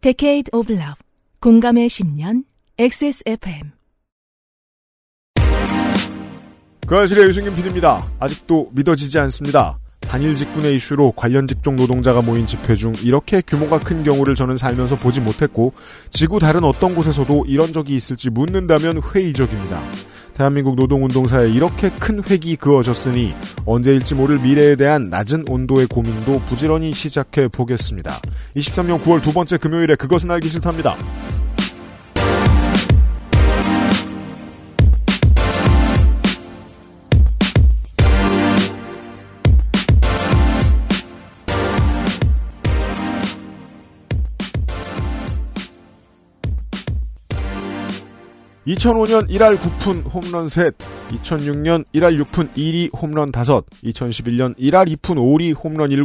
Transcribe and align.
Decade 0.00 0.44
of 0.52 0.72
Love 0.72 0.94
공감의 1.40 1.88
10년 1.88 2.44
XSFM 2.78 3.72
그 6.86 6.96
아실의 6.96 7.28
유승균 7.28 7.54
PD입니다. 7.54 8.08
아직도 8.18 8.70
믿어지지 8.74 9.18
않습니다. 9.18 9.76
단일 10.00 10.34
직군의 10.34 10.76
이슈로 10.76 11.12
관련 11.12 11.46
직종 11.46 11.76
노동자가 11.76 12.22
모인 12.22 12.46
집회 12.46 12.76
중 12.76 12.94
이렇게 13.02 13.42
규모가 13.42 13.78
큰 13.80 14.02
경우를 14.04 14.34
저는 14.34 14.56
살면서 14.56 14.96
보지 14.96 15.20
못했고 15.20 15.70
지구 16.10 16.38
다른 16.38 16.64
어떤 16.64 16.94
곳에서도 16.94 17.44
이런 17.46 17.72
적이 17.72 17.94
있을지 17.94 18.30
묻는다면 18.30 19.02
회의적입니다. 19.02 19.80
대한민국 20.38 20.76
노동운동사에 20.76 21.50
이렇게 21.50 21.90
큰 21.90 22.22
획이 22.22 22.56
그어졌으니 22.56 23.34
언제일지 23.66 24.14
모를 24.14 24.38
미래에 24.38 24.76
대한 24.76 25.10
낮은 25.10 25.46
온도의 25.48 25.88
고민도 25.88 26.42
부지런히 26.48 26.92
시작해 26.92 27.48
보겠습니다. 27.48 28.20
23년 28.54 29.02
9월 29.02 29.20
두 29.20 29.32
번째 29.32 29.56
금요일에 29.56 29.96
그것은 29.96 30.30
알기 30.30 30.48
싫답니다. 30.48 30.96
2005년 48.68 49.30
1할 49.30 49.56
9푼 49.56 50.04
홈런 50.12 50.46
셋, 50.46 50.76
2006년 51.08 51.84
1할 51.94 52.22
6푼 52.22 52.52
1리 52.52 52.94
홈런 52.94 53.30
5, 53.30 53.32
2011년 53.32 54.54
1할 54.58 54.94
2푼 54.94 55.16
5리 55.16 55.56
홈런 55.56 55.88
7, 55.88 56.04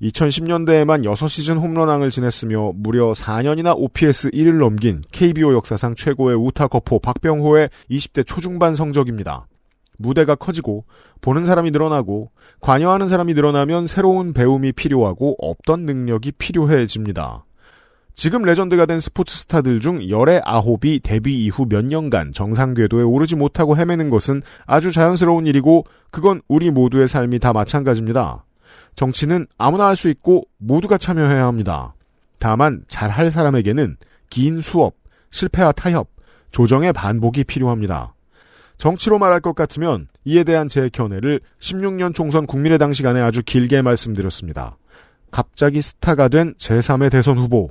2010년대에만 0.00 1.02
6시즌 1.02 1.60
홈런왕을 1.60 2.12
지냈으며 2.12 2.74
무려 2.76 3.12
4년이나 3.12 3.76
OPS 3.76 4.30
1을 4.30 4.58
넘긴 4.58 5.02
KBO 5.10 5.52
역사상 5.54 5.96
최고의 5.96 6.36
우타커포 6.36 7.00
박병호의 7.00 7.70
20대 7.90 8.24
초중반 8.24 8.76
성적입니다. 8.76 9.48
무대가 9.96 10.36
커지고 10.36 10.84
보는 11.20 11.44
사람이 11.44 11.72
늘어나고 11.72 12.30
관여하는 12.60 13.08
사람이 13.08 13.34
늘어나면 13.34 13.88
새로운 13.88 14.32
배움이 14.32 14.70
필요하고 14.70 15.34
없던 15.40 15.86
능력이 15.86 16.32
필요해집니다. 16.38 17.47
지금 18.18 18.42
레전드가 18.42 18.84
된 18.84 18.98
스포츠 18.98 19.32
스타들 19.36 19.78
중 19.78 20.10
열의 20.10 20.42
아홉이 20.44 20.98
데뷔 21.04 21.44
이후 21.44 21.66
몇 21.68 21.84
년간 21.84 22.32
정상 22.32 22.74
궤도에 22.74 23.04
오르지 23.04 23.36
못하고 23.36 23.76
헤매는 23.76 24.10
것은 24.10 24.42
아주 24.66 24.90
자연스러운 24.90 25.46
일이고 25.46 25.84
그건 26.10 26.42
우리 26.48 26.72
모두의 26.72 27.06
삶이 27.06 27.38
다 27.38 27.52
마찬가지입니다. 27.52 28.44
정치는 28.96 29.46
아무나 29.56 29.86
할 29.86 29.94
수 29.94 30.08
있고 30.08 30.42
모두가 30.56 30.98
참여해야 30.98 31.46
합니다. 31.46 31.94
다만 32.40 32.82
잘할 32.88 33.30
사람에게는 33.30 33.96
긴 34.30 34.60
수업, 34.62 34.94
실패와 35.30 35.70
타협, 35.70 36.08
조정의 36.50 36.94
반복이 36.94 37.44
필요합니다. 37.44 38.14
정치로 38.78 39.20
말할 39.20 39.38
것 39.38 39.54
같으면 39.54 40.08
이에 40.24 40.42
대한 40.42 40.66
제 40.66 40.88
견해를 40.92 41.38
16년 41.60 42.16
총선 42.16 42.48
국민의당 42.48 42.92
시간에 42.92 43.20
아주 43.20 43.44
길게 43.44 43.82
말씀드렸습니다. 43.82 44.76
갑자기 45.30 45.80
스타가 45.80 46.26
된 46.26 46.54
제3의 46.54 47.12
대선 47.12 47.38
후보, 47.38 47.70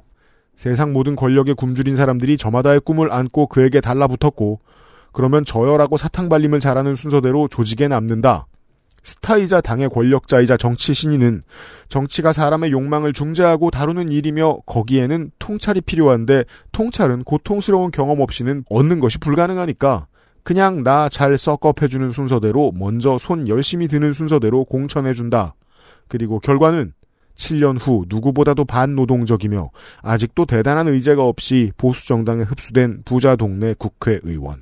세상 0.58 0.92
모든 0.92 1.16
권력에 1.16 1.54
굶주린 1.54 1.96
사람들이 1.96 2.36
저마다의 2.36 2.82
꿈을 2.82 3.14
안고 3.14 3.46
그에게 3.48 3.80
달라붙었고 3.80 4.60
그러면 5.14 5.46
저열하고 5.46 5.98
사탕 5.98 6.30
발림을 6.30 6.60
잘하는 6.60 6.96
순서대로 6.96 7.48
조직에 7.48 7.88
남는다. 7.88 8.48
스타이자 9.04 9.62
당의 9.62 9.88
권력자이자 9.88 10.58
정치 10.58 10.96
신인은 10.96 11.44
정치가 11.90 12.34
사람의 12.34 12.72
욕망을 12.72 13.14
중재하고 13.14 13.70
다루는 13.70 14.12
일이며 14.12 14.58
거기에는 14.66 15.32
통찰이 15.38 15.80
필요한데 15.82 16.44
통찰은 16.72 17.24
고통스러운 17.24 17.92
경험 17.92 18.20
없이는 18.20 18.66
얻는 18.70 19.00
것이 19.00 19.20
불가능하니까 19.20 20.08
그냥 20.42 20.82
나잘 20.82 21.38
썩업해주는 21.38 22.10
순서대로 22.10 22.72
먼저 22.74 23.18
손 23.20 23.48
열심히 23.48 23.88
드는 23.88 24.12
순서대로 24.12 24.66
공천해준다. 24.66 25.54
그리고 26.08 26.40
결과는 26.40 26.94
7년 27.38 27.78
후 27.80 28.06
누구보다도 28.10 28.66
반노동적이며 28.66 29.70
아직도 30.02 30.46
대단한 30.46 30.88
의제가 30.88 31.24
없이 31.24 31.72
보수 31.78 32.06
정당에 32.08 32.44
흡수된 32.44 33.04
부자 33.06 33.36
동네 33.36 33.74
국회의원. 33.78 34.62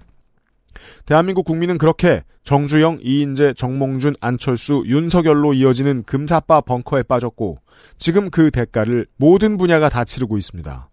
대한민국 1.05 1.45
국민은 1.45 1.77
그렇게 1.77 2.23
정주영, 2.43 2.99
이인재, 3.01 3.53
정몽준, 3.53 4.15
안철수, 4.21 4.83
윤석열로 4.85 5.53
이어지는 5.53 6.03
금사빠 6.03 6.61
벙커에 6.61 7.03
빠졌고 7.03 7.57
지금 7.97 8.29
그 8.29 8.51
대가를 8.51 9.07
모든 9.17 9.57
분야가 9.57 9.89
다 9.89 10.03
치르고 10.03 10.37
있습니다. 10.37 10.89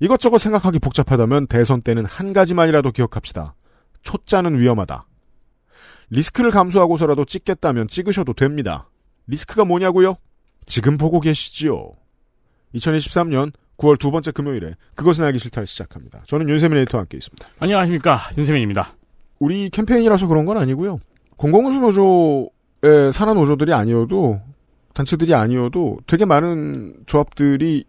이것저것 0.00 0.38
생각하기 0.38 0.78
복잡하다면 0.78 1.48
대선 1.48 1.82
때는 1.82 2.06
한 2.06 2.32
가지만이라도 2.32 2.92
기억합시다. 2.92 3.54
초짜는 4.02 4.58
위험하다. 4.58 5.06
리스크를 6.10 6.50
감수하고서라도 6.50 7.24
찍겠다면 7.24 7.88
찍으셔도 7.88 8.32
됩니다. 8.32 8.88
리스크가 9.26 9.64
뭐냐고요? 9.64 10.16
지금 10.68 10.98
보고 10.98 11.20
계시지요. 11.20 11.92
2023년 12.74 13.52
9월 13.78 13.98
두 13.98 14.10
번째 14.10 14.30
금요일에 14.32 14.74
그것은 14.94 15.24
알기 15.24 15.38
싫다를 15.38 15.66
시작합니다. 15.66 16.22
저는 16.26 16.48
윤세민 16.48 16.78
에디터와 16.78 17.02
함께 17.02 17.16
있습니다. 17.16 17.48
안녕하십니까 17.58 18.20
윤세민입니다. 18.36 18.94
우리 19.38 19.70
캠페인이라서 19.70 20.26
그런 20.26 20.44
건 20.44 20.58
아니고요. 20.58 21.00
공공운수 21.36 21.80
노조의 21.80 23.12
산하 23.12 23.34
노조들이 23.34 23.72
아니어도 23.72 24.40
단체들이 24.94 25.34
아니어도 25.34 25.98
되게 26.06 26.24
많은 26.24 26.94
조합들이 27.06 27.84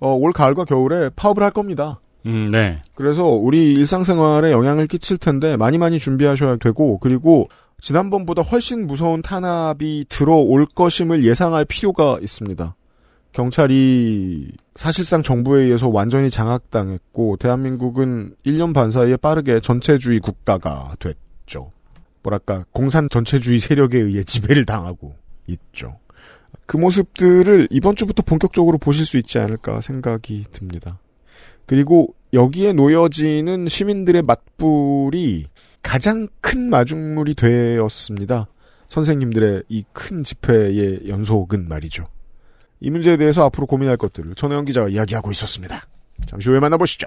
어, 0.00 0.14
올 0.14 0.32
가을과 0.32 0.64
겨울에 0.64 1.10
파업을 1.14 1.42
할 1.42 1.50
겁니다. 1.50 2.00
음, 2.24 2.48
네. 2.50 2.82
그래서 2.94 3.24
우리 3.24 3.74
일상생활에 3.74 4.50
영향을 4.50 4.86
끼칠 4.86 5.18
텐데 5.18 5.56
많이 5.56 5.78
많이 5.78 5.98
준비하셔야 5.98 6.56
되고 6.56 6.98
그리고 6.98 7.48
지난번보다 7.80 8.42
훨씬 8.42 8.86
무서운 8.86 9.22
탄압이 9.22 10.06
들어올 10.08 10.66
것임을 10.66 11.24
예상할 11.24 11.64
필요가 11.64 12.18
있습니다. 12.20 12.74
경찰이 13.32 14.52
사실상 14.74 15.22
정부에 15.22 15.64
의해서 15.64 15.88
완전히 15.88 16.30
장악당했고 16.30 17.36
대한민국은 17.36 18.34
1년 18.46 18.72
반 18.72 18.90
사이에 18.90 19.16
빠르게 19.16 19.60
전체주의 19.60 20.20
국가가 20.20 20.94
됐죠. 20.98 21.70
뭐랄까 22.22 22.64
공산 22.72 23.08
전체주의 23.10 23.58
세력에 23.58 23.98
의해 23.98 24.24
지배를 24.24 24.64
당하고 24.64 25.14
있죠. 25.46 25.98
그 26.64 26.78
모습들을 26.78 27.68
이번 27.70 27.94
주부터 27.94 28.22
본격적으로 28.22 28.78
보실 28.78 29.04
수 29.04 29.18
있지 29.18 29.38
않을까 29.38 29.80
생각이 29.80 30.46
듭니다. 30.50 30.98
그리고 31.66 32.14
여기에 32.32 32.72
놓여지는 32.72 33.68
시민들의 33.68 34.22
맞불이 34.22 35.46
가장 35.82 36.28
큰 36.40 36.68
마중물이 36.70 37.34
되었습니다. 37.34 38.48
선생님들의 38.88 39.64
이 39.68 39.84
큰 39.92 40.22
집회의 40.24 41.08
연속은 41.08 41.68
말이죠. 41.68 42.08
이 42.80 42.90
문제에 42.90 43.16
대해서 43.16 43.44
앞으로 43.44 43.66
고민할 43.66 43.96
것들을 43.96 44.34
전혜영 44.34 44.64
기자가 44.64 44.88
이야기하고 44.88 45.30
있었습니다. 45.32 45.82
잠시 46.26 46.48
후에 46.50 46.60
만나보시죠. 46.60 47.06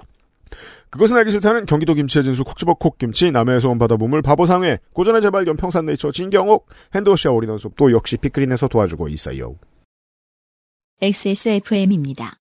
그것은 0.90 1.16
알기 1.18 1.30
싫다는 1.32 1.68
경기도 1.68 1.94
김치의 1.94 2.24
진수 2.24 2.44
콕지버 2.44 2.74
콕 2.76 2.98
김치 2.98 3.32
남해에서 3.32 3.70
온 3.70 3.78
바다보물 3.78 4.24
바보상회 4.24 4.80
고전의 4.94 5.22
재발견 5.22 5.56
평산네이처 5.58 6.12
진경옥 6.12 6.68
핸드워시아 6.96 7.32
올인원숲 7.32 7.76
또 7.76 7.92
역시 7.92 8.18
피크린에서 8.18 8.68
도와주고 8.68 9.08
있어요. 9.10 9.56
XSFM입니다. 11.02 12.40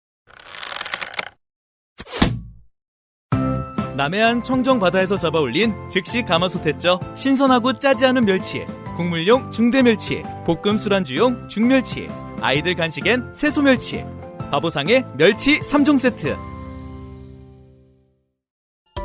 남해안 3.96 4.42
청정 4.42 4.80
바다에서 4.80 5.16
잡아올린 5.16 5.74
즉시 5.88 6.22
가마솥했죠. 6.22 6.98
신선하고 7.14 7.74
짜지 7.74 8.06
않은 8.06 8.24
멸치, 8.24 8.64
국물용 8.96 9.50
중대멸치, 9.50 10.22
볶음 10.46 10.78
술안주용 10.78 11.48
중멸치, 11.48 12.08
아이들 12.40 12.74
간식엔 12.74 13.34
새소멸치, 13.34 14.04
바보상의 14.50 15.04
멸치 15.16 15.60
3종 15.60 15.98
세트. 15.98 16.36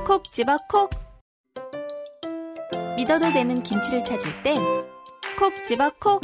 콕 0.05 0.31
집어 0.31 0.57
콕. 0.69 0.89
믿어도 2.95 3.31
되는 3.31 3.61
김치를 3.61 4.03
찾을 4.05 4.43
땐 4.43 4.61
콕 5.37 5.53
집어 5.67 5.91
콕. 5.99 6.21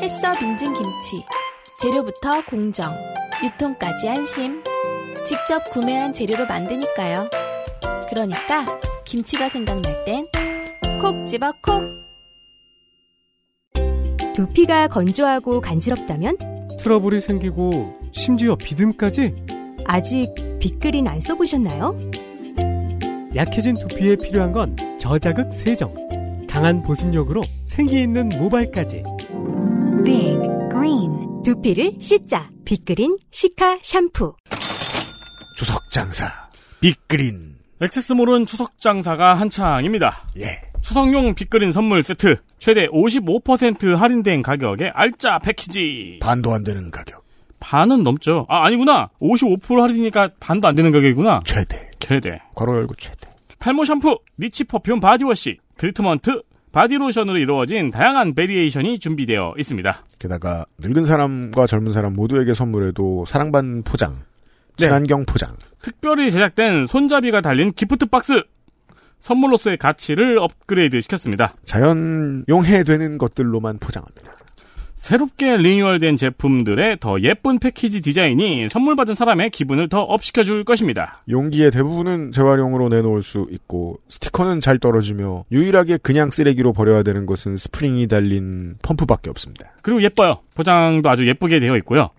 햇서 0.00 0.32
빙진 0.38 0.72
김치. 0.72 1.24
재료부터 1.82 2.44
공정, 2.46 2.90
유통까지 3.44 4.08
안심. 4.08 4.62
직접 5.26 5.62
구매한 5.70 6.14
재료로 6.14 6.46
만드니까요. 6.46 7.28
그러니까 8.10 8.64
김치가 9.04 9.48
생각날 9.48 10.04
땐 10.04 10.24
콕 11.00 11.26
집어 11.26 11.52
콕. 11.62 11.84
두피가 14.34 14.88
건조하고 14.88 15.60
간지럽다면 15.60 16.36
트러블이 16.78 17.20
생기고 17.20 17.96
심지어 18.12 18.56
비듬까지 18.56 19.34
아직 19.84 20.34
빅그린 20.58 21.06
안 21.06 21.20
써보셨나요? 21.20 21.96
약해진 23.34 23.78
두피에 23.78 24.16
필요한 24.16 24.52
건 24.52 24.76
저자극 24.98 25.52
세정, 25.52 25.94
강한 26.48 26.82
보습력으로 26.82 27.42
생기 27.64 28.00
있는 28.02 28.28
모발까지. 28.30 29.02
빅 30.04 30.38
그린 30.70 31.42
두피를 31.44 31.92
씻자 32.00 32.50
빅그린 32.64 33.18
시카 33.30 33.78
샴푸. 33.82 34.34
추석 35.56 35.80
장사 35.92 36.26
빅그린 36.80 37.57
액세스몰은 37.80 38.46
추석 38.46 38.80
장사가 38.80 39.34
한창입니다. 39.34 40.24
예. 40.38 40.60
추석용 40.80 41.34
빅그린 41.34 41.70
선물 41.72 42.02
세트 42.02 42.36
최대 42.58 42.86
55% 42.88 43.94
할인된 43.94 44.42
가격에 44.42 44.90
알짜 44.94 45.38
패키지 45.38 46.18
반도 46.20 46.52
안 46.52 46.64
되는 46.64 46.90
가격 46.90 47.24
반은 47.60 48.02
넘죠. 48.02 48.46
아 48.48 48.64
아니구나 48.64 49.10
55% 49.20 49.80
할인이니까 49.80 50.30
반도 50.40 50.68
안 50.68 50.74
되는 50.74 50.90
가격이구나. 50.92 51.42
최대 51.44 51.88
최대. 51.98 52.40
괄호 52.54 52.74
열고 52.76 52.94
최대 52.96 53.28
탈모 53.58 53.84
샴푸, 53.84 54.18
niche 54.38 54.64
perfume 54.64 55.00
바디워시, 55.00 55.58
트리트먼트, 55.76 56.42
바디로션으로 56.72 57.38
이루어진 57.38 57.90
다양한 57.90 58.34
variation이 58.34 58.98
준비되어 59.00 59.54
있습니다. 59.58 60.04
게다가 60.18 60.64
늙은 60.78 61.06
사람과 61.06 61.66
젊은 61.66 61.92
사람 61.92 62.14
모두에게 62.14 62.54
선물해도 62.54 63.24
사랑받는 63.26 63.82
포장 63.82 64.22
친환경 64.78 65.24
포장 65.26 65.54
특별히 65.82 66.30
제작된 66.30 66.86
손잡이가 66.86 67.40
달린 67.40 67.72
gift 67.72 68.06
box 68.06 68.42
선물로서의 69.20 69.78
가치를 69.78 70.38
업그레이드 70.38 71.00
시켰습니다. 71.00 71.52
자연 71.64 72.44
용해 72.48 72.84
되는 72.84 73.18
것들로만 73.18 73.78
포장합니다. 73.78 74.38
새롭게 74.94 75.56
리뉴얼된 75.56 76.16
제품들의 76.16 76.98
더 76.98 77.20
예쁜 77.20 77.60
패키지 77.60 78.00
디자인이 78.00 78.68
선물 78.68 78.96
받은 78.96 79.14
사람의 79.14 79.50
기분을 79.50 79.88
더 79.88 80.02
업시켜줄 80.02 80.64
것입니다. 80.64 81.22
용기의 81.30 81.70
대부분은 81.70 82.32
재활용으로 82.32 82.88
내놓을 82.88 83.22
수 83.22 83.46
있고 83.52 84.00
스티커는 84.08 84.58
잘 84.58 84.78
떨어지며 84.78 85.44
유일하게 85.52 85.98
그냥 85.98 86.30
쓰레기로 86.30 86.72
버려야 86.72 87.04
되는 87.04 87.26
것은 87.26 87.56
스프링이 87.56 88.08
달린 88.08 88.74
펌프밖에 88.82 89.30
없습니다. 89.30 89.70
그리고 89.82 90.02
예뻐요. 90.02 90.40
포장도 90.54 91.08
아주 91.08 91.28
예쁘게 91.28 91.60
되어 91.60 91.76
있고요. 91.76 92.10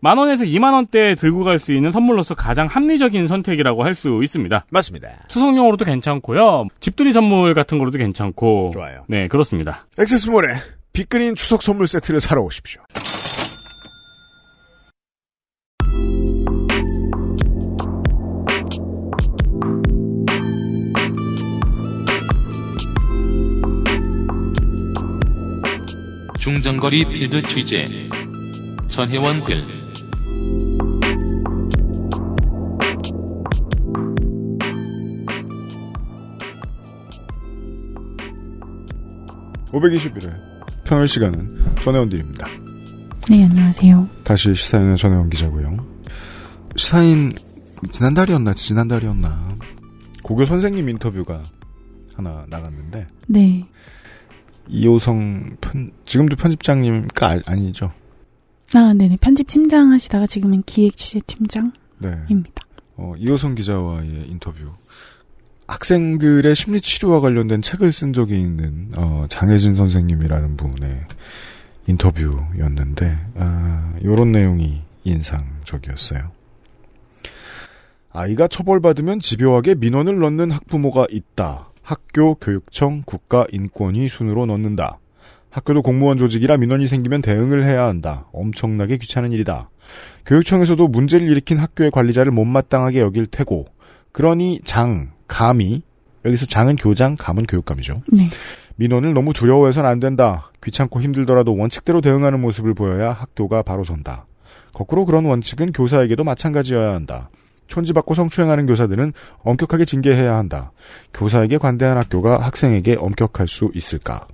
만 0.00 0.16
원에서 0.16 0.44
2만 0.44 0.72
원대에 0.74 1.14
들고 1.16 1.40
갈 1.44 1.58
수 1.58 1.72
있는 1.72 1.90
선물로서 1.92 2.34
가장 2.36 2.66
합리적인 2.68 3.26
선택이라고 3.26 3.82
할 3.84 3.94
수 3.98 4.20
있습니다. 4.22 4.66
맞습니다. 4.70 5.08
추석용으로도 5.28 5.84
괜찮고요. 5.84 6.68
집들이 6.78 7.10
선물 7.12 7.52
같은 7.52 7.78
거로도 7.78 7.98
괜찮고. 7.98 8.70
좋아요. 8.74 9.04
네, 9.08 9.26
그렇습니다. 9.26 9.86
액세스몰에 9.98 10.48
빅그린 10.92 11.34
추석 11.34 11.62
선물 11.62 11.88
세트를 11.88 12.20
사러 12.20 12.42
오십시오. 12.42 12.80
중장거리 26.38 27.04
필드 27.06 27.42
취재 27.48 27.86
전혜원 28.88 29.42
글 29.44 29.62
521회 39.72 40.84
평일 40.84 41.06
시간은 41.08 41.76
전혜원들입니다. 41.82 42.48
네, 43.30 43.44
안녕하세요. 43.44 44.08
다시 44.24 44.54
시사인의 44.54 44.96
전혜원 44.96 45.28
기자고요. 45.28 45.86
시사인 46.76 47.32
지난달이었나 47.90 48.54
지난달이었나 48.54 49.56
고교 50.22 50.46
선생님 50.46 50.88
인터뷰가 50.88 51.44
하나 52.14 52.44
나갔는데 52.48 53.06
네. 53.26 53.66
이호성 54.68 55.56
편 55.60 55.90
지금도 56.04 56.36
편집장님가 56.36 57.26
아, 57.26 57.38
아니죠? 57.46 57.92
아, 58.74 58.92
네네. 58.94 59.18
편집 59.20 59.46
팀장 59.48 59.92
하시다가 59.92 60.26
지금은 60.26 60.62
기획 60.66 60.96
취재 60.96 61.20
팀장입니다. 61.26 61.72
네. 61.98 62.16
어, 62.96 63.14
이호성 63.16 63.54
기자와의 63.54 64.26
인터뷰. 64.28 64.72
학생들의 65.68 66.56
심리 66.56 66.80
치료와 66.80 67.20
관련된 67.20 67.60
책을 67.60 67.92
쓴 67.92 68.12
적이 68.12 68.40
있는 68.40 68.90
어, 68.96 69.26
장혜진 69.28 69.74
선생님이라는 69.76 70.56
분의 70.56 71.00
인터뷰였는데 71.86 73.18
아, 73.36 73.94
이런 74.00 74.32
내용이 74.32 74.82
인상적이었어요. 75.04 76.30
아이가 78.10 78.48
처벌받으면 78.48 79.20
집요하게 79.20 79.74
민원을 79.76 80.18
넣는 80.18 80.50
학부모가 80.50 81.06
있다. 81.10 81.68
학교, 81.82 82.34
교육청, 82.34 83.02
국가, 83.04 83.46
인권위 83.52 84.08
순으로 84.08 84.46
넣는다. 84.46 84.98
학교도 85.50 85.82
공무원 85.82 86.18
조직이라 86.18 86.56
민원이 86.56 86.86
생기면 86.86 87.22
대응을 87.22 87.64
해야 87.64 87.84
한다. 87.84 88.26
엄청나게 88.32 88.96
귀찮은 88.96 89.32
일이다. 89.32 89.70
교육청에서도 90.26 90.88
문제를 90.88 91.28
일으킨 91.30 91.58
학교의 91.58 91.90
관리자를 91.90 92.32
못마땅하게 92.32 93.00
여길 93.00 93.26
테고, 93.26 93.66
그러니 94.12 94.60
장, 94.64 95.12
감이, 95.28 95.82
여기서 96.24 96.46
장은 96.46 96.76
교장, 96.76 97.16
감은 97.16 97.46
교육감이죠. 97.46 98.02
네. 98.12 98.28
민원을 98.76 99.14
너무 99.14 99.32
두려워해서는 99.32 99.88
안 99.88 100.00
된다. 100.00 100.50
귀찮고 100.62 101.00
힘들더라도 101.00 101.56
원칙대로 101.56 102.00
대응하는 102.00 102.40
모습을 102.40 102.74
보여야 102.74 103.12
학교가 103.12 103.62
바로 103.62 103.84
선다. 103.84 104.26
거꾸로 104.72 105.04
그런 105.04 105.24
원칙은 105.24 105.72
교사에게도 105.72 106.24
마찬가지여야 106.24 106.92
한다. 106.94 107.30
촌지받고 107.66 108.14
성추행하는 108.14 108.66
교사들은 108.66 109.12
엄격하게 109.42 109.84
징계해야 109.84 110.34
한다. 110.36 110.72
교사에게 111.12 111.58
관대한 111.58 111.98
학교가 111.98 112.38
학생에게 112.40 112.96
엄격할 112.98 113.46
수 113.46 113.70
있을까? 113.74 114.26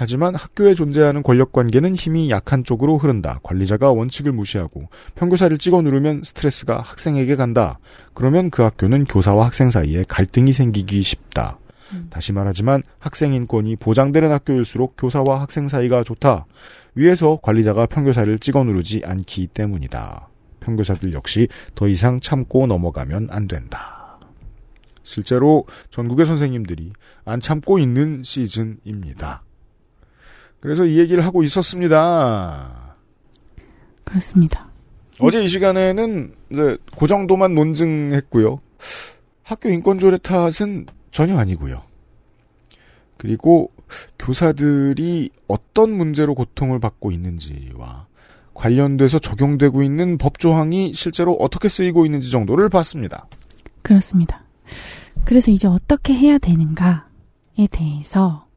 하지만 0.00 0.36
학교에 0.36 0.74
존재하는 0.74 1.24
권력 1.24 1.50
관계는 1.50 1.96
힘이 1.96 2.30
약한 2.30 2.62
쪽으로 2.62 2.98
흐른다. 2.98 3.40
관리자가 3.42 3.90
원칙을 3.90 4.30
무시하고 4.30 4.82
평교사를 5.16 5.58
찍어 5.58 5.82
누르면 5.82 6.22
스트레스가 6.22 6.80
학생에게 6.80 7.34
간다. 7.34 7.80
그러면 8.14 8.48
그 8.48 8.62
학교는 8.62 9.06
교사와 9.06 9.46
학생 9.46 9.70
사이에 9.70 10.04
갈등이 10.06 10.52
생기기 10.52 11.02
쉽다. 11.02 11.58
다시 12.10 12.32
말하지만 12.32 12.84
학생 13.00 13.32
인권이 13.32 13.74
보장되는 13.74 14.30
학교일수록 14.30 14.94
교사와 14.96 15.40
학생 15.40 15.66
사이가 15.66 16.04
좋다. 16.04 16.46
위에서 16.94 17.40
관리자가 17.42 17.86
평교사를 17.86 18.38
찍어 18.38 18.62
누르지 18.62 19.02
않기 19.04 19.48
때문이다. 19.48 20.28
평교사들 20.60 21.12
역시 21.12 21.48
더 21.74 21.88
이상 21.88 22.20
참고 22.20 22.68
넘어가면 22.68 23.30
안 23.32 23.48
된다. 23.48 24.20
실제로 25.02 25.64
전국의 25.90 26.24
선생님들이 26.24 26.92
안 27.24 27.40
참고 27.40 27.80
있는 27.80 28.22
시즌입니다. 28.22 29.42
그래서 30.60 30.84
이 30.84 30.98
얘기를 30.98 31.24
하고 31.24 31.42
있었습니다. 31.42 32.96
그렇습니다. 34.04 34.68
어제 35.20 35.42
이 35.42 35.48
시간에는 35.48 36.34
이제 36.50 36.78
그 36.98 37.06
정도만 37.06 37.54
논증했고요. 37.54 38.60
학교 39.42 39.68
인권조례 39.68 40.18
탓은 40.18 40.86
전혀 41.10 41.36
아니고요. 41.38 41.82
그리고 43.16 43.70
교사들이 44.18 45.30
어떤 45.48 45.90
문제로 45.90 46.34
고통을 46.34 46.78
받고 46.78 47.10
있는지와 47.10 48.06
관련돼서 48.54 49.18
적용되고 49.18 49.82
있는 49.82 50.18
법 50.18 50.38
조항이 50.38 50.92
실제로 50.94 51.32
어떻게 51.34 51.68
쓰이고 51.68 52.04
있는지 52.04 52.30
정도를 52.30 52.68
봤습니다. 52.68 53.26
그렇습니다. 53.82 54.44
그래서 55.24 55.50
이제 55.50 55.66
어떻게 55.68 56.12
해야 56.14 56.38
되는가에 56.38 57.68
대해서 57.70 58.47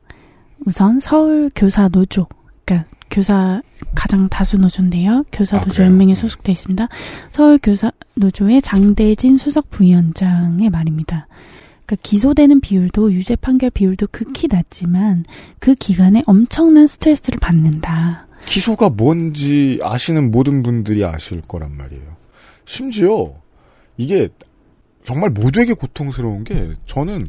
우선 0.66 1.00
서울 1.00 1.50
교사 1.56 1.90
노조, 1.90 2.28
그러니까 2.66 2.90
교사 3.10 3.62
가장 3.96 4.30
다수 4.30 4.58
노조인데요. 4.58 5.26
교사 5.32 5.58
아, 5.58 5.66
노조? 5.66 5.84
연맹에 5.84 6.16
소속돼 6.16 6.52
있습니다. 6.52 6.88
서울 7.30 7.60
교사 7.62 7.92
노조의 8.16 8.62
장대진 8.62 9.38
수석 9.38 9.70
부위원장의 9.70 10.70
말입니다. 10.70 11.28
그러니까 11.86 11.96
기소되는 12.04 12.62
비율도 12.62 13.12
유죄 13.14 13.36
판결 13.36 13.70
비율도 13.72 14.08
극히 14.12 14.48
낮지만 14.50 15.26
그 15.60 15.76
기간에 15.76 16.24
엄청난 16.26 16.88
스트레스를 16.88 17.40
받는다. 17.40 18.28
기소가 18.46 18.90
뭔지 18.90 19.80
아시는 19.84 20.32
모든 20.32 20.64
분들이 20.64 21.04
아실 21.04 21.42
거란 21.42 21.76
말이에요. 21.76 22.16
심지어 22.66 23.34
이게 23.98 24.30
정말 25.04 25.32
모두에게 25.32 25.74
고통스러운 25.74 26.44
게 26.44 26.70
저는 26.86 27.28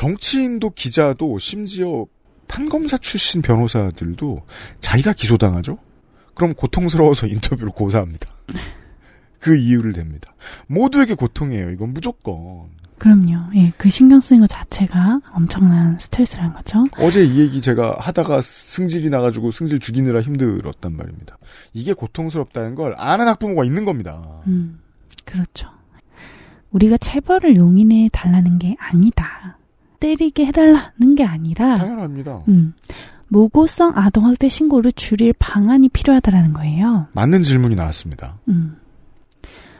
정치인도 0.00 0.70
기자도 0.70 1.38
심지어 1.38 2.06
판검사 2.48 2.96
출신 2.96 3.42
변호사들도 3.42 4.40
자기가 4.80 5.12
기소당하죠? 5.12 5.76
그럼 6.34 6.54
고통스러워서 6.54 7.26
인터뷰를 7.28 7.68
고사합니다. 7.68 8.26
그 9.38 9.54
이유를 9.56 9.92
댑니다. 9.92 10.28
모두에게 10.68 11.12
고통이에요. 11.12 11.68
이건 11.68 11.92
무조건. 11.92 12.70
그럼요. 12.96 13.50
예, 13.56 13.72
그 13.76 13.90
신경 13.90 14.20
쓰는 14.20 14.40
것 14.40 14.46
자체가 14.48 15.20
엄청난 15.32 15.98
스트레스라는 15.98 16.54
거죠. 16.54 16.86
어제 16.96 17.22
이 17.22 17.40
얘기 17.40 17.60
제가 17.60 17.96
하다가 17.98 18.40
승질이 18.40 19.10
나가지고 19.10 19.50
승질 19.50 19.80
죽이느라 19.80 20.22
힘들었단 20.22 20.96
말입니다. 20.96 21.36
이게 21.74 21.92
고통스럽다는 21.92 22.74
걸 22.74 22.94
아는 22.96 23.28
학부모가 23.28 23.66
있는 23.66 23.84
겁니다. 23.84 24.42
음, 24.46 24.80
그렇죠. 25.26 25.68
우리가 26.70 26.96
체벌을 26.96 27.56
용인해 27.56 28.08
달라는 28.12 28.58
게 28.58 28.76
아니다. 28.78 29.59
때리게 30.00 30.46
해달라는 30.46 31.14
게 31.16 31.24
아니라, 31.24 31.78
당연합니다. 31.78 32.42
음, 32.48 32.74
모고성 33.28 33.92
아동학대 33.94 34.48
신고를 34.48 34.92
줄일 34.92 35.32
방안이 35.38 35.88
필요하다라는 35.90 36.52
거예요. 36.52 37.06
맞는 37.12 37.42
질문이 37.42 37.76
나왔습니다. 37.76 38.38
음. 38.48 38.76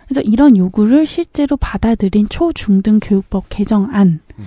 그래서 0.06 0.20
이런 0.22 0.56
요구를 0.56 1.06
실제로 1.06 1.56
받아들인 1.56 2.28
초중등 2.28 3.00
교육법 3.00 3.46
개정안 3.48 4.20
음. 4.38 4.46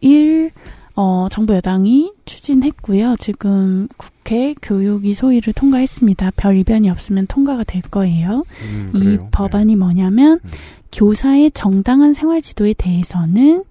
일 0.00 0.50
어, 0.94 1.28
정부 1.30 1.54
여당이 1.54 2.12
추진했고요. 2.24 3.16
지금 3.20 3.86
국회 3.98 4.54
교육위 4.62 5.12
소위를 5.12 5.52
통과했습니다. 5.52 6.32
별 6.36 6.56
이변이 6.56 6.88
없으면 6.88 7.26
통과가 7.26 7.64
될 7.64 7.82
거예요. 7.82 8.44
음, 8.62 8.92
이. 8.94 9.18
법안이 9.30 9.76
뭐냐면 9.76 10.40
음. 10.42 10.50
교사의 10.92 11.50
정당한 11.50 12.14
생활 12.14 12.40
지도에 12.40 12.74
대해서는 12.76 13.64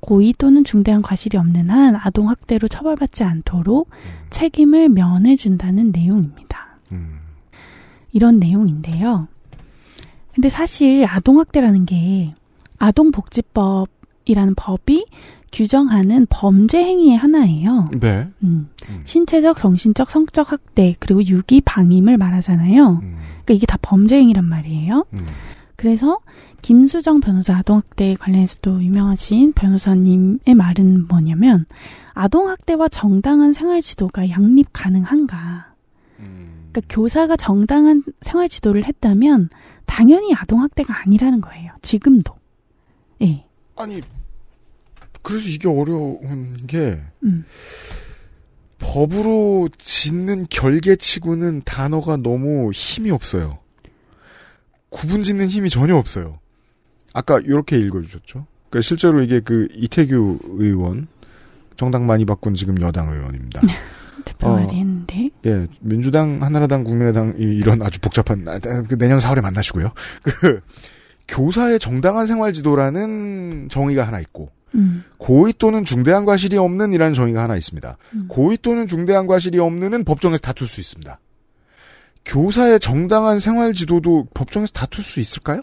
고의 0.00 0.32
또는 0.38 0.64
중대한 0.64 1.02
과실이 1.02 1.36
없는 1.36 1.70
한 1.70 1.96
아동 1.96 2.28
학대로 2.28 2.68
처벌받지 2.68 3.24
않도록 3.24 3.90
책임을 4.30 4.88
면해 4.88 5.36
준다는 5.36 5.90
내용입니다. 5.90 6.78
음. 6.92 7.18
이런 8.12 8.38
내용인데요. 8.38 9.28
근데 10.34 10.48
사실 10.48 11.04
아동 11.08 11.40
학대라는 11.40 11.84
게 11.84 12.34
아동복지법이라는 12.78 14.54
법이 14.56 15.04
규정하는 15.50 16.26
범죄 16.28 16.78
행위의 16.78 17.16
하나예요. 17.16 17.90
네. 17.98 18.28
음. 18.42 18.68
음. 18.88 19.00
신체적, 19.04 19.58
정신적, 19.58 20.10
성적 20.10 20.52
학대 20.52 20.94
그리고 20.98 21.24
유기 21.24 21.60
방임을 21.60 22.18
말하잖아요. 22.18 23.00
음. 23.02 23.16
그러니까 23.44 23.54
이게 23.54 23.66
다 23.66 23.78
범죄 23.80 24.16
행위란 24.18 24.44
말이에요. 24.44 25.06
음. 25.12 25.26
그래서 25.76 26.18
김수정 26.62 27.20
변호사 27.20 27.56
아동학대 27.56 28.16
관련해서도 28.16 28.82
유명하신 28.82 29.52
변호사님의 29.52 30.54
말은 30.54 31.06
뭐냐면 31.08 31.66
아동학대와 32.14 32.88
정당한 32.88 33.52
생활 33.52 33.80
지도가 33.80 34.28
양립 34.30 34.68
가능한가? 34.72 35.74
음. 36.18 36.68
그러니까 36.72 36.94
교사가 36.94 37.36
정당한 37.36 38.02
생활 38.20 38.48
지도를 38.48 38.84
했다면 38.84 39.48
당연히 39.86 40.34
아동학대가 40.34 41.02
아니라는 41.02 41.40
거예요. 41.40 41.72
지금도. 41.82 42.34
예. 43.22 43.44
아니 43.76 44.00
그래서 45.22 45.48
이게 45.48 45.68
어려운 45.68 46.66
게 46.66 47.00
음. 47.22 47.44
법으로 48.78 49.68
짓는 49.76 50.46
결계치고는 50.50 51.62
단어가 51.64 52.16
너무 52.16 52.70
힘이 52.72 53.10
없어요. 53.10 53.58
구분 54.90 55.22
짓는 55.22 55.48
힘이 55.48 55.70
전혀 55.70 55.96
없어요. 55.96 56.38
아까 57.12 57.38
이렇게 57.40 57.76
읽어주셨죠. 57.78 58.46
그러니까 58.70 58.86
실제로 58.86 59.22
이게 59.22 59.40
그 59.40 59.68
이태규 59.74 60.38
의원 60.44 61.08
정당 61.76 62.06
많이 62.06 62.24
바꾼 62.24 62.54
지금 62.54 62.80
여당 62.82 63.08
의원입니다. 63.12 63.60
대표 64.24 64.48
어. 64.48 64.54
말했는데 64.56 65.30
예, 65.46 65.66
민주당, 65.80 66.42
한나라당, 66.42 66.84
국민의당 66.84 67.34
이- 67.38 67.42
이런 67.44 67.80
아주 67.82 68.00
복잡한 68.00 68.46
아, 68.48 68.58
그 68.58 68.98
내년 68.98 69.18
4월에 69.18 69.40
만나시고요. 69.40 69.90
그 70.22 70.60
교사의 71.28 71.78
정당한 71.78 72.26
생활지도라는 72.26 73.68
정의가 73.70 74.06
하나 74.06 74.18
있고 74.20 74.50
음. 74.74 75.04
고의 75.18 75.54
또는 75.58 75.84
중대한 75.84 76.24
과실이 76.24 76.56
없는 76.58 76.92
이라는 76.92 77.14
정의가 77.14 77.42
하나 77.42 77.56
있습니다. 77.56 77.96
음. 78.14 78.24
고의 78.28 78.58
또는 78.60 78.86
중대한 78.86 79.26
과실이 79.26 79.58
없는은 79.58 80.04
법정에서 80.04 80.40
다툴 80.40 80.66
수 80.66 80.80
있습니다. 80.80 81.18
교사의 82.24 82.80
정당한 82.80 83.38
생활지도도 83.38 84.28
법정에서 84.34 84.72
다툴 84.72 85.02
수 85.02 85.20
있을까요? 85.20 85.62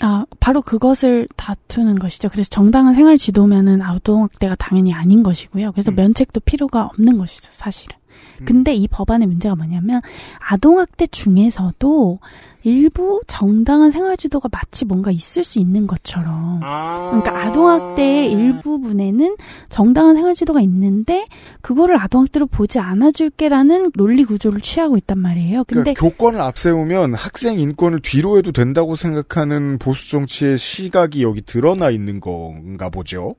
아, 0.00 0.26
바로 0.40 0.60
그것을 0.60 1.28
다투는 1.36 1.98
것이죠. 1.98 2.28
그래서 2.28 2.50
정당한 2.50 2.94
생활 2.94 3.16
지도면은 3.16 3.80
아동학대가 3.80 4.56
당연히 4.56 4.92
아닌 4.92 5.22
것이고요. 5.22 5.72
그래서 5.72 5.92
음. 5.92 5.96
면책도 5.96 6.40
필요가 6.40 6.84
없는 6.86 7.18
것이죠, 7.18 7.50
사실은. 7.52 7.96
음. 8.40 8.44
근데 8.44 8.74
이 8.74 8.88
법안의 8.88 9.28
문제가 9.28 9.54
뭐냐면 9.54 10.00
아동학대 10.38 11.06
중에서도 11.06 12.18
일부 12.64 13.20
정당한 13.26 13.90
생활 13.90 14.16
지도가 14.16 14.48
마치 14.50 14.84
뭔가 14.84 15.10
있을 15.10 15.44
수 15.44 15.58
있는 15.58 15.86
것처럼 15.86 16.60
그러니까 16.60 17.42
아동학대의 17.42 18.32
일부분에는 18.32 19.36
정당한 19.68 20.16
생활 20.16 20.34
지도가 20.34 20.60
있는데 20.62 21.26
그거를 21.60 22.00
아동학대로 22.00 22.46
보지 22.46 22.78
않아줄게라는 22.78 23.92
논리 23.94 24.24
구조를 24.24 24.62
취하고 24.62 24.96
있단 24.96 25.18
말이에요. 25.18 25.64
근데 25.64 25.92
그러니까 25.92 26.00
교권을 26.00 26.40
앞세우면 26.40 27.14
학생 27.14 27.60
인권을 27.60 28.00
뒤로 28.00 28.38
해도 28.38 28.50
된다고 28.50 28.96
생각하는 28.96 29.78
보수 29.78 30.10
정치의 30.10 30.56
시각이 30.56 31.22
여기 31.22 31.42
드러나 31.42 31.90
있는 31.90 32.20
건가 32.20 32.88
보죠. 32.88 33.36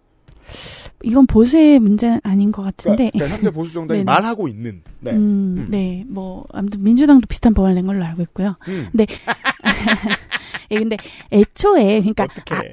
이건 1.03 1.27
보수의 1.27 1.79
문제는 1.79 2.19
아닌 2.23 2.51
것 2.51 2.63
같은데. 2.63 3.11
그러니까, 3.11 3.17
그러니까 3.17 3.35
현재 3.35 3.51
보수 3.51 3.73
정당이. 3.73 4.03
말하고 4.05 4.47
있는. 4.47 4.81
네. 4.99 5.11
음, 5.11 5.17
음. 5.17 5.67
네, 5.69 6.03
뭐 6.07 6.45
아무튼 6.51 6.83
민주당도 6.83 7.27
비슷한 7.27 7.53
법안을 7.53 7.75
낸 7.75 7.85
걸로 7.85 8.03
알고 8.03 8.21
있고요. 8.23 8.55
음. 8.67 8.87
근데 8.91 9.05
예, 10.71 10.79
근데 10.79 10.97
애초에 11.31 12.01
그러니까. 12.01 12.27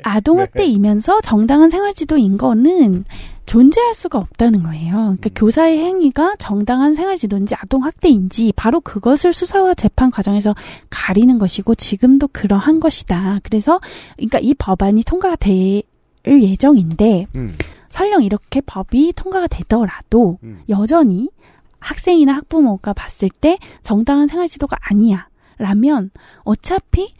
아, 0.04 0.20
동학대 0.20 0.62
네. 0.62 0.66
이면서 0.66 1.20
정당한 1.20 1.70
생활지도인 1.70 2.38
거는 2.38 3.04
존재할 3.44 3.92
수가 3.94 4.18
없다는 4.18 4.62
거예요. 4.62 4.92
그러니까 4.92 5.28
음. 5.28 5.34
교사의 5.34 5.78
행위가 5.78 6.36
정당한 6.38 6.94
생활지도인지 6.94 7.54
아동학대인지 7.56 8.52
바로 8.56 8.80
그것을 8.80 9.32
수사와 9.32 9.74
재판 9.74 10.10
과정에서 10.10 10.54
가리는 10.90 11.38
것이고 11.38 11.74
지금도 11.74 12.28
그러한 12.28 12.80
것이다. 12.80 13.40
그래서 13.42 13.80
그러니까 14.16 14.38
이 14.40 14.54
법안이 14.54 15.02
통과가 15.04 15.36
될 15.36 15.82
예정인데 16.26 17.26
음. 17.34 17.54
설령 17.92 18.24
이렇게 18.24 18.60
법이 18.62 19.12
통과가 19.14 19.46
되더라도 19.48 20.38
음. 20.42 20.62
여전히 20.70 21.28
학생이나 21.78 22.32
학부모가 22.32 22.94
봤을 22.94 23.28
때 23.28 23.58
정당한 23.82 24.28
생활 24.28 24.48
지도가 24.48 24.76
아니야. 24.80 25.28
라면 25.58 26.10
어차피 26.42 27.12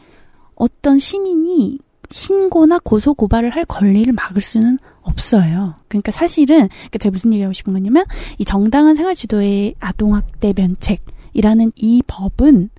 어떤 0.55 0.97
시민이 0.97 1.79
신고나 2.09 2.79
고소 2.79 3.13
고발을 3.13 3.51
할 3.51 3.65
권리를 3.65 4.11
막을 4.13 4.41
수는 4.41 4.79
없어요. 5.01 5.75
그러니까 5.87 6.11
사실은 6.11 6.67
그러니까 6.67 6.97
제가 6.99 7.13
무슨 7.13 7.33
얘기하고 7.33 7.53
싶은 7.53 7.73
거냐면 7.73 8.05
이 8.39 8.45
정당한 8.45 8.95
생활 8.95 9.15
지도의 9.15 9.75
아동학대 9.79 10.53
면책이라는 10.55 11.71
이 11.75 12.01
법은 12.07 12.69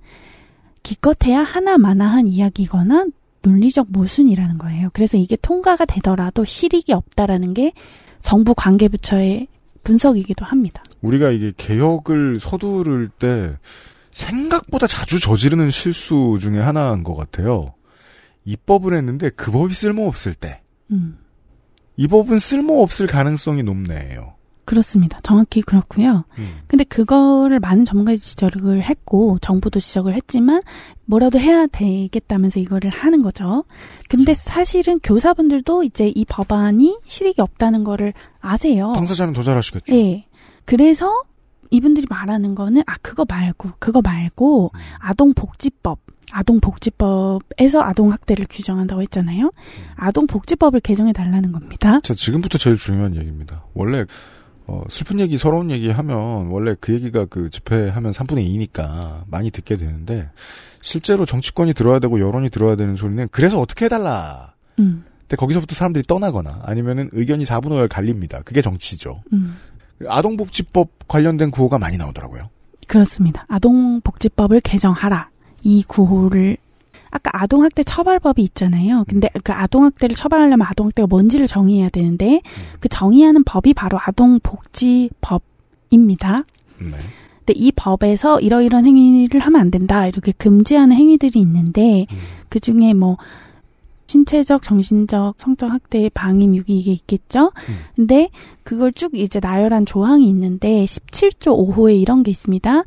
기껏해야 0.83 1.41
하나마나한 1.41 2.27
이야기거나 2.27 3.07
논리적 3.45 3.87
모순이라는 3.89 4.57
거예요. 4.57 4.89
그래서 4.93 5.17
이게 5.17 5.35
통과가 5.35 5.85
되더라도 5.85 6.43
실익이 6.43 6.93
없다라는 6.93 7.53
게 7.53 7.73
정부 8.21 8.55
관계부처의 8.55 9.47
분석이기도 9.83 10.45
합니다. 10.45 10.83
우리가 11.01 11.29
이게 11.29 11.53
개혁을 11.55 12.39
서두를 12.39 13.09
때 13.09 13.55
생각보다 14.11 14.87
자주 14.87 15.19
저지르는 15.19 15.69
실수 15.71 16.37
중에 16.39 16.59
하나인 16.59 17.03
것 17.03 17.15
같아요. 17.15 17.73
입법을 18.45 18.95
했는데 18.95 19.29
그 19.29 19.51
법이 19.51 19.73
쓸모없을 19.73 20.33
때. 20.33 20.61
음, 20.91 21.17
이 21.97 22.07
법은 22.07 22.39
쓸모없을 22.39 23.07
가능성이 23.07 23.63
높네요. 23.63 24.34
그렇습니다. 24.65 25.19
정확히 25.21 25.61
그렇고요. 25.61 26.25
음. 26.37 26.57
근데 26.67 26.83
그거를 26.83 27.59
많은 27.59 27.85
전문가들이 27.85 28.19
지적을 28.19 28.81
했고 28.81 29.37
정부도 29.41 29.79
지적을 29.79 30.13
했지만 30.13 30.61
뭐라도 31.05 31.39
해야 31.39 31.67
되겠다면서 31.67 32.59
이거를 32.59 32.89
하는 32.89 33.21
거죠. 33.21 33.63
근데 34.09 34.33
사실은 34.33 34.99
교사분들도 34.99 35.83
이제 35.83 36.11
이 36.13 36.25
법안이 36.25 36.99
실익이 37.05 37.41
없다는 37.41 37.83
거를 37.83 38.13
아세요. 38.41 38.93
당사자는 38.95 39.33
더 39.33 39.43
잘하시겠죠. 39.43 39.95
예. 39.95 40.25
그래서 40.65 41.23
이분들이 41.69 42.07
말하는 42.09 42.55
거는 42.55 42.83
아 42.87 42.95
그거 43.01 43.25
말고 43.27 43.71
그거 43.79 44.01
말고 44.01 44.71
음. 44.73 44.79
아동복지법 44.99 45.99
아동복지법에서 46.31 47.81
아동학대를 47.81 48.47
규정한다고 48.49 49.01
했잖아요. 49.03 49.51
아동복지법을 49.95 50.79
개정해 50.81 51.13
달라는 51.13 51.51
겁니다. 51.51 51.99
자, 52.01 52.13
지금부터 52.13 52.57
제일 52.57 52.77
중요한 52.77 53.15
얘기입니다. 53.15 53.63
원래 53.73 54.05
어, 54.67 54.81
슬픈 54.89 55.19
얘기, 55.19 55.37
서러운 55.37 55.69
얘기 55.69 55.89
하면 55.89 56.47
원래 56.51 56.75
그 56.79 56.93
얘기가 56.93 57.25
그 57.25 57.49
집회하면 57.49 58.11
3분의 58.11 58.47
2니까 58.47 59.23
많이 59.27 59.51
듣게 59.51 59.75
되는데 59.75 60.29
실제로 60.81 61.25
정치권이 61.25 61.73
들어야 61.73 61.99
되고 61.99 62.19
여론이 62.19 62.49
들어야 62.49 62.75
되는 62.75 62.95
소리는 62.95 63.27
그래서 63.31 63.59
어떻게 63.59 63.85
해달라. 63.85 64.53
음, 64.79 65.05
근데 65.21 65.35
거기서부터 65.37 65.75
사람들이 65.75 66.03
떠나거나 66.07 66.61
아니면은 66.65 67.09
의견이 67.11 67.43
4분 67.43 67.65
5열 67.67 67.89
갈립니다. 67.89 68.41
그게 68.43 68.61
정치죠. 68.61 69.21
음. 69.33 69.57
아동복지법 70.07 71.07
관련된 71.07 71.51
구호가 71.51 71.77
많이 71.77 71.97
나오더라고요. 71.97 72.49
그렇습니다. 72.87 73.45
아동복지법을 73.47 74.61
개정하라. 74.61 75.29
이 75.63 75.83
구호를 75.87 76.57
아까 77.15 77.31
아동학대 77.33 77.83
처벌법이 77.83 78.43
있잖아요. 78.43 79.05
근데 79.07 79.29
그 79.41 79.53
아동학대를 79.53 80.17
처벌하려면 80.17 80.67
아동학대가 80.67 81.07
뭔지를 81.07 81.47
정의해야 81.47 81.87
되는데 81.87 82.41
그 82.81 82.89
정의하는 82.89 83.45
법이 83.45 83.73
바로 83.73 83.97
아동복지법입니다. 83.97 86.43
네. 86.79 86.91
근데 87.37 87.53
이 87.55 87.71
법에서 87.71 88.41
이러이런 88.41 88.85
행위를 88.85 89.39
하면 89.39 89.61
안 89.61 89.71
된다. 89.71 90.07
이렇게 90.07 90.33
금지하는 90.33 90.93
행위들이 90.93 91.39
있는데 91.39 92.05
음. 92.11 92.17
그 92.49 92.59
중에 92.59 92.93
뭐 92.93 93.15
신체적, 94.07 94.61
정신적, 94.61 95.35
성적 95.37 95.71
학대, 95.71 96.09
방임, 96.09 96.53
유기 96.53 96.79
이게 96.79 96.91
있겠죠. 96.91 97.53
음. 97.69 97.77
근데 97.95 98.27
그걸 98.63 98.91
쭉 98.91 99.15
이제 99.15 99.39
나열한 99.39 99.85
조항이 99.85 100.27
있는데 100.27 100.83
17조 100.83 101.73
5호에 101.73 101.97
이런 101.97 102.23
게 102.23 102.31
있습니다. 102.31 102.83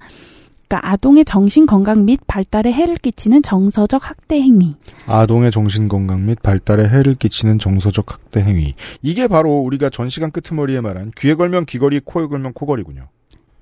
그러니까 0.68 0.92
아동의 0.92 1.24
정신 1.24 1.64
건강 1.64 2.04
및 2.04 2.20
발달에 2.26 2.70
해를 2.72 2.96
끼치는 2.96 3.42
정서적 3.42 4.08
학대 4.08 4.36
행위. 4.36 4.74
아동의 5.06 5.50
정신 5.50 5.88
건강 5.88 6.26
및 6.26 6.40
발달에 6.42 6.86
해를 6.88 7.14
끼치는 7.14 7.58
정서적 7.58 8.12
학대 8.12 8.40
행위. 8.42 8.74
이게 9.02 9.26
바로 9.28 9.58
우리가 9.60 9.88
전 9.88 10.10
시간 10.10 10.30
끄트머리에 10.30 10.82
말한 10.82 11.12
귀에 11.16 11.34
걸면 11.34 11.64
귀걸이, 11.64 12.00
코에 12.04 12.26
걸면 12.26 12.52
코걸이군요. 12.52 13.06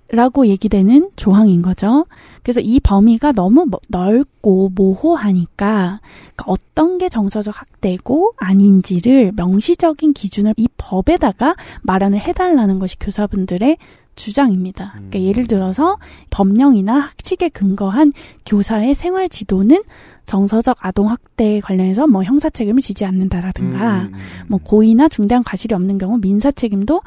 라고 0.08 0.46
얘기되는 0.46 1.10
조항인 1.16 1.62
거죠. 1.62 2.06
그래서 2.44 2.60
이 2.60 2.78
범위가 2.78 3.32
너무 3.32 3.66
뭐- 3.68 3.80
넓고 3.88 4.70
모호하니까 4.74 6.00
어떤 6.46 6.98
게 6.98 7.08
정서적 7.08 7.60
학대고 7.60 8.34
아닌지를 8.36 9.32
명시적인 9.34 10.12
기준을 10.12 10.54
이 10.58 10.68
법에다가 10.76 11.56
마련을 11.82 12.20
해달라는 12.20 12.78
것이 12.78 12.96
교사분들의 13.00 13.78
주장입니다. 14.16 14.92
그러니까 14.94 15.20
예를 15.20 15.46
들어서 15.46 15.98
법령이나 16.30 16.94
학칙에 16.98 17.50
근거한 17.50 18.12
교사의 18.46 18.94
생활 18.94 19.28
지도는 19.28 19.82
정서적 20.24 20.78
아동 20.84 21.08
학대에 21.08 21.60
관련해서 21.60 22.08
뭐 22.08 22.24
형사 22.24 22.50
책임을 22.50 22.82
지지 22.82 23.04
않는다라든가 23.04 24.08
뭐 24.48 24.58
고의나 24.58 25.08
중대한 25.08 25.44
과실이 25.44 25.72
없는 25.74 25.98
경우 25.98 26.18
민사 26.18 26.50
책임도 26.50 27.02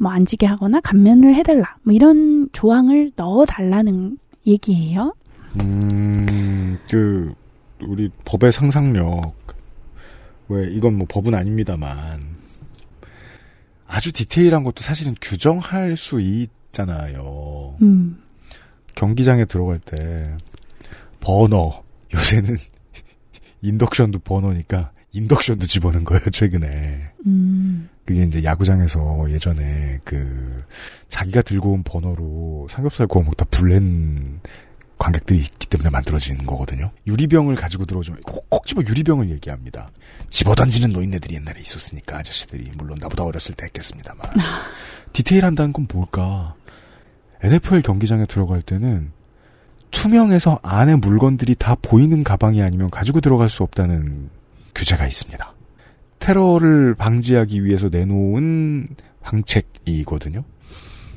뭐 0.00 0.10
안 0.14 0.26
지게 0.26 0.46
하거나 0.46 0.80
감면을 0.80 1.34
해달라 1.34 1.76
뭐 1.82 1.92
이런 1.92 2.48
조항을 2.52 3.12
넣어 3.16 3.44
달라는 3.46 4.18
얘기예요. 4.46 5.14
음, 5.60 6.78
그, 6.90 7.34
우리 7.82 8.10
법의 8.24 8.52
상상력. 8.52 9.34
왜, 10.48 10.68
이건 10.70 10.96
뭐 10.98 11.06
법은 11.08 11.34
아닙니다만. 11.34 12.33
아주 13.86 14.12
디테일한 14.12 14.64
것도 14.64 14.82
사실은 14.82 15.14
규정할 15.20 15.96
수 15.96 16.20
있잖아요. 16.20 17.76
음, 17.82 18.22
경기장에 18.94 19.44
들어갈 19.44 19.78
때, 19.78 20.36
버너. 21.20 21.82
요새는 22.12 22.56
인덕션도 23.62 24.20
버너니까 24.20 24.92
인덕션도 25.12 25.66
집어넣은 25.66 26.04
거예요, 26.04 26.24
최근에. 26.30 27.12
음, 27.26 27.88
그게 28.04 28.24
이제 28.24 28.44
야구장에서 28.44 29.30
예전에 29.30 29.98
그 30.04 30.64
자기가 31.08 31.42
들고 31.42 31.72
온 31.72 31.82
번호로 31.82 32.66
삼겹살 32.70 33.06
구워 33.06 33.24
먹다 33.24 33.44
불낸 33.46 34.40
관객들이 34.98 35.38
있기 35.40 35.66
때문에 35.66 35.90
만들어진 35.90 36.38
거거든요. 36.46 36.90
유리병을 37.06 37.56
가지고 37.56 37.84
들어오지만 37.84 38.20
꼭, 38.22 38.48
꼭 38.48 38.66
집어 38.66 38.82
유리병을 38.82 39.30
얘기합니다. 39.30 39.90
집어 40.30 40.54
던지는 40.54 40.92
노인네들이 40.92 41.34
옛날에 41.34 41.60
있었으니까 41.60 42.18
아저씨들이 42.18 42.72
물론 42.76 42.98
나보다 43.00 43.24
어렸을 43.24 43.54
때 43.54 43.66
했겠습니다만 43.66 44.26
디테일한다는 45.12 45.72
건 45.72 45.86
뭘까? 45.92 46.54
NFL 47.42 47.82
경기장에 47.82 48.26
들어갈 48.26 48.62
때는 48.62 49.12
투명해서 49.90 50.58
안에 50.62 50.96
물건들이 50.96 51.54
다 51.54 51.76
보이는 51.80 52.24
가방이 52.24 52.62
아니면 52.62 52.90
가지고 52.90 53.20
들어갈 53.20 53.48
수 53.48 53.62
없다는 53.62 54.30
규제가 54.74 55.06
있습니다. 55.06 55.54
테러를 56.18 56.94
방지하기 56.94 57.64
위해서 57.64 57.88
내놓은 57.88 58.88
방책이거든요. 59.22 60.42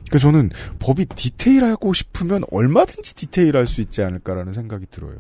그러니까 0.10 0.20
저는 0.20 0.50
법이 0.80 1.06
디테일하고 1.06 1.94
싶으면 1.94 2.44
얼마든지 2.52 3.16
디테일할 3.16 3.68
수 3.68 3.82
있지 3.82 4.02
않을까라는 4.04 4.54
생각이 4.54 4.86
들어요. 4.90 5.18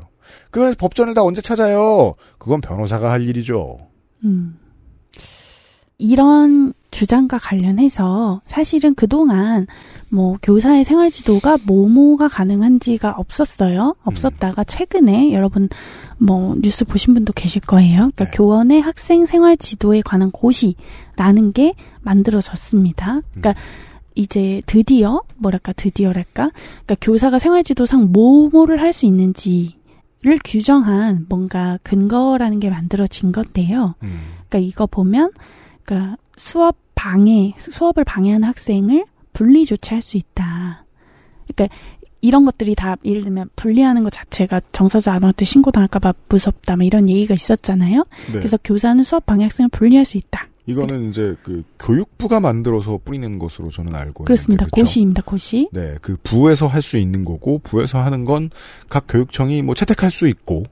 그래서 0.51 0.75
법전을 0.77 1.13
다 1.13 1.23
언제 1.23 1.41
찾아요? 1.41 2.13
그건 2.37 2.61
변호사가 2.61 3.11
할 3.11 3.21
일이죠. 3.21 3.77
음. 4.23 4.59
이런 5.99 6.73
주장과 6.91 7.39
관련해서 7.39 8.41
사실은 8.45 8.93
그동안 8.93 9.65
뭐 10.09 10.37
교사의 10.41 10.85
생활 10.85 11.11
지도가 11.11 11.57
모모가 11.65 12.27
가능한지가 12.27 13.15
없었어요. 13.17 13.95
없었다가 14.03 14.63
최근에 14.63 15.33
여러분 15.33 15.69
뭐 16.17 16.55
뉴스 16.61 16.85
보신 16.85 17.13
분도 17.13 17.33
계실 17.33 17.61
거예요. 17.61 18.11
그러니까 18.15 18.25
교원의 18.31 18.81
학생 18.81 19.25
생활 19.25 19.57
지도에 19.57 20.01
관한 20.01 20.31
고시라는 20.31 21.51
게 21.53 21.73
만들어졌습니다. 22.01 23.21
그러니까 23.31 23.55
이제 24.17 24.61
드디어 24.65 25.21
뭐랄까 25.37 25.73
드디어랄까 25.73 26.51
그러니까 26.51 26.95
교사가 27.01 27.39
생활 27.39 27.63
지도상 27.63 28.11
뭐뭐를 28.11 28.81
할 28.81 28.93
수 28.93 29.05
있는지를 29.05 30.39
규정한 30.43 31.25
뭔가 31.29 31.77
근거라는 31.83 32.59
게 32.59 32.69
만들어진 32.69 33.31
건데요. 33.31 33.95
그러니까 33.99 34.59
이거 34.59 34.87
보면 34.87 35.31
그러니까 35.83 36.17
수업 36.35 36.75
방해 36.95 37.53
수업을 37.59 38.03
방해하는 38.03 38.47
학생을 38.47 39.05
분리 39.33 39.65
조치할 39.65 40.01
수 40.01 40.17
있다. 40.17 40.85
그러니까 41.47 41.75
이런 42.21 42.45
것들이 42.45 42.73
다 42.73 42.95
예를 43.05 43.23
들면 43.23 43.49
분리하는 43.55 44.03
것 44.03 44.11
자체가 44.11 44.61
정서적 44.71 45.13
아동한테 45.13 45.45
신고당할까봐 45.45 46.13
무섭다, 46.27 46.75
뭐 46.75 46.85
이런 46.85 47.07
얘기가 47.09 47.35
있었잖아요. 47.35 48.05
네. 48.27 48.31
그래서 48.31 48.57
교사는 48.63 49.03
수업 49.03 49.27
방해 49.27 49.43
학생을 49.43 49.69
분리할 49.69 50.03
수 50.03 50.17
있다. 50.17 50.47
이거는 50.67 51.09
이제 51.09 51.33
그 51.43 51.63
교육부가 51.79 52.39
만들어서 52.39 52.99
뿌리는 53.03 53.39
것으로 53.39 53.69
저는 53.71 53.95
알고 53.95 54.25
그렇습니다. 54.25 54.65
있는데? 54.65 54.81
고시입니다. 54.81 55.21
고시. 55.23 55.69
네, 55.71 55.95
그 56.01 56.17
부에서 56.21 56.67
할 56.67 56.81
수 56.81 56.97
있는 56.97 57.25
거고 57.25 57.59
부에서 57.59 57.99
하는 57.99 58.23
건 58.25 58.49
각 58.89 59.05
교육청이 59.07 59.61
뭐 59.63 59.73
채택할 59.75 60.11
수 60.11 60.27
있고 60.27 60.63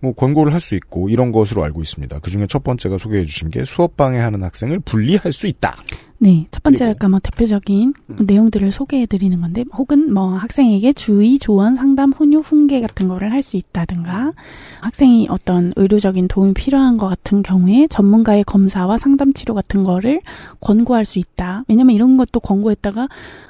뭐 0.00 0.12
권고를 0.12 0.52
할 0.54 0.60
수 0.60 0.74
있고 0.76 1.08
이런 1.08 1.32
것으로 1.32 1.64
알고 1.64 1.82
있습니다. 1.82 2.18
그 2.20 2.30
중에 2.30 2.46
첫 2.48 2.62
번째가 2.64 2.98
소개해 2.98 3.24
주신 3.24 3.50
게 3.50 3.64
수업 3.64 3.96
방해하는 3.96 4.42
학생을 4.42 4.80
분리할 4.80 5.32
수 5.32 5.46
있다. 5.46 5.74
네, 6.18 6.46
첫 6.50 6.62
번째랄까 6.62 7.10
뭐 7.10 7.18
대표적인 7.22 7.92
내용들을 8.06 8.72
소개해 8.72 9.04
드리는 9.04 9.38
건데 9.38 9.64
혹은 9.76 10.14
뭐 10.14 10.30
학생에게 10.34 10.94
주의, 10.94 11.38
조언, 11.38 11.74
상담, 11.76 12.10
훈육, 12.10 12.42
훈계 12.46 12.80
같은 12.80 13.06
거를 13.08 13.32
할 13.32 13.42
수 13.42 13.56
있다든가 13.58 14.32
학생이 14.80 15.28
어떤 15.30 15.74
의료적인 15.76 16.28
도움이 16.28 16.54
필요한 16.54 16.96
것 16.96 17.06
같은 17.06 17.42
경우에 17.42 17.86
전문가의 17.88 18.44
검사와 18.44 18.96
상담 18.96 19.34
치료 19.34 19.52
같은 19.52 19.84
거를 19.84 20.22
권고할 20.60 21.04
수 21.04 21.18
있다. 21.18 21.64
왜냐면 21.68 21.94
이런 21.94 22.16
것도 22.16 22.40
권고했다가 22.40 23.08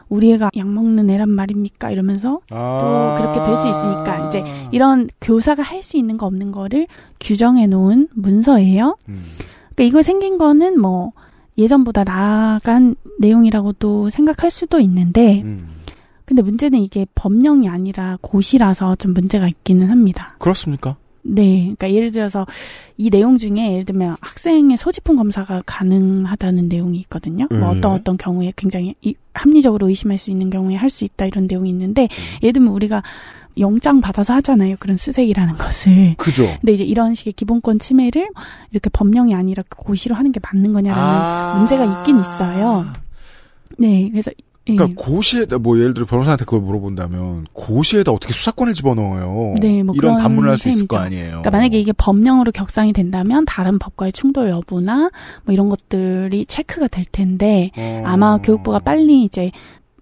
우리 0.09 0.33
애가 0.33 0.51
약 0.57 0.69
먹는 0.69 1.09
애란 1.09 1.31
말입니까? 1.31 1.91
이러면서 1.93 2.41
또 2.49 2.55
그렇게 3.17 3.45
될 3.45 3.57
수 3.57 3.69
있으니까 3.69 4.29
이제 4.29 4.45
이런 4.73 5.09
교사가 5.21 5.63
할 5.63 5.83
수 5.83 5.97
있는 5.97 6.17
거 6.17 6.27
없는 6.27 6.51
거를 6.51 6.89
규정해 7.21 7.67
놓은 7.69 8.09
문서예요. 8.15 8.97
그러니까 9.75 9.83
이거 9.85 10.03
생긴 10.03 10.37
거는 10.37 10.81
뭐 10.81 11.13
예전보다 11.59 12.05
나아간 12.05 12.97
내용이라고도 13.19 14.11
생각할 14.11 14.51
수도 14.51 14.79
있는데, 14.81 15.43
근데 16.25 16.43
문제는 16.43 16.81
이게 16.81 17.07
법령이 17.15 17.69
아니라 17.69 18.19
고시라서 18.21 18.97
좀 18.97 19.15
문제가 19.15 19.47
있기는 19.49 19.89
합니다. 19.91 20.35
그렇습니까? 20.39 20.97
네. 21.23 21.61
그러니까 21.77 21.93
예를 21.93 22.13
들어서 22.13 22.47
이 22.97 23.11
내용 23.11 23.37
중에 23.39 23.73
예를 23.73 23.85
들면 23.85 24.17
학생의 24.21 24.77
소지품 24.77 25.17
검사가 25.17 25.63
가능하다는 25.67 26.69
내용이 26.69 26.99
있거든요. 27.01 27.47
뭐 27.51 27.59
네. 27.59 27.65
어떤 27.79 27.93
어떤 27.93 28.17
경우에 28.17 28.53
굉장히 28.57 28.95
이- 29.03 29.15
합리적으로 29.35 29.89
의심할 29.89 30.19
수 30.19 30.31
있는 30.31 30.51
경우에 30.51 30.77
할 30.77 30.89
수 30.89 31.05
있다 31.05 31.27
이런 31.27 31.47
내용이 31.49 31.69
있는데 31.71 32.09
예를 32.43 32.53
들면 32.55 32.73
우리가 32.73 33.03
영장 33.59 34.01
받아서 34.01 34.35
하잖아요. 34.35 34.77
그런 34.79 34.97
수색이라는 34.97 35.55
것을. 35.57 36.15
그죠. 36.17 36.47
근데 36.61 36.73
이제 36.73 36.85
이런 36.85 37.15
식의 37.15 37.33
기본권 37.35 37.79
침해를 37.79 38.29
이렇게 38.71 38.91
법령이 38.91 39.35
아니라 39.35 39.63
고시로 39.69 40.15
하는 40.15 40.33
게 40.33 40.41
맞는 40.43 40.73
거냐라는 40.73 41.05
아. 41.05 41.55
문제가 41.59 41.85
있긴 41.85 42.19
있어요. 42.21 42.87
네. 43.79 44.09
그래서 44.11 44.31
예. 44.69 44.75
그러니까 44.75 45.01
고시에다 45.01 45.59
뭐 45.59 45.79
예를 45.79 45.95
들어 45.95 46.07
변호사한테 46.07 46.45
그걸 46.45 46.61
물어본다면 46.61 47.47
고시에다 47.53 48.11
어떻게 48.11 48.33
수사권을 48.33 48.75
집어넣어요? 48.75 49.55
네, 49.61 49.85
뭐 49.85 49.95
이런 49.95 50.15
그런 50.15 50.17
반문을 50.19 50.51
할 50.51 50.59
수 50.59 50.69
있을 50.69 50.89
거. 50.89 50.97
아니에요. 50.97 51.27
그러니까 51.29 51.51
만약에 51.53 51.79
이게 51.79 51.93
법령으로 51.93 52.51
격상이 52.51 52.93
된다면 52.93 53.45
다른 53.47 53.79
법과의 53.79 54.13
충돌 54.13 54.49
여부나 54.51 55.11
뭐 55.45 55.53
이런 55.53 55.69
것들이 55.69 56.47
체크가 56.47 56.89
될 56.89 57.05
텐데 57.05 57.71
어. 57.77 58.03
아마 58.05 58.39
교육부가 58.39 58.81
빨리 58.81 59.23
이제 59.23 59.53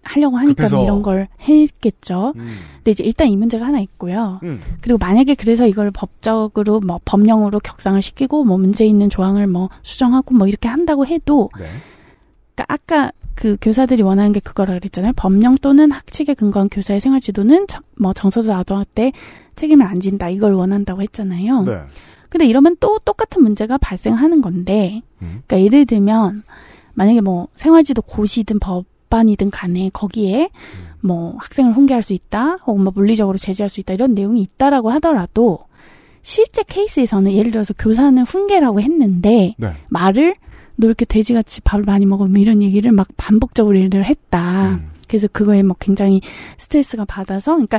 하려고 0.04 0.36
하니까 0.38 0.54
급해서. 0.54 0.82
이런 0.82 1.02
걸 1.02 1.28
했겠죠. 1.40 2.32
음. 2.36 2.56
근데 2.76 2.90
이제 2.90 3.04
일단 3.04 3.28
이 3.28 3.36
문제가 3.36 3.66
하나 3.66 3.80
있고요. 3.80 4.40
음. 4.42 4.60
그리고 4.80 4.98
만약에 4.98 5.34
그래서 5.34 5.66
이걸 5.66 5.90
법적으로 5.90 6.80
뭐 6.80 7.00
법령으로 7.04 7.60
격상을 7.60 8.00
시키고 8.02 8.44
뭐 8.44 8.58
문제 8.58 8.84
있는 8.86 9.08
조항을 9.10 9.46
뭐 9.46 9.70
수정하고 9.82 10.34
뭐 10.34 10.46
이렇게 10.46 10.68
한다고 10.68 11.06
해도 11.06 11.50
네. 11.58 11.66
그러니까 12.54 12.64
아까 12.68 13.12
그 13.34 13.56
교사들이 13.60 14.02
원하는 14.02 14.32
게 14.32 14.40
그거라 14.40 14.74
그랬잖아요. 14.74 15.12
법령 15.16 15.56
또는 15.60 15.90
학칙에 15.90 16.34
근거한 16.34 16.68
교사의 16.68 17.00
생활 17.00 17.20
지도는 17.20 17.66
정- 17.66 17.82
뭐 17.98 18.12
정서적 18.12 18.54
아동학대 18.56 19.12
책임을 19.56 19.84
안 19.86 19.98
진다 20.00 20.28
이걸 20.28 20.52
원한다고 20.54 21.02
했잖아요. 21.02 21.62
네. 21.62 21.78
근데 22.28 22.46
이러면 22.46 22.76
또 22.80 22.98
똑같은 23.04 23.42
문제가 23.44 23.78
발생하는 23.78 24.40
건데, 24.40 25.02
음. 25.22 25.42
그러니까 25.46 25.60
예를 25.62 25.86
들면 25.86 26.42
만약에 26.94 27.20
뭐 27.20 27.46
생활지도 27.54 28.02
고시든 28.02 28.58
법 28.58 28.84
반이든 29.14 29.50
간에 29.50 29.90
거기에 29.92 30.50
뭐 31.00 31.36
학생을 31.38 31.72
훈계할 31.72 32.02
수 32.02 32.14
있다, 32.14 32.56
혹은 32.66 32.82
뭐 32.82 32.92
물리적으로 32.94 33.38
제재할 33.38 33.70
수 33.70 33.78
있다 33.78 33.94
이런 33.94 34.14
내용이 34.14 34.42
있다라고 34.42 34.90
하더라도 34.92 35.60
실제 36.22 36.64
케이스에서는 36.66 37.32
예를 37.32 37.52
들어서 37.52 37.74
교사는 37.78 38.20
훈계라고 38.24 38.80
했는데 38.80 39.54
네. 39.56 39.74
말을 39.88 40.34
너 40.74 40.88
이렇게 40.88 41.04
돼지같이 41.04 41.60
밥을 41.60 41.84
많이 41.84 42.06
먹어 42.06 42.26
뭐 42.26 42.40
이런 42.40 42.60
얘기를 42.60 42.90
막 42.90 43.06
반복적으로 43.16 43.78
들어 43.88 44.02
했다. 44.02 44.70
음. 44.70 44.90
그래서 45.06 45.28
그거에 45.28 45.62
뭐 45.62 45.76
굉장히 45.78 46.20
스트레스가 46.58 47.04
받아서 47.04 47.52
그러니까 47.52 47.78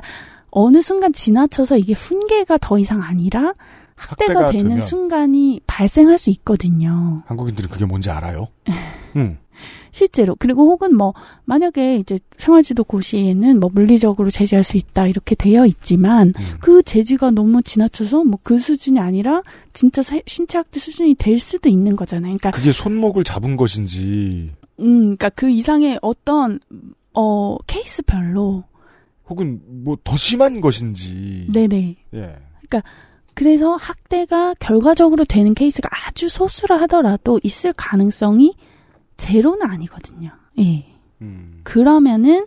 어느 0.52 0.80
순간 0.80 1.12
지나쳐서 1.12 1.78
이게 1.78 1.92
훈계가 1.92 2.60
더 2.60 2.80
이상 2.80 3.02
아니라 3.02 3.54
학대가, 3.96 4.44
학대가 4.44 4.52
되는. 4.52 4.80
순간이 4.80 5.60
발생할 5.68 6.18
수 6.18 6.30
있거든요. 6.30 7.24
한국인들은 7.26 7.70
그게 7.70 7.86
뭔지 7.86 8.10
알아요. 8.10 8.48
음. 9.18 9.38
실제로. 9.92 10.36
그리고 10.38 10.70
혹은 10.70 10.96
뭐, 10.96 11.14
만약에 11.46 11.98
이제 11.98 12.20
생활지도 12.38 12.84
고시에는 12.84 13.60
뭐 13.60 13.70
물리적으로 13.74 14.30
제지할 14.30 14.64
수 14.64 14.78
있다 14.78 15.08
이렇게 15.08 15.36
되어 15.36 15.66
있지만 15.66 16.34
음. 16.38 16.46
그 16.60 16.84
제지가 16.84 17.32
너무 17.32 17.62
지나쳐서 17.62 18.24
뭐 18.24 18.40
그 18.44 18.60
수준이 18.60 19.00
아니라 19.00 19.42
진짜 19.74 20.04
사- 20.04 20.20
신체 20.28 20.58
학대 20.58 20.80
수준이 20.80 21.16
될 21.16 21.40
수도 21.40 21.70
있는 21.70 21.96
거잖아요. 21.96 22.36
그러니까, 22.38 22.52
그게 22.52 22.72
손목을 22.72 23.24
잡은 23.24 23.56
것인지 23.58 24.52
음, 24.80 25.02
그러니까 25.02 25.30
그 25.30 25.50
이상의 25.50 26.00
어떤, 26.02 26.60
어, 27.14 27.58
케이스별로. 27.66 28.64
혹은 29.30 29.62
뭐 29.66 29.96
더 30.04 30.16
심한 30.18 30.62
것인지. 30.62 31.48
네네. 31.52 31.96
예. 32.14 32.36
그래서 33.34 33.76
학대가 33.76 34.54
결과적으로 34.60 35.26
되는 35.26 35.54
케이스가 35.54 35.90
아주 36.08 36.30
소수라 36.30 36.78
하더라도 36.82 37.40
있을 37.44 37.74
가능성이 37.74 38.54
제로는 39.18 39.70
아니거든요. 39.70 40.32
예. 40.60 40.86
음. 41.22 41.62
그러면은 41.64 42.46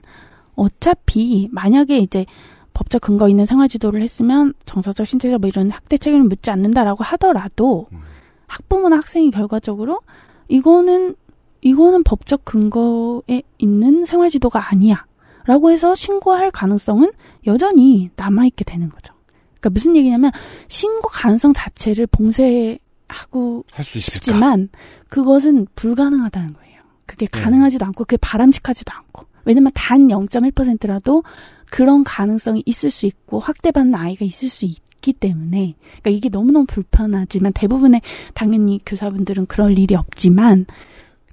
어차피 0.54 1.48
만약에 1.52 1.98
이제 1.98 2.26
법적 2.74 3.00
근거 3.00 3.28
있는 3.28 3.46
생활지도를 3.46 4.02
했으면 4.02 4.54
정서적, 4.64 5.06
신체적 5.06 5.40
뭐 5.40 5.48
이런 5.48 5.70
학대 5.70 5.96
책임을 5.96 6.24
묻지 6.24 6.50
않는다라고 6.50 7.02
하더라도 7.04 7.88
음. 7.92 8.00
학부모나 8.46 8.96
학생이 8.96 9.30
결과적으로 9.30 10.00
이거는 10.48 11.16
이거는 11.60 12.04
법적 12.04 12.44
근거에 12.44 13.42
있는 13.58 14.04
생활지도가 14.04 14.70
아니야 14.70 15.06
라고 15.44 15.70
해서 15.70 15.94
신고할 15.94 16.50
가능성은 16.50 17.10
여전히 17.46 18.10
남아 18.16 18.46
있게 18.46 18.64
되는 18.64 18.88
거죠. 18.88 19.14
그러니까 19.60 19.70
무슨 19.70 19.96
얘기냐면 19.96 20.30
신고 20.68 21.08
가능성 21.08 21.54
자체를 21.54 22.06
봉쇄 22.06 22.78
하고 23.08 23.64
할수 23.72 23.98
있을까? 23.98 24.14
싶지만 24.14 24.68
그것은 25.08 25.66
불가능하다는 25.74 26.54
거예요. 26.54 26.82
그게 27.06 27.26
네. 27.26 27.40
가능하지도 27.40 27.84
않고 27.86 28.04
그게 28.04 28.16
바람직하지도 28.18 28.92
않고 28.92 29.26
왜냐면 29.44 29.70
단 29.74 30.08
0.1%라도 30.08 31.22
그런 31.70 32.04
가능성이 32.04 32.62
있을 32.66 32.90
수 32.90 33.06
있고 33.06 33.40
학대받는 33.40 33.94
아이가 33.94 34.24
있을 34.24 34.48
수 34.48 34.66
있기 34.66 35.14
때문에 35.14 35.74
그러니까 35.78 36.10
이게 36.10 36.28
너무너무 36.28 36.66
불편하지만 36.66 37.52
대부분의 37.54 38.02
당연히 38.34 38.80
교사분들은 38.84 39.46
그럴 39.46 39.78
일이 39.78 39.94
없지만 39.94 40.66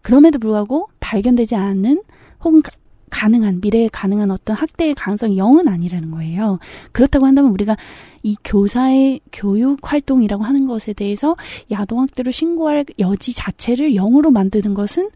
그럼에도 0.01 0.39
불구하고 0.39 0.89
발견되지 0.99 1.55
않는 1.55 2.03
혹은 2.43 2.61
가- 3.09 3.25
가능한 3.25 3.59
미래에 3.61 3.89
가능한 3.91 4.29
어떤 4.31 4.55
학대의 4.55 4.93
가능성이 4.95 5.37
0은 5.37 5.67
아니라는 5.67 6.11
거예요. 6.11 6.59
그렇다고 6.91 7.25
한다면 7.25 7.51
우리가 7.51 7.75
이 8.23 8.35
교사의 8.43 9.21
교육 9.31 9.79
활동이라고 9.83 10.43
하는 10.43 10.67
것에 10.67 10.93
대해서 10.93 11.35
야동 11.71 12.01
학대로 12.01 12.31
신고할 12.31 12.85
여지 12.99 13.33
자체를 13.33 13.91
0으로 13.93 14.31
만드는 14.31 14.73
것은 14.73 15.09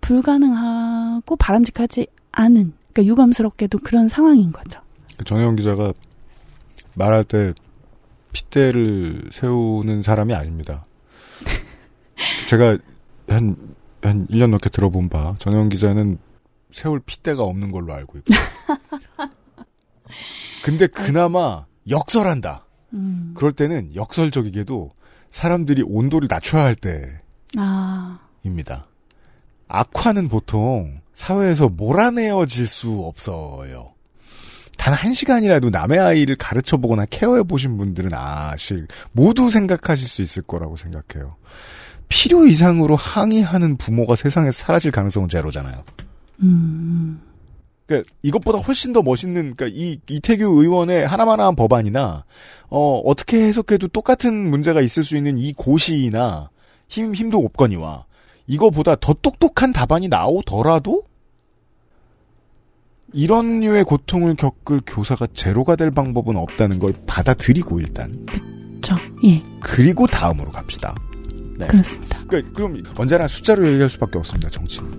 불가능하고 0.00 1.36
바람직하지 1.36 2.06
않은 2.32 2.72
그러니까 2.92 3.10
유감스럽게도 3.12 3.78
그런 3.78 4.08
상황인 4.08 4.52
거죠. 4.52 4.80
그 5.18 5.24
전혜영 5.24 5.56
기자가 5.56 5.92
말할 6.94 7.24
때 7.24 7.52
핏대를 8.32 9.30
세우는 9.32 10.02
사람이 10.02 10.34
아닙니다. 10.34 10.84
제가 12.48 12.78
한, 13.28 13.56
한 14.02 14.26
1년 14.28 14.50
넘게 14.50 14.70
들어본 14.70 15.08
바, 15.08 15.34
전혜영 15.38 15.68
기자는 15.70 16.18
세울 16.76 17.00
핏대가 17.00 17.42
없는 17.42 17.70
걸로 17.72 17.94
알고 17.94 18.18
있고. 18.18 18.34
근데 20.62 20.86
그나마 20.86 21.64
역설한다. 21.88 22.66
음. 22.92 23.32
그럴 23.34 23.52
때는 23.52 23.94
역설적이게도 23.94 24.90
사람들이 25.30 25.82
온도를 25.86 26.28
낮춰야 26.30 26.64
할 26.64 26.76
아, 27.56 28.18
때입니다. 28.42 28.88
악화는 29.68 30.28
보통 30.28 31.00
사회에서 31.14 31.70
몰아내어질 31.70 32.66
수 32.66 33.00
없어요. 33.06 33.94
단 34.76 34.92
한 34.92 35.14
시간이라도 35.14 35.70
남의 35.70 35.98
아이를 35.98 36.36
가르쳐 36.36 36.76
보거나 36.76 37.06
케어해 37.06 37.44
보신 37.44 37.78
분들은 37.78 38.12
아실, 38.12 38.86
모두 39.12 39.50
생각하실 39.50 40.06
수 40.06 40.20
있을 40.20 40.42
거라고 40.42 40.76
생각해요. 40.76 41.36
필요 42.08 42.46
이상으로 42.46 42.96
항의하는 42.96 43.78
부모가 43.78 44.14
세상에 44.14 44.50
사라질 44.52 44.92
가능성은 44.92 45.30
제로잖아요. 45.30 45.82
음, 46.42 47.20
그러니까 47.86 48.10
이것보다 48.22 48.58
훨씬 48.58 48.92
더 48.92 49.02
멋있는 49.02 49.54
그러니까 49.54 49.68
이 49.68 49.98
이태규 50.08 50.44
의원의 50.44 51.06
하나만한 51.06 51.56
법안이나 51.56 52.24
어 52.68 52.98
어떻게 53.04 53.42
해석해도 53.42 53.88
똑같은 53.88 54.34
문제가 54.34 54.80
있을 54.80 55.04
수 55.04 55.16
있는 55.16 55.38
이 55.38 55.52
고시나 55.52 56.50
힘 56.88 57.14
힘도 57.14 57.38
없거니와 57.38 58.06
이거보다 58.46 58.96
더 58.96 59.14
똑똑한 59.14 59.72
답안이 59.72 60.08
나오더라도 60.08 61.04
이런 63.12 63.60
류의 63.60 63.84
고통을 63.84 64.34
겪을 64.34 64.82
교사가 64.86 65.28
제로가 65.32 65.76
될 65.76 65.90
방법은 65.90 66.36
없다는 66.36 66.78
걸 66.78 66.92
받아들이고 67.06 67.80
일단. 67.80 68.12
저, 68.82 68.96
예, 69.24 69.42
그리고 69.60 70.06
다음으로 70.06 70.50
갑시다. 70.52 70.94
네. 71.58 71.66
그렇습니다. 71.66 72.18
그러니까 72.26 72.52
그럼 72.54 72.82
언제나 72.96 73.26
숫자로 73.28 73.66
얘기할 73.66 73.90
수밖에 73.90 74.18
없습니다. 74.18 74.48
정치는 74.50 74.90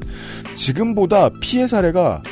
지금보다 0.54 1.30
피해 1.42 1.68
사례가 1.68 2.24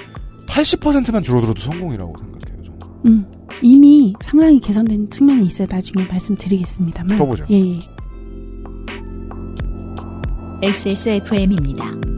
80%만 0.47 1.23
줄어들어도 1.23 1.59
성공이라고 1.59 2.15
생각해요. 2.17 2.63
저는. 2.63 2.79
음, 3.05 3.25
이미 3.61 4.13
상당히 4.21 4.59
개선된 4.59 5.09
측면이 5.09 5.45
있어요. 5.47 5.67
나중에 5.69 6.05
말씀드리겠습니다만. 6.05 7.17
더 7.17 7.25
보죠. 7.25 7.45
예, 7.49 7.59
예. 7.59 7.79
XSFM입니다. 10.61 12.14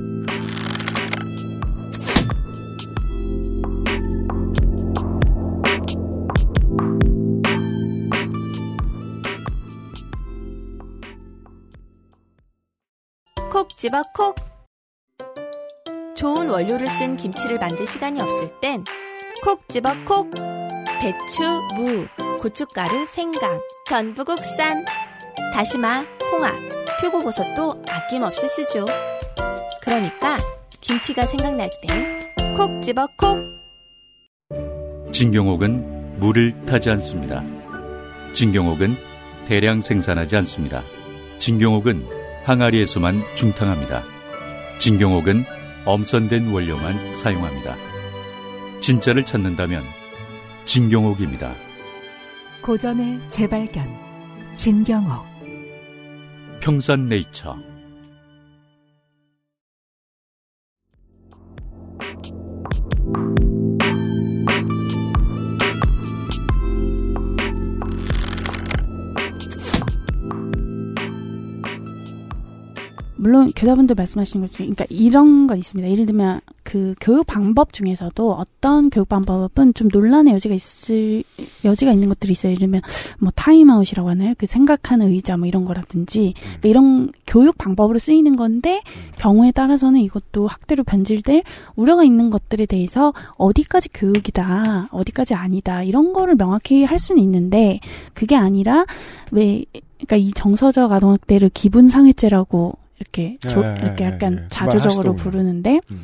집어 13.78 14.02
콕. 14.12 14.36
좋은 16.16 16.50
원료를 16.50 16.88
쓴 16.88 17.16
김치를 17.16 17.60
만들 17.60 17.86
시간이 17.86 18.20
없을 18.20 18.50
땐 18.60 18.84
콕 19.44 19.70
집어 19.70 19.94
콕. 20.04 20.32
배추, 21.00 21.44
무, 21.76 22.08
고춧가루, 22.42 23.06
생강, 23.06 23.62
전부 23.88 24.26
국산. 24.26 24.84
다시마, 25.54 26.04
홍합, 26.32 26.56
표고버섯도 27.02 27.84
아낌없이 27.88 28.48
쓰죠. 28.48 28.86
그러니까 29.80 30.38
김치가 30.82 31.22
생각날 31.22 31.70
땐 31.88 32.56
콕 32.56 32.82
집어 32.82 33.06
콕. 33.16 33.38
진경옥은 35.12 36.20
물을 36.20 36.66
타지 36.66 36.90
않습니다. 36.90 37.44
진경옥은 38.34 38.98
대량 39.46 39.82
생산하지 39.82 40.36
않습니다. 40.38 40.82
진경옥은 41.38 42.17
항아리에서만 42.48 43.22
중탕합니다. 43.36 44.06
진경옥은 44.80 45.44
엄선된 45.84 46.48
원료만 46.48 47.14
사용합니다. 47.14 47.76
진짜를 48.80 49.26
찾는다면 49.26 49.84
진경옥입니다. 50.64 51.54
고전의 52.62 53.20
재발견 53.30 53.94
진경옥 54.56 55.26
평산네이처 56.62 57.67
물론 73.18 73.52
교사분들 73.56 73.96
말씀하신 73.96 74.42
것 74.42 74.52
중에, 74.52 74.66
그러니까 74.66 74.86
이런 74.90 75.48
거 75.48 75.56
있습니다. 75.56 75.90
예를 75.90 76.06
들면 76.06 76.42
그 76.64 76.96
교육 77.00 77.26
방법 77.26 77.74
중에서도 77.74 78.32
어떤 78.34 78.90
교육 78.90 79.08
방법은 79.10 79.74
좀 79.74 79.88
논란의 79.92 80.34
여지가 80.34 80.54
있을 80.54 81.24
여지가 81.64 81.94
있는 81.94 82.10
것들이 82.10 82.34
있어요. 82.34 82.52
예를 82.52 82.60
들면 82.60 82.82
뭐 83.20 83.32
타임아웃이라고 83.34 84.10
하나요? 84.10 84.34
그 84.38 84.46
생각하는 84.46 85.08
의자 85.08 85.38
뭐 85.38 85.48
이런 85.48 85.64
거라든지 85.64 86.34
그러니까 86.38 86.68
이런 86.68 87.12
교육 87.26 87.58
방법으로 87.58 88.00
쓰이는 88.00 88.36
건데 88.36 88.82
경우에 89.18 89.52
따라서는 89.52 90.02
이것도 90.02 90.48
학대로 90.48 90.84
변질될 90.84 91.44
우려가 91.76 92.04
있는 92.04 92.30
것들에 92.30 92.66
대해서 92.66 93.14
어디까지 93.38 93.90
교육이다, 93.94 94.90
어디까지 94.92 95.34
아니다 95.34 95.84
이런 95.84 96.14
거를 96.14 96.36
명확히 96.36 96.84
할 96.84 97.00
수는 97.00 97.22
있는데 97.24 97.80
그게 98.14 98.36
아니라 98.36 98.86
왜 99.32 99.64
그러니까 99.96 100.18
이 100.18 100.32
정서적 100.32 100.92
아동학대를 100.92 101.50
기분 101.54 101.88
상해죄라고 101.88 102.78
이렇게 103.00 103.38
조- 103.40 103.64
예, 103.64 103.80
이렇게 103.84 104.04
예, 104.06 104.10
약간 104.10 104.34
예. 104.34 104.38
그 104.44 104.48
자조적으로. 104.50 105.16
부르는데 105.16 105.80
음. 105.92 106.02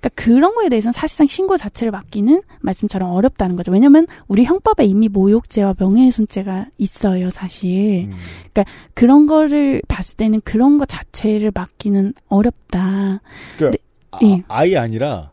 그러니까 0.00 0.22
그런 0.22 0.54
거에 0.54 0.68
대해서는 0.70 0.92
사실상 0.92 1.26
신고 1.26 1.58
자체를 1.58 1.90
맡기는 1.90 2.40
말씀처럼 2.60 3.10
어렵다는 3.10 3.56
거죠. 3.56 3.70
왜냐면 3.70 4.06
우리 4.28 4.44
형법에 4.44 4.84
이미 4.86 5.08
모욕죄와 5.08 5.74
명예훼손죄가 5.78 6.66
있어요, 6.78 7.28
사실. 7.30 8.06
음. 8.08 8.14
그러니까 8.52 8.64
그런 8.94 9.26
거를 9.26 9.82
봤을 9.88 10.16
때는 10.16 10.40
그런 10.42 10.78
거 10.78 10.86
자체를 10.86 11.52
맡기는 11.54 12.14
어렵다. 12.28 13.20
그러니까 13.58 13.82
예. 14.22 14.42
아, 14.48 14.64
이 14.64 14.76
아니라 14.76 15.32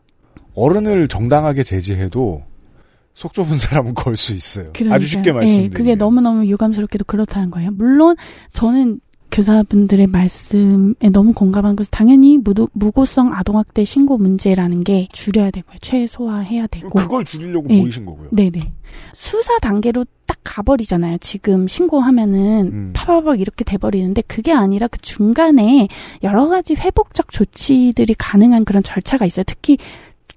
어른을 0.54 1.08
정당하게 1.08 1.62
제지해도 1.62 2.42
속 3.14 3.32
좁은 3.32 3.56
사람은 3.56 3.94
걸 3.94 4.16
수 4.16 4.34
있어요. 4.34 4.70
그러니까요. 4.74 4.94
아주 4.96 5.06
쉽게 5.06 5.30
예, 5.30 5.32
말씀드리면. 5.32 5.70
그게 5.76 5.94
너무너무 5.94 6.44
유감스럽게도 6.46 7.04
그렇다는 7.06 7.50
거예요. 7.50 7.70
물론 7.72 8.16
저는 8.52 9.00
교사분들의 9.30 10.06
말씀에 10.06 11.10
너무 11.12 11.32
공감한 11.32 11.76
것은 11.76 11.90
당연히 11.90 12.38
무도, 12.38 12.68
무고성 12.72 13.32
아동학대 13.34 13.84
신고 13.84 14.16
문제라는 14.18 14.84
게 14.84 15.08
줄여야 15.12 15.50
되고요. 15.50 15.76
최소화해야 15.80 16.66
되고. 16.68 16.90
그걸 16.90 17.24
줄이려고 17.24 17.68
예. 17.70 17.80
모이신 17.80 18.04
거고요. 18.04 18.30
네네. 18.32 18.72
수사 19.14 19.58
단계로 19.58 20.06
딱 20.26 20.38
가버리잖아요. 20.44 21.18
지금 21.20 21.68
신고하면은 21.68 22.70
음. 22.72 22.90
파바박 22.94 23.40
이렇게 23.40 23.64
돼버리는데 23.64 24.22
그게 24.22 24.52
아니라 24.52 24.86
그 24.88 24.98
중간에 25.00 25.88
여러 26.22 26.48
가지 26.48 26.74
회복적 26.74 27.30
조치들이 27.30 28.14
가능한 28.14 28.64
그런 28.64 28.82
절차가 28.82 29.26
있어요. 29.26 29.44
특히 29.46 29.78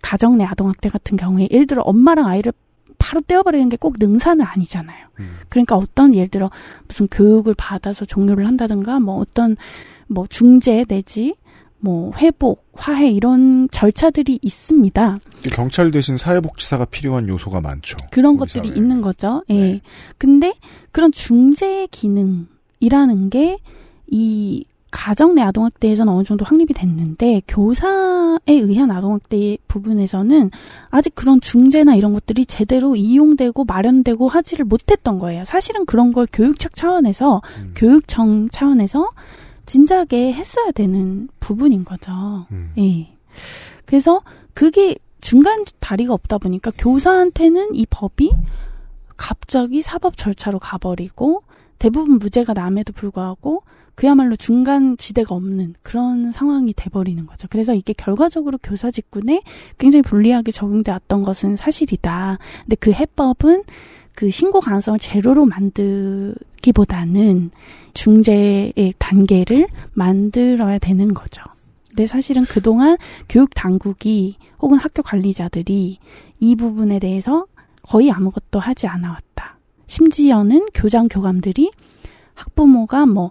가정 0.01 0.37
내 0.37 0.43
아동학대 0.43 0.89
같은 0.89 1.17
경우에 1.17 1.47
예를 1.51 1.67
들어 1.67 1.81
엄마랑 1.83 2.27
아이를 2.27 2.53
바로 3.01 3.21
떼어버리는 3.21 3.67
게 3.69 3.77
꼭 3.77 3.95
능사는 3.99 4.45
아니잖아요. 4.45 5.07
음. 5.19 5.37
그러니까 5.49 5.75
어떤 5.75 6.13
예를 6.13 6.27
들어 6.27 6.51
무슨 6.87 7.07
교육을 7.07 7.55
받아서 7.57 8.05
종료를 8.05 8.45
한다든가 8.47 8.99
뭐 8.99 9.15
어떤 9.17 9.57
뭐 10.07 10.27
중재 10.29 10.85
내지 10.87 11.35
뭐 11.79 12.11
회복, 12.17 12.63
화해 12.73 13.09
이런 13.09 13.67
절차들이 13.71 14.37
있습니다. 14.43 15.19
경찰 15.51 15.89
대신 15.89 16.15
사회복지사가 16.15 16.85
필요한 16.85 17.27
요소가 17.27 17.59
많죠. 17.59 17.97
그런 18.11 18.37
것들이 18.37 18.67
사회에. 18.67 18.77
있는 18.77 19.01
거죠. 19.01 19.43
예. 19.49 19.53
네. 19.53 19.81
근데 20.19 20.53
그런 20.91 21.11
중재 21.11 21.87
기능이라는 21.89 23.29
게 23.31 23.57
이 24.13 24.65
가정 24.91 25.35
내 25.35 25.41
아동학대에서는 25.41 26.11
어느 26.11 26.23
정도 26.23 26.45
확립이 26.45 26.73
됐는데 26.73 27.41
교사에 27.47 28.39
의한 28.47 28.91
아동학대 28.91 29.57
부분에서는 29.67 30.51
아직 30.89 31.15
그런 31.15 31.39
중재나 31.39 31.95
이런 31.95 32.13
것들이 32.13 32.45
제대로 32.45 32.95
이용되고 32.95 33.63
마련되고 33.63 34.27
하지를 34.27 34.65
못했던 34.65 35.17
거예요. 35.17 35.45
사실은 35.45 35.85
그런 35.85 36.11
걸 36.11 36.27
교육청 36.31 36.71
차원에서 36.75 37.41
음. 37.59 37.73
교육청 37.75 38.49
차원에서 38.49 39.11
진작에 39.65 40.33
했어야 40.33 40.71
되는 40.71 41.29
부분인 41.39 41.85
거죠. 41.85 42.11
음. 42.51 42.71
예. 42.77 43.15
그래서 43.85 44.21
그게 44.53 44.95
중간 45.21 45.63
다리가 45.79 46.13
없다 46.13 46.37
보니까 46.37 46.71
교사한테는 46.77 47.75
이 47.75 47.85
법이 47.89 48.31
갑자기 49.15 49.81
사법 49.81 50.17
절차로 50.17 50.59
가버리고 50.59 51.43
대부분 51.79 52.17
무죄가 52.19 52.53
남에도 52.53 52.91
불구하고 52.91 53.63
그야말로 54.01 54.35
중간 54.35 54.97
지대가 54.97 55.35
없는 55.35 55.75
그런 55.83 56.31
상황이 56.31 56.73
돼버리는 56.75 57.23
거죠. 57.27 57.47
그래서 57.51 57.75
이게 57.75 57.93
결과적으로 57.93 58.57
교사 58.63 58.89
직군에 58.89 59.43
굉장히 59.77 60.01
불리하게 60.01 60.51
적용돼 60.51 60.89
왔던 60.89 61.21
것은 61.21 61.55
사실이다. 61.55 62.39
근데 62.63 62.75
그 62.77 62.93
해법은 62.93 63.63
그 64.15 64.31
신고 64.31 64.59
가능성을 64.59 64.97
제로로 64.97 65.45
만들기보다는 65.45 67.51
중재의 67.93 68.95
단계를 68.97 69.67
만들어야 69.93 70.79
되는 70.79 71.13
거죠. 71.13 71.43
근데 71.89 72.07
사실은 72.07 72.43
그동안 72.45 72.97
교육 73.29 73.53
당국이 73.53 74.37
혹은 74.57 74.79
학교 74.79 75.03
관리자들이 75.03 75.99
이 76.39 76.55
부분에 76.55 76.97
대해서 76.97 77.45
거의 77.83 78.09
아무것도 78.09 78.57
하지 78.57 78.87
않아왔다. 78.87 79.59
심지어는 79.85 80.69
교장 80.73 81.07
교감들이 81.07 81.69
학부모가 82.33 83.05
뭐 83.05 83.29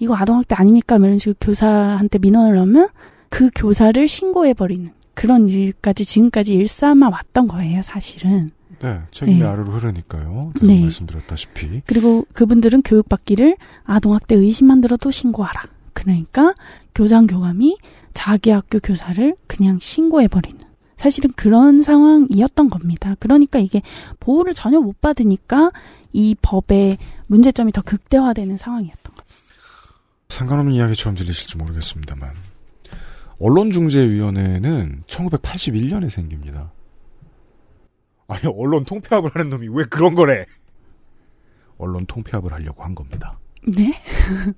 이거 0.00 0.16
아동학대 0.16 0.56
아닙니까? 0.56 0.98
뭐 0.98 1.06
이런 1.06 1.18
식으로 1.18 1.36
교사한테 1.40 2.18
민원을 2.18 2.56
넣으면 2.56 2.88
그 3.28 3.50
교사를 3.54 4.08
신고해버리는 4.08 4.90
그런 5.14 5.48
일까지 5.48 6.04
지금까지 6.04 6.54
일삼아 6.54 7.10
왔던 7.10 7.46
거예요, 7.46 7.82
사실은. 7.82 8.50
네, 8.80 9.00
책임이 9.12 9.40
네. 9.40 9.44
아래로 9.44 9.70
흐르니까요. 9.72 10.52
네. 10.62 10.66
네. 10.74 10.80
말씀드렸다시피. 10.82 11.82
그리고 11.84 12.24
그분들은 12.32 12.80
교육받기를 12.82 13.56
아동학대 13.84 14.34
의심만 14.34 14.80
들어도 14.80 15.10
신고하라. 15.10 15.62
그러니까 15.92 16.54
교장 16.94 17.26
교감이 17.26 17.76
자기 18.14 18.50
학교 18.50 18.80
교사를 18.80 19.36
그냥 19.46 19.78
신고해버리는. 19.78 20.58
사실은 20.96 21.30
그런 21.36 21.82
상황이었던 21.82 22.70
겁니다. 22.70 23.14
그러니까 23.20 23.58
이게 23.58 23.82
보호를 24.18 24.54
전혀 24.54 24.80
못 24.80 25.00
받으니까 25.00 25.72
이 26.12 26.34
법의 26.40 26.98
문제점이 27.26 27.72
더 27.72 27.82
극대화되는 27.82 28.56
상황이었던 28.56 29.14
거죠. 29.14 29.19
상관없는 30.30 30.72
이야기처럼 30.74 31.16
들리실지 31.16 31.58
모르겠습니다만 31.58 32.30
언론중재위원회는 33.40 35.02
1981년에 35.06 36.08
생깁니다. 36.08 36.72
아니 38.28 38.42
언론 38.46 38.84
통폐합을 38.84 39.32
하는 39.34 39.50
놈이 39.50 39.68
왜 39.70 39.84
그런 39.84 40.14
거래? 40.14 40.46
언론 41.78 42.06
통폐합을 42.06 42.52
하려고 42.52 42.84
한 42.84 42.94
겁니다. 42.94 43.38
네? 43.66 43.92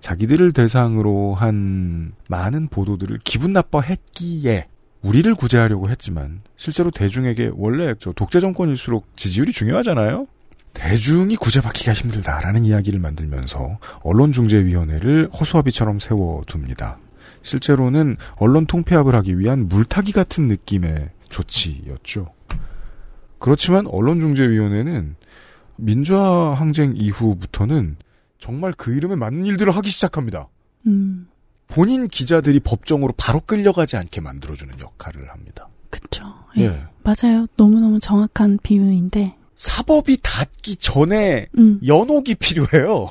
자기들을 0.00 0.52
대상으로 0.52 1.34
한 1.34 2.12
많은 2.28 2.68
보도들을 2.68 3.18
기분 3.24 3.52
나빠했기에 3.52 4.68
우리를 5.02 5.34
구제하려고 5.34 5.88
했지만 5.90 6.42
실제로 6.56 6.90
대중에게 6.90 7.50
원래 7.54 7.94
저 7.98 8.12
독재 8.12 8.40
정권일수록 8.40 9.16
지지율이 9.16 9.52
중요하잖아요. 9.52 10.26
대중이 10.74 11.36
구제받기가 11.36 11.94
힘들다라는 11.94 12.64
이야기를 12.64 12.98
만들면서 12.98 13.78
언론중재위원회를 14.02 15.30
허수아비처럼 15.32 16.00
세워둡니다. 16.00 16.98
실제로는 17.42 18.16
언론 18.36 18.66
통폐합을 18.66 19.14
하기 19.16 19.38
위한 19.38 19.68
물타기 19.68 20.12
같은 20.12 20.48
느낌의 20.48 21.10
조치였죠. 21.28 22.32
그렇지만 23.38 23.86
언론중재위원회는 23.86 25.16
민주화 25.76 26.54
항쟁 26.54 26.94
이후부터는 26.96 27.96
정말 28.38 28.72
그 28.76 28.94
이름에 28.94 29.16
맞는 29.16 29.44
일들을 29.46 29.74
하기 29.76 29.88
시작합니다. 29.90 30.48
음, 30.86 31.28
본인 31.66 32.08
기자들이 32.08 32.60
법정으로 32.60 33.14
바로 33.16 33.40
끌려가지 33.40 33.96
않게 33.96 34.20
만들어주는 34.20 34.78
역할을 34.78 35.30
합니다. 35.30 35.68
그쵸. 35.90 36.22
예. 36.58 36.64
예. 36.64 36.86
맞아요. 37.02 37.46
너무너무 37.56 38.00
정확한 38.00 38.58
비유인데. 38.62 39.36
사법이 39.56 40.18
닿기 40.22 40.76
전에 40.76 41.46
음, 41.58 41.80
연옥이 41.86 42.34
필요해요. 42.34 43.08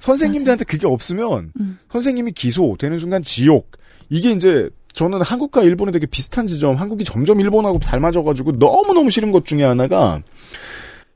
선생님들한테 0.00 0.64
그게 0.64 0.86
없으면 0.86 1.52
음. 1.60 1.78
선생님이 1.90 2.32
기소되는 2.32 2.98
순간 2.98 3.22
지옥. 3.22 3.72
이게 4.08 4.32
이제 4.32 4.70
저는 4.92 5.22
한국과 5.22 5.62
일본에 5.62 5.92
되게 5.92 6.06
비슷한 6.06 6.46
지점, 6.46 6.76
한국이 6.76 7.04
점점 7.04 7.40
일본하고 7.40 7.78
닮아져가지고 7.78 8.52
너무너무 8.52 9.10
싫은 9.10 9.30
것 9.30 9.44
중에 9.44 9.62
하나가 9.62 10.22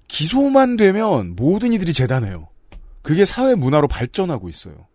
기소만 0.09 0.77
되면 0.77 1.35
모든 1.35 1.73
이들이 1.73 1.93
재단해요. 1.93 2.49
그게 3.03 3.25
사회 3.25 3.55
문화로 3.55 3.89
발전하고 3.89 4.49
있어요. 4.49 4.87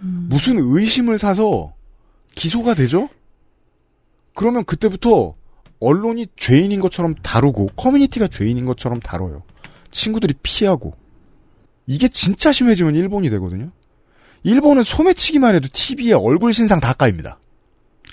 음. 0.00 0.26
무슨 0.28 0.56
의심을 0.58 1.18
사서 1.18 1.74
기소가 2.34 2.74
되죠? 2.74 3.08
그러면 4.34 4.64
그때부터 4.64 5.34
언론이 5.80 6.26
죄인인 6.36 6.80
것처럼 6.80 7.14
다루고 7.16 7.70
커뮤니티가 7.76 8.28
죄인인 8.28 8.64
것처럼 8.64 9.00
다뤄요. 9.00 9.42
친구들이 9.90 10.34
피하고 10.42 10.94
이게 11.86 12.08
진짜 12.08 12.52
심해지면 12.52 12.94
일본이 12.94 13.30
되거든요. 13.30 13.70
일본은 14.42 14.82
소매치기만 14.82 15.54
해도 15.54 15.68
TV에 15.72 16.12
얼굴 16.12 16.52
신상 16.52 16.80
다 16.80 16.92
까입니다. 16.92 17.38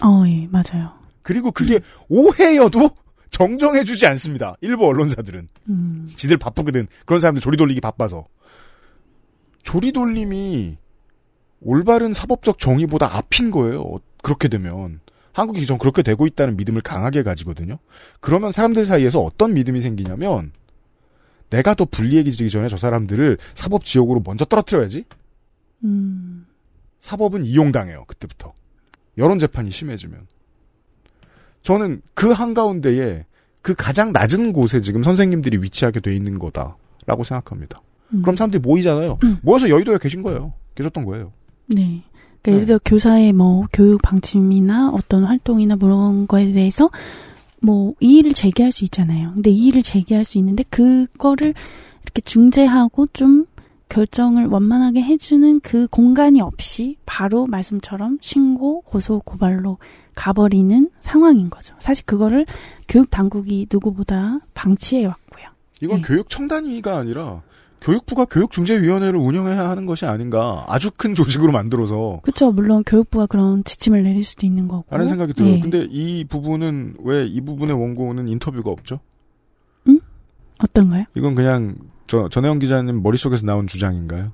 어, 0.04 0.24
예, 0.28 0.48
맞아요. 0.48 0.94
그리고 1.22 1.52
그게 1.52 1.80
오해여도 2.10 2.92
정정해주지 3.32 4.06
않습니다. 4.08 4.56
일부 4.62 4.86
언론사들은 4.88 5.48
음, 5.70 6.10
지들 6.16 6.38
바쁘거든. 6.38 6.88
그런 7.06 7.22
사람들 7.22 7.42
조리 7.42 7.58
돌리기 7.58 7.80
바빠서 7.80 8.26
조리 9.64 9.92
돌림이 9.92 10.78
올바른 11.62 12.14
사법적 12.14 12.60
정의보다 12.60 13.16
앞인 13.16 13.52
거예요. 13.52 13.82
어, 13.82 13.98
그렇게 14.22 14.48
되면 14.48 15.00
한국이 15.34 15.66
좀 15.66 15.78
그렇게 15.78 16.02
되고 16.02 16.28
있다는 16.28 16.58
믿음을 16.58 16.82
강하게 16.82 17.24
가지거든요. 17.24 17.78
그러면 18.20 18.52
사람들 18.52 18.86
사이에서 18.86 19.20
어떤 19.20 19.54
믿음이 19.54 19.82
생기냐면 19.82 20.52
내가 21.50 21.74
더 21.74 21.86
불리해지기 21.86 22.50
전에 22.50 22.70
저 22.70 22.78
사람들을 22.78 23.38
사법 23.54 23.86
지옥으로 23.86 24.22
먼저 24.26 24.46
떨어뜨려야지. 24.46 25.06
음, 25.84 26.46
사법은 27.00 27.46
이용당해요. 27.46 28.06
그때부터 28.06 28.54
여론 29.18 29.40
재판이 29.40 29.72
심해지면 29.72 30.28
저는 31.62 32.02
그 32.14 32.32
한가운데에 32.32 33.26
그 33.62 33.76
가장 33.76 34.12
낮은 34.12 34.54
곳에 34.54 34.82
지금 34.82 35.04
선생님들이 35.04 35.58
위치하게 35.62 36.00
돼 36.00 36.16
있는 36.16 36.40
거다라고 36.40 37.24
생각합니다. 37.24 37.82
음. 38.14 38.22
그럼 38.22 38.36
사람들이 38.36 38.62
모이잖아요. 38.62 39.20
음. 39.24 39.38
모여서 39.42 39.70
여의도에 39.70 39.98
계신 40.00 40.24
거예요. 40.24 40.54
계셨던 40.76 41.06
거예요. 41.06 41.32
네. 41.68 42.04
그러니까 42.42 42.52
예를 42.54 42.66
들어 42.66 42.80
교사의 42.84 43.34
뭐 43.34 43.66
교육 43.72 44.02
방침이나 44.02 44.90
어떤 44.90 45.24
활동이나 45.24 45.76
뭐 45.76 45.90
그런 45.90 46.28
거에 46.28 46.52
대해서 46.52 46.90
뭐 47.62 47.94
이의를 48.00 48.34
제기할 48.34 48.72
수 48.72 48.84
있잖아요. 48.86 49.32
근데 49.34 49.52
이의를 49.52 49.84
제기할 49.84 50.26
수 50.26 50.38
있는데 50.40 50.64
그거를 50.70 51.54
이렇게 52.04 52.22
중재하고 52.22 53.08
좀 53.14 53.46
결정을 53.90 54.48
원만하게 54.48 55.02
해주는 55.04 55.60
그 55.60 55.88
공간이 55.88 56.42
없이 56.42 56.98
바로 57.06 57.46
말씀처럼 57.46 58.20
신고, 58.22 58.82
고소, 58.82 59.22
고발로 59.26 59.78
가버리는 60.16 60.90
상황인 61.02 61.50
거죠. 61.50 61.76
사실 61.80 62.06
그거를 62.06 62.46
교육 62.88 63.12
당국이 63.12 63.68
누구보다 63.72 64.40
방치해 64.54 65.06
왔고요. 65.06 65.46
이건 65.82 66.02
교육 66.04 66.30
청단위가 66.30 66.98
아니라 66.98 67.42
교육부가 67.82 68.26
교육중재위원회를 68.26 69.18
운영해야 69.20 69.70
하는 69.70 69.86
것이 69.88 70.06
아닌가. 70.06 70.64
아주 70.68 70.92
큰 70.96 71.16
조직으로 71.16 71.52
만들어서. 71.52 72.20
그렇죠. 72.24 72.52
물론 72.52 72.84
교육부가 72.86 73.26
그런 73.26 73.64
지침을 73.64 74.04
내릴 74.04 74.24
수도 74.24 74.46
있는 74.46 74.68
거고. 74.68 74.86
라는 74.90 75.08
생각이 75.08 75.34
들어요. 75.34 75.54
예. 75.54 75.60
근데 75.60 75.88
이 75.90 76.24
부분은 76.26 76.98
왜 77.00 77.26
이 77.26 77.42
부분의 77.42 77.76
원고는 77.80 78.28
인터뷰가 78.28 78.70
없죠? 78.72 79.00
어떤가요? 80.64 81.06
이건 81.16 81.34
그냥 81.34 81.76
저 82.06 82.30
전혜영 82.30 82.60
기자님 82.60 83.02
머릿속에서 83.02 83.48
나온 83.48 83.66
주장인가요? 83.66 84.32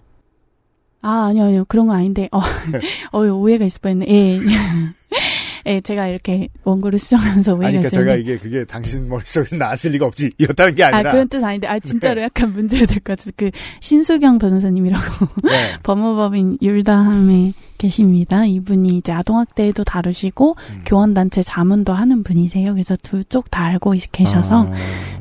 아, 1.02 1.28
아니요, 1.28 1.44
아니요. 1.46 1.66
그런 1.70 1.88
거 1.88 1.94
아닌데, 1.94 2.28
어, 2.34 2.40
어, 3.14 3.20
오해가 3.22 3.64
있을 3.64 3.80
뻔했네. 3.80 4.06
예. 4.10 4.40
예, 5.66 5.82
제가 5.82 6.08
이렇게 6.08 6.50
원고를 6.64 7.00
수정하면서 7.00 7.54
오해가 7.54 7.68
아니, 7.68 7.78
그러니까. 7.78 7.90
제가 7.90 8.16
이게 8.16 8.38
그게 8.38 8.64
당신 8.66 9.10
머릿속에서 9.10 9.56
나왔을 9.58 9.92
리가 9.92 10.06
없지. 10.06 10.32
이렇다는 10.38 10.76
게 10.76 10.84
아, 10.84 10.88
아니라. 10.96 11.12
그런 11.12 11.28
뜻 11.30 11.44
아닌데, 11.44 11.68
아, 11.68 11.80
진짜로 11.80 12.22
약간 12.22 12.54
문제가 12.54 12.86
될 12.86 12.98
것 13.00 13.18
같아서, 13.18 13.32
그, 13.36 13.52
신수경 13.80 14.38
변호사님이라고, 14.40 15.04
네. 15.44 15.52
법무법인 15.84 16.58
율다함에 16.62 17.54
계십니다. 17.78 18.46
이분이 18.46 18.98
이제 18.98 19.12
아동학대도 19.12 19.84
다루시고, 19.84 20.56
음. 20.72 20.82
교원단체 20.86 21.44
자문도 21.44 21.94
하는 21.94 22.24
분이세요. 22.24 22.74
그래서 22.74 22.96
두 23.04 23.24
쪽 23.24 23.50
다 23.52 23.66
알고 23.66 23.94
계셔서, 24.12 24.68
아. 24.68 24.74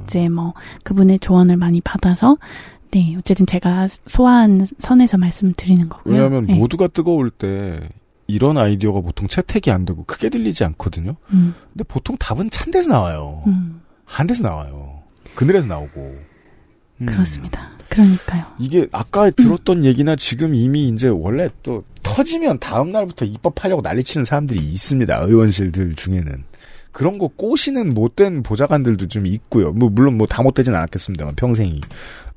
이제 0.04 0.28
뭐, 0.28 0.54
그분의 0.84 1.18
조언을 1.20 1.56
많이 1.56 1.80
받아서, 1.80 2.36
네, 2.92 3.14
어쨌든 3.18 3.46
제가 3.46 3.88
소화한 4.06 4.64
선에서 4.78 5.18
말씀드리는 5.18 5.88
거고요. 5.88 6.14
왜냐하면 6.14 6.46
네. 6.46 6.54
모두가 6.54 6.86
뜨거울 6.88 7.30
때 7.30 7.80
이런 8.26 8.58
아이디어가 8.58 9.00
보통 9.00 9.28
채택이 9.28 9.70
안 9.70 9.84
되고 9.84 10.04
크게 10.04 10.28
들리지 10.28 10.64
않거든요. 10.64 11.16
음, 11.32 11.54
근데 11.72 11.84
보통 11.84 12.16
답은 12.18 12.50
찬 12.50 12.70
데서 12.72 12.90
나와요. 12.90 13.42
음, 13.46 13.80
한 14.04 14.26
데서 14.26 14.42
나와요. 14.42 15.02
그늘에서 15.34 15.66
나오고. 15.66 16.16
음. 17.02 17.06
그렇습니다. 17.06 17.70
그러니까요. 17.88 18.44
이게 18.58 18.88
아까 18.90 19.30
들었던 19.30 19.84
얘기나 19.84 20.16
지금 20.16 20.54
이미 20.54 20.88
이제 20.88 21.08
원래 21.08 21.48
또 21.62 21.84
터지면 22.02 22.58
다음 22.58 22.90
날부터 22.90 23.24
입법하려고 23.26 23.82
난리치는 23.82 24.24
사람들이 24.24 24.58
있습니다. 24.60 25.18
의원실들 25.18 25.94
중에는. 25.94 26.44
그런 26.92 27.18
거 27.18 27.28
꼬시는 27.28 27.92
못된 27.92 28.42
보좌관들도 28.42 29.08
좀 29.08 29.26
있고요. 29.26 29.72
뭐 29.72 29.90
물론 29.90 30.16
뭐 30.16 30.26
다 30.26 30.42
못되진 30.42 30.74
않았겠습니다만 30.74 31.34
평생이. 31.36 31.80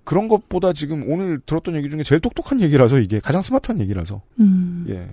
그런 0.04 0.28
것보다 0.28 0.74
지금 0.74 1.10
오늘 1.10 1.40
들었던 1.46 1.76
얘기 1.76 1.90
중에 1.90 2.04
제일 2.04 2.20
똑똑한 2.20 2.60
얘기라서 2.62 3.00
이게 3.00 3.20
가장 3.20 3.42
스마트한 3.42 3.80
얘기라서 3.80 4.22
음, 4.40 4.86
예 4.90 5.08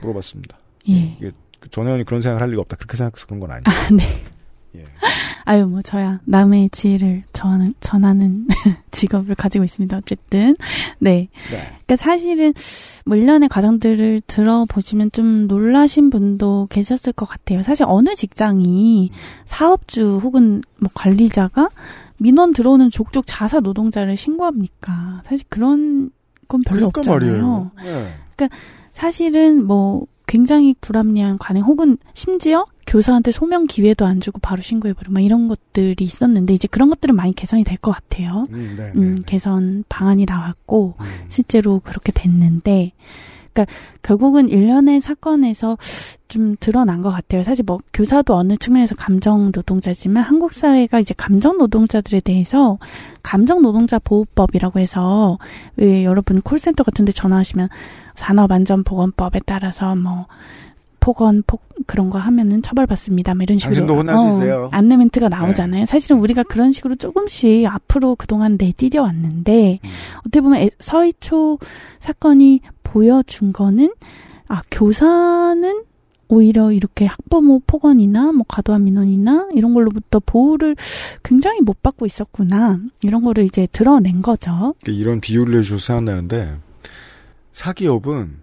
물어봤습니다. 0.00 0.58
예. 0.88 1.16
이게 1.18 1.32
전혜원이 1.70 2.04
그런 2.04 2.20
생각을 2.20 2.42
할 2.42 2.50
리가 2.50 2.62
없다. 2.62 2.76
그렇게 2.76 2.96
생각해서 2.96 3.26
그런 3.26 3.40
건 3.40 3.50
아니에요. 3.50 3.62
아, 3.66 3.90
네. 3.94 4.22
예. 4.76 4.84
아유, 5.44 5.66
뭐, 5.66 5.82
저야, 5.82 6.20
남의 6.24 6.70
지혜를 6.70 7.22
전하는, 7.32 7.74
전하는 7.80 8.46
직업을 8.92 9.34
가지고 9.34 9.64
있습니다. 9.64 9.96
어쨌든. 9.96 10.54
네. 10.98 11.28
네. 11.50 11.60
그러니까 11.60 11.96
사실은, 11.96 12.54
뭐, 13.04 13.16
일련의 13.16 13.48
과정들을 13.48 14.22
들어보시면 14.26 15.10
좀 15.12 15.48
놀라신 15.48 16.10
분도 16.10 16.66
계셨을 16.70 17.12
것 17.12 17.26
같아요. 17.26 17.62
사실 17.62 17.84
어느 17.88 18.14
직장이 18.14 19.10
사업주 19.44 20.20
혹은 20.22 20.62
뭐 20.78 20.88
관리자가 20.94 21.70
민원 22.18 22.52
들어오는 22.52 22.90
족족 22.90 23.24
자사 23.26 23.60
노동자를 23.60 24.16
신고합니까? 24.16 25.22
사실 25.24 25.44
그런 25.48 26.10
건 26.48 26.62
별로 26.62 26.90
그러니까 26.90 27.00
없잖아요. 27.00 27.70
말이에요. 27.82 28.10
네. 28.36 28.48
사실은 29.00 29.66
뭐 29.66 30.06
굉장히 30.26 30.74
불합리한 30.82 31.38
관행 31.38 31.64
혹은 31.64 31.96
심지어 32.12 32.66
교사한테 32.86 33.32
소명 33.32 33.66
기회도 33.66 34.04
안 34.04 34.20
주고 34.20 34.38
바로 34.40 34.60
신고해버리고 34.60 35.12
막 35.12 35.20
이런 35.20 35.48
것들이 35.48 36.04
있었는데 36.04 36.52
이제 36.52 36.68
그런 36.68 36.90
것들은 36.90 37.16
많이 37.16 37.34
개선이 37.34 37.64
될 37.64 37.78
것 37.78 37.92
같아요. 37.92 38.44
음, 38.50 38.74
네, 38.76 38.92
음, 38.94 39.22
개선 39.24 39.84
방안이 39.88 40.26
나왔고 40.26 40.96
음. 41.00 41.06
실제로 41.30 41.80
그렇게 41.80 42.12
됐는데 42.12 42.92
그러니까 43.52 43.72
결국은 44.02 44.48
일련의 44.48 45.00
사건에서 45.00 45.76
좀 46.28 46.54
드러난 46.60 47.02
것 47.02 47.10
같아요. 47.10 47.42
사실 47.42 47.64
뭐 47.66 47.78
교사도 47.92 48.34
어느 48.34 48.56
측면에서 48.56 48.94
감정 48.94 49.50
노동자지만 49.54 50.22
한국 50.22 50.52
사회가 50.52 51.00
이제 51.00 51.14
감정 51.16 51.58
노동자들에 51.58 52.20
대해서 52.20 52.78
감정 53.22 53.62
노동자 53.62 53.98
보호법이라고 53.98 54.78
해서 54.78 55.38
왜 55.76 56.04
여러분 56.04 56.40
콜센터 56.40 56.84
같은 56.84 57.04
데 57.04 57.12
전화하시면 57.12 57.68
산업안전보건법에 58.14 59.40
따라서 59.44 59.96
뭐 59.96 60.26
폭언, 61.00 61.42
폭 61.46 61.62
그런 61.86 62.10
거 62.10 62.18
하면은 62.18 62.62
처벌받습니다. 62.62 63.34
뭐 63.34 63.42
이런 63.42 63.58
식으로 63.58 63.74
당신도 63.74 63.96
혼날 63.98 64.18
수 64.18 64.28
있어요. 64.36 64.68
안내 64.72 64.96
멘트가 64.96 65.28
나오잖아요. 65.28 65.86
사실은 65.86 66.18
우리가 66.18 66.42
그런 66.44 66.72
식으로 66.72 66.96
조금씩 66.96 67.66
앞으로 67.66 68.14
그동안 68.16 68.56
내디뎌 68.58 69.02
왔는데 69.02 69.80
음. 69.82 69.88
어떻게 70.20 70.40
보면 70.40 70.60
애- 70.60 70.70
서희초 70.78 71.58
사건이 72.00 72.60
보여준 72.82 73.52
거는 73.52 73.92
아 74.48 74.62
교사는 74.70 75.84
오히려 76.28 76.70
이렇게 76.70 77.06
학부모 77.06 77.60
폭언이나 77.66 78.30
뭐 78.32 78.44
과도한 78.46 78.84
민원이나 78.84 79.48
이런 79.54 79.74
걸로부터 79.74 80.20
보호를 80.24 80.76
굉장히 81.24 81.60
못 81.60 81.82
받고 81.82 82.06
있었구나 82.06 82.78
이런 83.02 83.24
거를 83.24 83.44
이제 83.44 83.66
드러낸 83.72 84.22
거죠. 84.22 84.74
이런 84.86 85.20
비유를 85.20 85.58
해주셔서 85.58 85.84
생각나는데 85.86 86.56
사기업은 87.52 88.36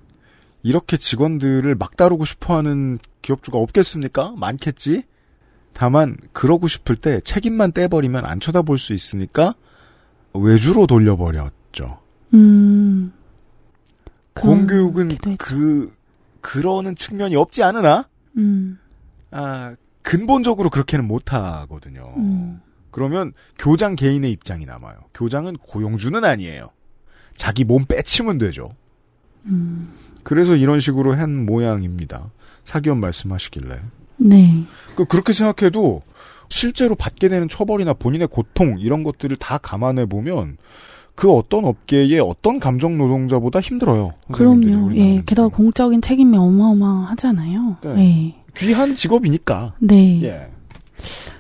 이렇게 0.68 0.98
직원들을 0.98 1.76
막 1.76 1.96
다루고 1.96 2.26
싶어하는 2.26 2.98
기업주가 3.22 3.58
없겠습니까? 3.58 4.34
많겠지. 4.36 5.04
다만 5.72 6.18
그러고 6.34 6.68
싶을 6.68 6.98
때 6.98 7.22
책임만 7.22 7.72
떼버리면 7.72 8.26
안 8.26 8.42
쳐다볼 8.42 8.78
수 8.78 8.94
있으니까 8.94 9.54
외주로 10.34 10.86
돌려버렸죠. 10.86 12.02
음. 12.34 13.14
공교육은. 14.34 15.18
그 15.38 15.96
그러는 16.42 16.96
측면이 16.96 17.38
없지 17.38 17.64
않으나 17.64 18.10
음. 18.36 18.78
아 19.32 19.74
근본적으로 20.02 20.70
그렇게는 20.70 21.08
못하거든요. 21.08 22.14
음. 22.18 22.60
그러면 22.92 23.32
교장 23.58 23.96
개인의 23.96 24.34
입장이 24.34 24.66
남아요. 24.66 24.98
교장은 25.14 25.60
고용주는 25.60 26.22
아니에요. 26.26 26.72
자기 27.38 27.64
몸 27.64 27.86
빼치면 27.86 28.38
되죠. 28.38 28.68
음. 29.46 30.07
그래서 30.28 30.58
이런 30.58 30.82
식으로 30.82 31.14
한 31.16 31.46
모양입니다. 31.46 32.32
사기업 32.66 32.98
말씀하시길래. 32.98 33.80
네. 34.18 34.66
그 34.98 35.06
그렇게 35.06 35.32
생각해도 35.32 36.02
실제로 36.50 36.96
받게 36.96 37.30
되는 37.30 37.48
처벌이나 37.48 37.94
본인의 37.94 38.28
고통 38.28 38.76
이런 38.78 39.06
것들을 39.06 39.38
다 39.38 39.58
감안해 39.58 40.08
보면 40.08 40.58
그 41.16 41.32
어떤 41.32 41.64
업계의 41.64 42.20
어떤 42.20 42.60
감정 42.60 42.98
노동자보다 42.98 43.62
힘들어요. 43.62 44.16
그럼요. 44.34 44.94
예. 44.98 45.24
게다가 45.26 45.48
공적인 45.48 46.02
책임이 46.02 46.38
어마어마하잖아요. 46.38 47.78
네. 47.84 48.36
예. 48.36 48.36
귀한 48.58 48.96
직업이니까. 48.96 49.76
네. 49.80 50.22
예. 50.24 50.50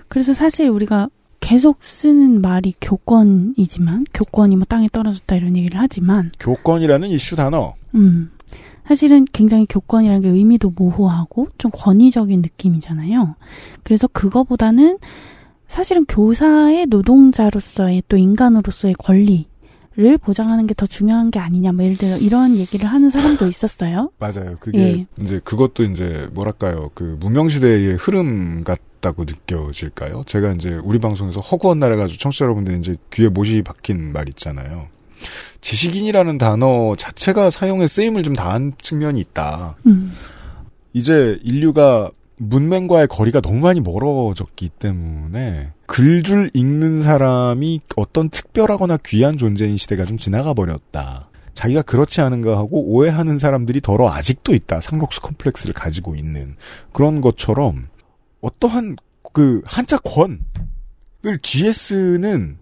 그래서 0.08 0.34
사실 0.34 0.70
우리가 0.70 1.10
계속 1.42 1.80
쓰는 1.84 2.40
말이 2.40 2.74
교권이지만 2.80 4.06
교권이 4.14 4.56
뭐 4.56 4.64
땅에 4.64 4.88
떨어졌다 4.88 5.36
이런 5.36 5.58
얘기를 5.58 5.78
하지만 5.78 6.32
교권이라는 6.40 7.10
이슈 7.10 7.36
단어. 7.36 7.74
음. 7.94 8.32
사실은 8.88 9.26
굉장히 9.34 9.66
교권이라는 9.68 10.22
게 10.22 10.30
의미도 10.30 10.74
모호하고 10.76 11.48
좀 11.58 11.72
권위적인 11.74 12.42
느낌이잖아요. 12.42 13.36
그래서 13.84 14.08
그거보다는 14.08 14.98
사실은 15.68 16.06
교사의 16.06 16.86
노동자로서의 16.88 18.04
또 18.08 18.18
인간으로서의 18.18 18.96
권리 18.98 19.48
를 20.00 20.20
보장하는 20.20 20.68
게 20.68 20.76
더 20.76 20.86
중요한 20.86 21.32
게 21.32 21.40
아니냐. 21.40 21.72
뭐 21.72 21.84
예를 21.84 21.98
들어 21.98 22.18
이런 22.18 22.56
얘기를 22.56 22.88
하는 22.88 23.10
사람도 23.10 23.48
있었어요. 23.48 24.12
맞아요. 24.20 24.56
그게 24.60 24.80
예. 24.80 25.08
이제 25.20 25.42
그것도 25.44 25.86
이제 25.86 26.30
뭐랄까요. 26.34 26.92
그 26.94 27.18
무명 27.20 27.50
시대의 27.50 27.96
흐름 27.96 28.64
같다고 28.64 29.24
느껴질까요? 29.24 30.22
제가 30.28 30.52
이제 30.52 30.80
우리 30.84 31.00
방송에서 31.00 31.40
허구한 31.40 31.80
날 31.80 31.94
해가지고 31.94 32.20
청취자 32.20 32.46
여러분들 32.46 32.78
이제 32.78 32.96
귀에 33.12 33.30
못이 33.30 33.64
박힌 33.64 34.14
말 34.14 34.30
있잖아요. 34.30 34.88
지식인이라는 35.62 36.38
단어 36.38 36.96
자체가 36.96 37.50
사용에 37.50 37.88
쓰임을 37.88 38.24
좀 38.24 38.34
다한 38.34 38.74
측면이 38.82 39.20
있다. 39.20 39.76
음. 39.86 40.14
이제 40.94 41.40
인류가 41.44 42.12
문맹과의 42.38 43.08
거리가 43.08 43.42
너무 43.42 43.62
많이 43.62 43.82
멀어졌기 43.82 44.70
때문에 44.70 45.72
글줄 45.88 46.52
읽는 46.54 47.02
사람이 47.02 47.82
어떤 47.96 48.30
특별하거나 48.30 48.98
귀한 49.06 49.38
존재인 49.38 49.78
시대가 49.78 50.06
좀 50.06 50.18
지나가 50.18 50.54
버렸다. 50.54 51.30
자기가 51.54 51.82
그렇지 51.82 52.22
않은가 52.22 52.56
하고 52.56 52.84
오해하는 52.84 53.40
사람들이 53.40 53.82
더러 53.82 54.10
아직도 54.10 54.54
있다. 54.54 54.80
상록수 54.80 55.22
컴플렉스를 55.22 55.74
가지고 55.74 56.16
있는 56.16 56.56
그런 56.94 57.20
것처럼 57.20 57.88
어떠한 58.42 58.98
그 59.34 59.62
한자 59.66 59.98
권을 59.98 60.40
뒤에 61.42 61.74
쓰는 61.74 62.58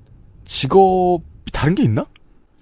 직업이 0.46 1.52
다른 1.52 1.76
게 1.76 1.84
있나? 1.84 2.06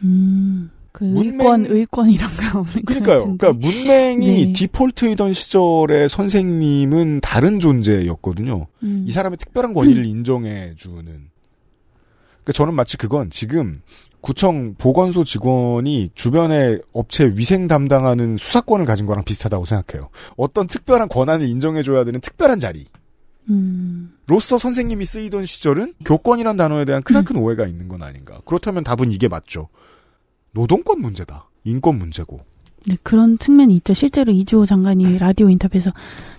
음. 0.03 0.69
그 0.91 1.05
문맹- 1.05 1.25
의권, 1.33 1.65
의권 1.65 2.09
이런 2.11 2.29
거 2.37 2.59
없는 2.59 2.73
것 2.75 2.85
그러니까요. 2.85 3.19
그러니까 3.37 3.53
문맹이 3.53 4.47
네. 4.47 4.53
디폴트이던 4.53 5.33
시절의 5.33 6.07
선생님은 6.07 7.21
다른 7.21 7.59
존재였거든요. 7.59 8.67
음. 8.83 9.05
이 9.07 9.11
사람의 9.11 9.37
특별한 9.37 9.73
권위를 9.73 10.05
인정해 10.05 10.73
주는. 10.75 11.03
그러니까 11.03 12.51
저는 12.53 12.75
마치 12.75 12.97
그건 12.97 13.31
지금 13.31 13.81
구청 14.21 14.75
보건소 14.77 15.23
직원이 15.23 16.11
주변의 16.13 16.81
업체 16.93 17.25
위생 17.35 17.67
담당하는 17.67 18.37
수사권을 18.37 18.85
가진 18.85 19.05
거랑 19.07 19.23
비슷하다고 19.23 19.65
생각해요. 19.65 20.09
어떤 20.37 20.67
특별한 20.67 21.09
권한을 21.09 21.47
인정해 21.49 21.81
줘야 21.81 22.03
되는 22.03 22.21
특별한 22.21 22.59
자리. 22.59 22.85
음. 23.49 24.13
로서 24.27 24.57
선생님이 24.57 25.03
쓰이던 25.05 25.43
시절은 25.45 25.95
교권이란 26.05 26.55
단어에 26.55 26.85
대한 26.85 27.01
크나큰 27.01 27.35
오해가 27.37 27.65
있는 27.65 27.87
건 27.87 28.03
아닌가. 28.03 28.39
그렇다면 28.45 28.83
답은 28.83 29.11
이게 29.11 29.27
맞죠. 29.27 29.69
노동권 30.53 31.01
문제다. 31.01 31.49
인권 31.63 31.97
문제고. 31.97 32.41
네, 32.85 32.97
그런 33.01 33.37
측면이 33.39 33.75
있죠. 33.77 33.93
실제로 33.93 34.31
이주호 34.31 34.65
장관이 34.65 35.17
라디오 35.17 35.49
인터뷰에서 35.49 35.91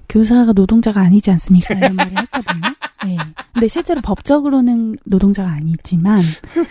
교사가 0.08 0.52
노동자가 0.52 1.00
아니지 1.00 1.30
않습니까? 1.30 1.74
이런 1.74 1.94
말을 1.96 2.12
했거든요. 2.18 2.62
네. 3.06 3.16
근데 3.52 3.68
실제로 3.68 4.00
법적으로는 4.02 4.98
노동자가 5.04 5.50
아니지만, 5.50 6.22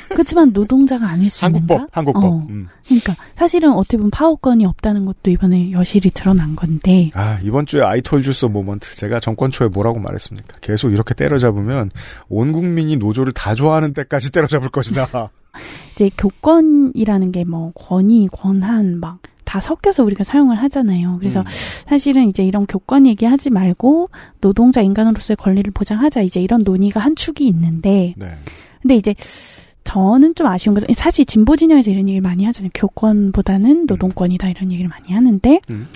그렇지만 0.10 0.52
노동자가 0.54 1.08
아닐 1.08 1.30
수 1.30 1.46
있는가? 1.46 1.88
한국법, 1.92 1.98
한국법. 1.98 2.24
어. 2.24 2.48
음. 2.50 2.68
그러니까 2.86 3.16
사실은 3.36 3.72
어떻게 3.74 3.98
보면 3.98 4.12
파워권이 4.12 4.66
없다는 4.66 5.06
것도 5.06 5.32
이번에 5.32 5.72
여실히 5.72 6.12
드러난 6.12 6.56
건데, 6.56 7.10
아, 7.14 7.40
이번 7.44 7.66
주에 7.66 7.82
아이톨주스 7.82 8.46
모먼트. 8.46 8.96
제가 8.96 9.20
정권 9.20 9.52
초에 9.52 9.68
뭐라고 9.70 10.00
말했습니까? 10.00 10.58
계속 10.62 10.92
이렇게 10.92 11.14
때려잡으면 11.14 11.92
온 12.30 12.52
국민이 12.52 12.98
노조를 12.98 13.34
다 13.34 13.56
좋아하는 13.56 13.94
때까지 13.94 14.32
때려잡을 14.34 14.70
것이다. 14.70 15.32
이제 15.94 16.10
교권이라는 16.18 17.32
게 17.32 17.44
뭐 17.44 17.72
권위, 17.76 18.28
권한 18.32 19.00
막 19.00 19.20
다 19.54 19.60
섞여서 19.60 20.04
우리가 20.04 20.24
사용을 20.24 20.56
하잖아요. 20.64 21.18
그래서 21.20 21.42
음. 21.42 21.46
사실은 21.88 22.28
이제 22.28 22.44
이런 22.44 22.66
교권 22.66 23.06
얘기하지 23.06 23.52
말고 23.52 24.10
노동자 24.42 24.82
인간으로서의 24.82 25.36
권리를 25.38 25.70
보장하자 25.72 26.22
이제 26.22 26.42
이런 26.42 26.64
논의가 26.64 27.00
한 27.00 27.16
축이 27.16 27.46
있는데 27.48 28.16
네. 28.18 28.32
근데 28.82 28.96
이제 28.96 29.14
저는 29.84 30.34
좀 30.36 30.48
아쉬운 30.48 30.74
것은 30.74 30.88
사실 30.96 31.26
진보 31.26 31.56
진영에서 31.56 31.92
이런 31.92 32.08
얘기를 32.08 32.22
많이 32.22 32.46
하잖아요. 32.46 32.72
교권보다는 32.74 33.86
노동권이다 33.86 34.50
이런 34.50 34.72
얘기를 34.72 34.90
많이 34.90 35.14
하는데 35.14 35.60
음. 35.70 35.88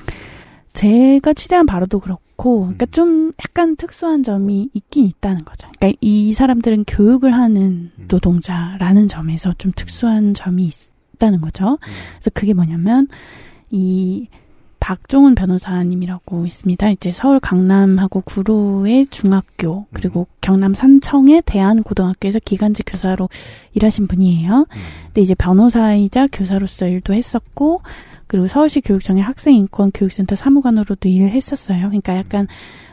제가 0.73 1.33
취재한 1.33 1.65
바로도 1.65 1.99
그렇고 1.99 2.21
그러니까 2.37 2.85
좀 2.87 3.33
약간 3.43 3.75
특수한 3.75 4.23
점이 4.23 4.69
있긴 4.73 5.05
있다는 5.05 5.43
거죠. 5.43 5.67
그러니까 5.77 5.97
이 6.01 6.33
사람들은 6.33 6.85
교육을 6.85 7.33
하는 7.33 7.91
노동자라는 8.07 9.07
점에서 9.07 9.53
좀 9.57 9.71
특수한 9.75 10.33
점이 10.33 10.69
있다는 11.15 11.41
거죠. 11.41 11.77
그래서 12.15 12.29
그게 12.33 12.53
뭐냐면 12.53 13.07
이 13.71 14.27
박종훈 14.79 15.35
변호사님이라고 15.35 16.45
있습니다. 16.45 16.89
이제 16.91 17.11
서울 17.11 17.39
강남하고 17.39 18.21
구로의 18.21 19.07
중학교 19.07 19.85
그리고 19.91 20.27
경남 20.39 20.73
산청의 20.73 21.41
대한고등학교에서 21.45 22.39
기간제 22.39 22.83
교사로 22.85 23.27
일하신 23.73 24.07
분이에요. 24.07 24.65
근데 25.07 25.21
이제 25.21 25.35
변호사이자 25.35 26.27
교사로서 26.31 26.87
일도 26.87 27.13
했었고 27.13 27.81
그리고 28.27 28.47
서울시 28.47 28.81
교육청의 28.81 29.23
학생인권교육센터 29.23 30.35
사무관으로도 30.35 31.07
일을 31.07 31.29
했었어요. 31.29 31.87
그러니까 31.87 32.15
약간 32.15 32.47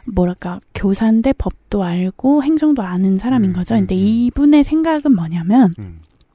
뭐랄까 0.07 0.61
교사인데 0.75 1.33
법도 1.35 1.83
알고 1.83 2.43
행정도 2.43 2.83
아는 2.83 3.19
사람인 3.19 3.53
거죠. 3.53 3.75
근데 3.75 3.95
이분의 3.95 4.65
생각은 4.65 5.15
뭐냐면 5.15 5.75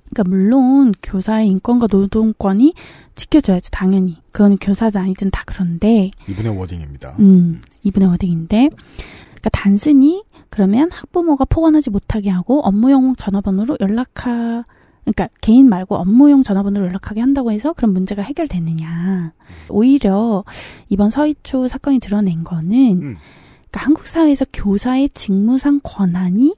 그러니까 0.09 0.23
물론 0.25 0.93
교사의 1.03 1.47
인권과 1.47 1.87
노동권이 1.89 2.73
지켜져야지 3.15 3.71
당연히 3.71 4.17
그거는 4.31 4.57
교사도 4.57 4.99
아니든 4.99 5.29
다 5.31 5.43
그런데 5.45 6.11
이분의 6.27 6.57
워딩입니다. 6.57 7.15
음 7.19 7.61
이분의 7.83 8.09
워딩인데 8.09 8.69
그러니까 8.69 9.49
단순히 9.51 10.23
그러면 10.49 10.89
학부모가 10.91 11.45
포괄하지 11.45 11.91
못하게 11.91 12.29
하고 12.29 12.61
업무용 12.61 13.15
전화번호로 13.15 13.77
연락하 13.79 14.65
그러니까 15.01 15.29
개인 15.41 15.69
말고 15.69 15.95
업무용 15.95 16.43
전화번호로 16.43 16.87
연락하게 16.87 17.21
한다고 17.21 17.51
해서 17.51 17.73
그런 17.73 17.93
문제가 17.93 18.21
해결되느냐. 18.21 19.33
오히려 19.69 20.43
이번 20.89 21.09
서희초 21.09 21.67
사건이 21.67 21.99
드러낸 21.99 22.43
거는 22.43 22.99
그러니까 22.99 23.85
한국 23.85 24.07
사회에서 24.07 24.45
교사의 24.53 25.09
직무상 25.09 25.79
권한이 25.83 26.55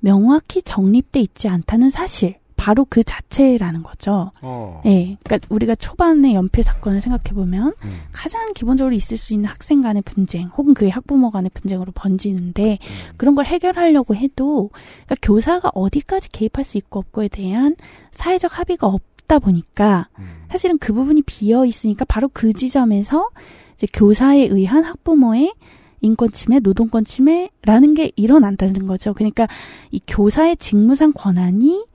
명확히 0.00 0.62
정립돼 0.62 1.20
있지 1.20 1.48
않다는 1.48 1.90
사실 1.90 2.36
바로 2.62 2.86
그 2.88 3.02
자체라는 3.02 3.82
거죠. 3.82 4.30
어. 4.40 4.80
예. 4.86 5.16
그러니까 5.24 5.48
우리가 5.48 5.74
초반에 5.74 6.32
연필 6.32 6.62
사건을 6.62 7.00
생각해 7.00 7.34
보면 7.34 7.74
가장 8.12 8.52
기본적으로 8.52 8.94
있을 8.94 9.16
수 9.16 9.32
있는 9.32 9.48
학생 9.48 9.80
간의 9.80 10.02
분쟁 10.02 10.46
혹은 10.56 10.72
그의 10.72 10.88
학부모 10.92 11.32
간의 11.32 11.50
분쟁으로 11.52 11.90
번지는데 11.92 12.78
그런 13.16 13.34
걸 13.34 13.46
해결하려고 13.46 14.14
해도 14.14 14.70
그러니까 15.06 15.16
교사가 15.22 15.72
어디까지 15.74 16.28
개입할 16.30 16.64
수 16.64 16.78
있고 16.78 17.00
없고에 17.00 17.26
대한 17.26 17.74
사회적 18.12 18.56
합의가 18.56 18.86
없다 18.86 19.40
보니까 19.40 20.08
사실은 20.48 20.78
그 20.78 20.92
부분이 20.92 21.22
비어 21.22 21.64
있으니까 21.64 22.04
바로 22.04 22.30
그 22.32 22.52
지점에서 22.52 23.30
이제 23.74 23.88
교사에 23.92 24.44
의한 24.44 24.84
학부모의 24.84 25.52
인권 26.00 26.30
침해, 26.30 26.60
노동권 26.60 27.04
침해라는 27.04 27.94
게 27.94 28.12
일어난다는 28.14 28.86
거죠. 28.86 29.14
그러니까 29.14 29.48
이 29.90 30.00
교사의 30.06 30.58
직무상 30.58 31.12
권한이 31.12 31.86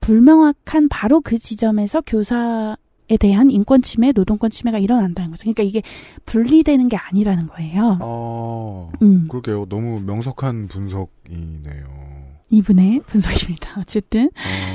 불명확한 0.00 0.88
바로 0.88 1.20
그 1.20 1.38
지점에서 1.38 2.02
교사에 2.02 3.16
대한 3.18 3.50
인권 3.50 3.82
침해, 3.82 4.12
노동권 4.12 4.50
침해가 4.50 4.78
일어난다는 4.78 5.30
거죠. 5.30 5.42
그러니까 5.42 5.62
이게 5.62 5.82
분리되는 6.26 6.88
게 6.88 6.96
아니라는 6.96 7.46
거예요. 7.48 7.98
어, 8.00 8.90
음. 9.02 9.28
그러게요. 9.28 9.66
너무 9.68 10.00
명석한 10.00 10.68
분석이네요. 10.68 12.08
이분의 12.50 13.02
분석입니다. 13.06 13.80
어쨌든 13.80 14.30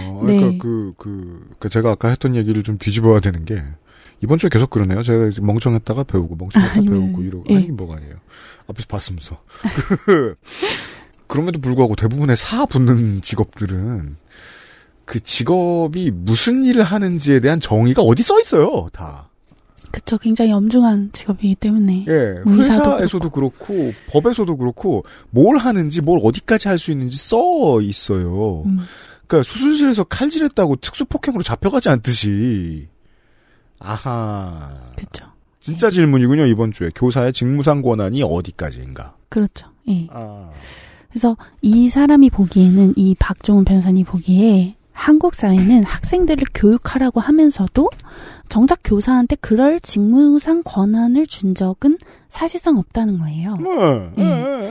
어, 0.08 0.24
네. 0.26 0.38
그러니까 0.38 0.64
그, 0.64 0.94
그, 0.98 1.56
그 1.60 1.70
제가 1.70 1.92
아까 1.92 2.10
했던 2.10 2.36
얘기를 2.36 2.62
좀 2.64 2.78
뒤집어야 2.78 3.20
되는 3.20 3.46
게 3.46 3.64
이번 4.22 4.38
주에 4.38 4.50
계속 4.50 4.70
그러네요. 4.70 5.04
제가 5.04 5.28
이제 5.28 5.42
멍청했다가 5.42 6.04
배우고 6.04 6.36
멍청했다가 6.36 6.80
아니면, 6.80 7.00
배우고 7.00 7.24
이러고 7.24 7.46
예. 7.50 7.56
아니 7.58 7.68
뭐가 7.72 7.98
아니에요. 7.98 8.16
앞에서 8.68 8.88
봤으면서 8.88 9.42
그 10.06 10.36
그럼에도 11.28 11.60
불구하고 11.60 11.96
대부분의 11.96 12.38
사 12.38 12.66
붙는 12.66 13.22
직업들은 13.22 14.16
그 15.06 15.22
직업이 15.22 16.12
무슨 16.12 16.64
일을 16.64 16.84
하는지에 16.84 17.40
대한 17.40 17.60
정의가 17.60 18.02
어디 18.02 18.24
써 18.24 18.40
있어요. 18.40 18.88
다. 18.94 19.30
그쵸 19.92 20.18
굉장히 20.18 20.52
엄중한 20.52 21.12
직업이기 21.14 21.54
때문에 21.56 22.06
예, 22.08 22.34
뭐 22.44 22.56
의사도 22.56 22.94
회사에서도 22.94 23.30
그렇고 23.30 23.94
법에서도 24.10 24.58
그렇고 24.58 25.04
뭘 25.30 25.58
하는지 25.58 26.02
뭘 26.02 26.20
어디까지 26.24 26.68
할 26.68 26.80
수 26.80 26.90
있는지 26.92 27.16
써 27.18 27.80
있어요. 27.82 28.64
음. 28.66 28.80
그러니까 29.28 29.48
수술실에서 29.52 30.06
칼질했다고 30.06 30.78
특수 30.78 31.06
폭행으로 31.06 31.44
잡혀가지 31.44 31.90
않듯이 31.90 32.88
아하. 33.80 34.80
그렇죠. 34.96 35.26
진짜 35.60 35.90
질문이군요 35.90 36.46
이번 36.48 36.72
주에 36.72 36.90
교사의 36.96 37.32
직무상 37.34 37.82
권한이 37.84 38.24
어디까지인가. 38.24 39.16
그렇죠. 39.30 39.68
예. 39.90 40.08
아. 40.12 40.50
그래서 41.10 41.38
이 41.62 41.88
사람이 41.90 42.32
보기에는 42.32 42.94
이 42.96 43.14
박종훈 43.20 43.64
변호사님 43.66 44.06
보기에 44.06 44.76
한국 44.94 45.36
사회는 45.36 45.84
학생들을 45.84 46.46
교육하라고 46.54 47.20
하면서도 47.20 47.90
정작 48.50 48.80
교사한테 48.84 49.36
그럴 49.42 49.80
직무상 49.80 50.62
권한을 50.64 51.26
준 51.28 51.56
적은 51.56 51.98
사실상 52.30 52.78
없다는 52.78 53.20
거예요. 53.20 53.58
네. 53.58 54.14
예. 54.18 54.24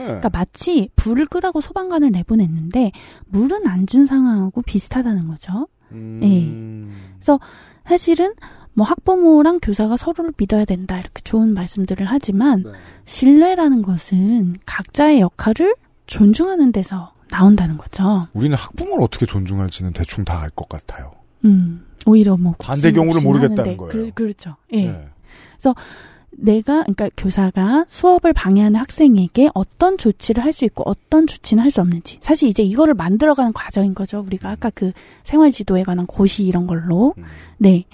그러니까 0.05 0.29
마치 0.31 0.89
불을 0.95 1.25
끄라고 1.25 1.61
소방관을 1.61 2.11
내보냈는데 2.11 2.91
물은 3.27 3.67
안 3.67 3.85
준 3.85 4.05
상황하고 4.05 4.61
비슷하다는 4.63 5.27
거죠. 5.27 5.67
음. 5.91 6.19
예. 6.23 7.13
그래서 7.15 7.39
사실은 7.85 8.33
뭐 8.73 8.85
학부모랑 8.87 9.59
교사가 9.61 9.97
서로를 9.97 10.31
믿어야 10.37 10.65
된다 10.65 10.97
이렇게 10.99 11.21
좋은 11.23 11.53
말씀들을 11.53 12.05
하지만 12.09 12.63
신뢰라는 13.05 13.81
것은 13.83 14.55
각자의 14.65 15.19
역할을 15.19 15.75
존중하는 16.07 16.71
데서 16.71 17.13
나온다는 17.33 17.77
거죠. 17.77 18.27
우리는 18.33 18.55
학부모를 18.55 19.03
어떻게 19.03 19.25
존중할지는 19.25 19.91
대충 19.93 20.23
다 20.23 20.41
알 20.43 20.49
것 20.51 20.69
같아요. 20.69 21.11
음, 21.45 21.85
오히려 22.05 22.37
뭐 22.37 22.53
반대 22.59 22.91
경우를 22.91 23.21
모르겠다는 23.23 23.63
하는데 23.63 23.77
거예요. 23.77 23.91
그, 23.91 24.11
그렇죠. 24.13 24.55
예. 24.71 24.87
네. 24.87 25.07
그래서 25.53 25.75
내가 26.35 26.81
그러니까 26.83 27.09
교사가 27.15 27.85
수업을 27.87 28.33
방해하는 28.33 28.79
학생에게 28.79 29.49
어떤 29.53 29.97
조치를 29.97 30.43
할 30.43 30.51
수 30.53 30.65
있고 30.65 30.83
어떤 30.85 31.27
조치는 31.27 31.61
할 31.63 31.69
수 31.71 31.79
없는지 31.81 32.17
사실 32.21 32.49
이제 32.49 32.63
이거를 32.63 32.93
만들어가는 32.95 33.53
과정인 33.53 33.93
거죠. 33.93 34.19
우리가 34.25 34.49
아까 34.51 34.69
그 34.73 34.91
생활지도에 35.23 35.83
관한 35.83 36.05
고시 36.05 36.43
이런 36.43 36.65
걸로 36.67 37.13
음. 37.17 37.23
네. 37.57 37.85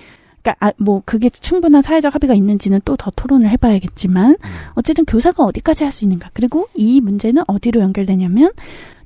그러니까 0.42 0.68
아, 0.68 0.72
뭐 0.78 1.02
그게 1.06 1.30
충분한 1.30 1.82
사회적 1.82 2.16
합의가 2.16 2.34
있는지는 2.34 2.80
또 2.86 2.96
더 2.96 3.12
토론을 3.14 3.50
해봐야겠지만 3.50 4.38
어쨌든 4.74 5.04
교사가 5.06 5.44
어디까지 5.44 5.84
할 5.84 5.92
수 5.92 6.06
있는가 6.06 6.30
그리고 6.34 6.68
이 6.76 7.02
문제는 7.02 7.44
어디로 7.48 7.82
연결되냐면 7.82 8.52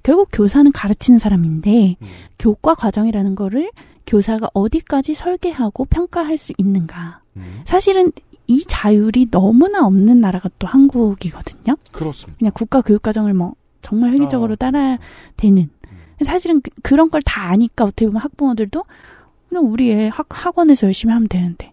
결국 0.04 0.30
교사는 0.32 0.70
가르치는 0.72 1.20
사람인데 1.20 1.96
교과 2.40 2.76
과정이라는 2.76 3.36
거를 3.36 3.72
교사가 4.06 4.50
어디까지 4.54 5.14
설계하고 5.14 5.86
평가할 5.86 6.38
수 6.38 6.54
있는가 6.58 7.22
사실은 7.66 8.12
이 8.48 8.64
자율이 8.68 9.28
너무나 9.32 9.86
없는 9.88 10.20
나라가 10.20 10.50
또 10.60 10.68
한국이거든요. 10.68 11.78
그렇습니다. 11.92 12.38
그냥 12.38 12.52
국가 12.54 12.82
교육 12.82 13.02
과정을 13.02 13.34
뭐 13.34 13.56
정말 13.82 14.12
획일적으로 14.14 14.56
따라야 14.58 14.98
되는. 15.38 15.70
사실은 16.24 16.62
그, 16.84 16.94
런 16.94 17.10
걸 17.10 17.22
다 17.26 17.50
아니까 17.50 17.86
어떻게 17.86 18.06
보면 18.06 18.22
학부모들도 18.22 18.84
그냥 19.50 19.66
우리 19.66 19.92
애 19.92 20.10
학, 20.14 20.28
학원에서 20.30 20.88
열심히 20.88 21.14
하면 21.14 21.28
되는데, 21.28 21.72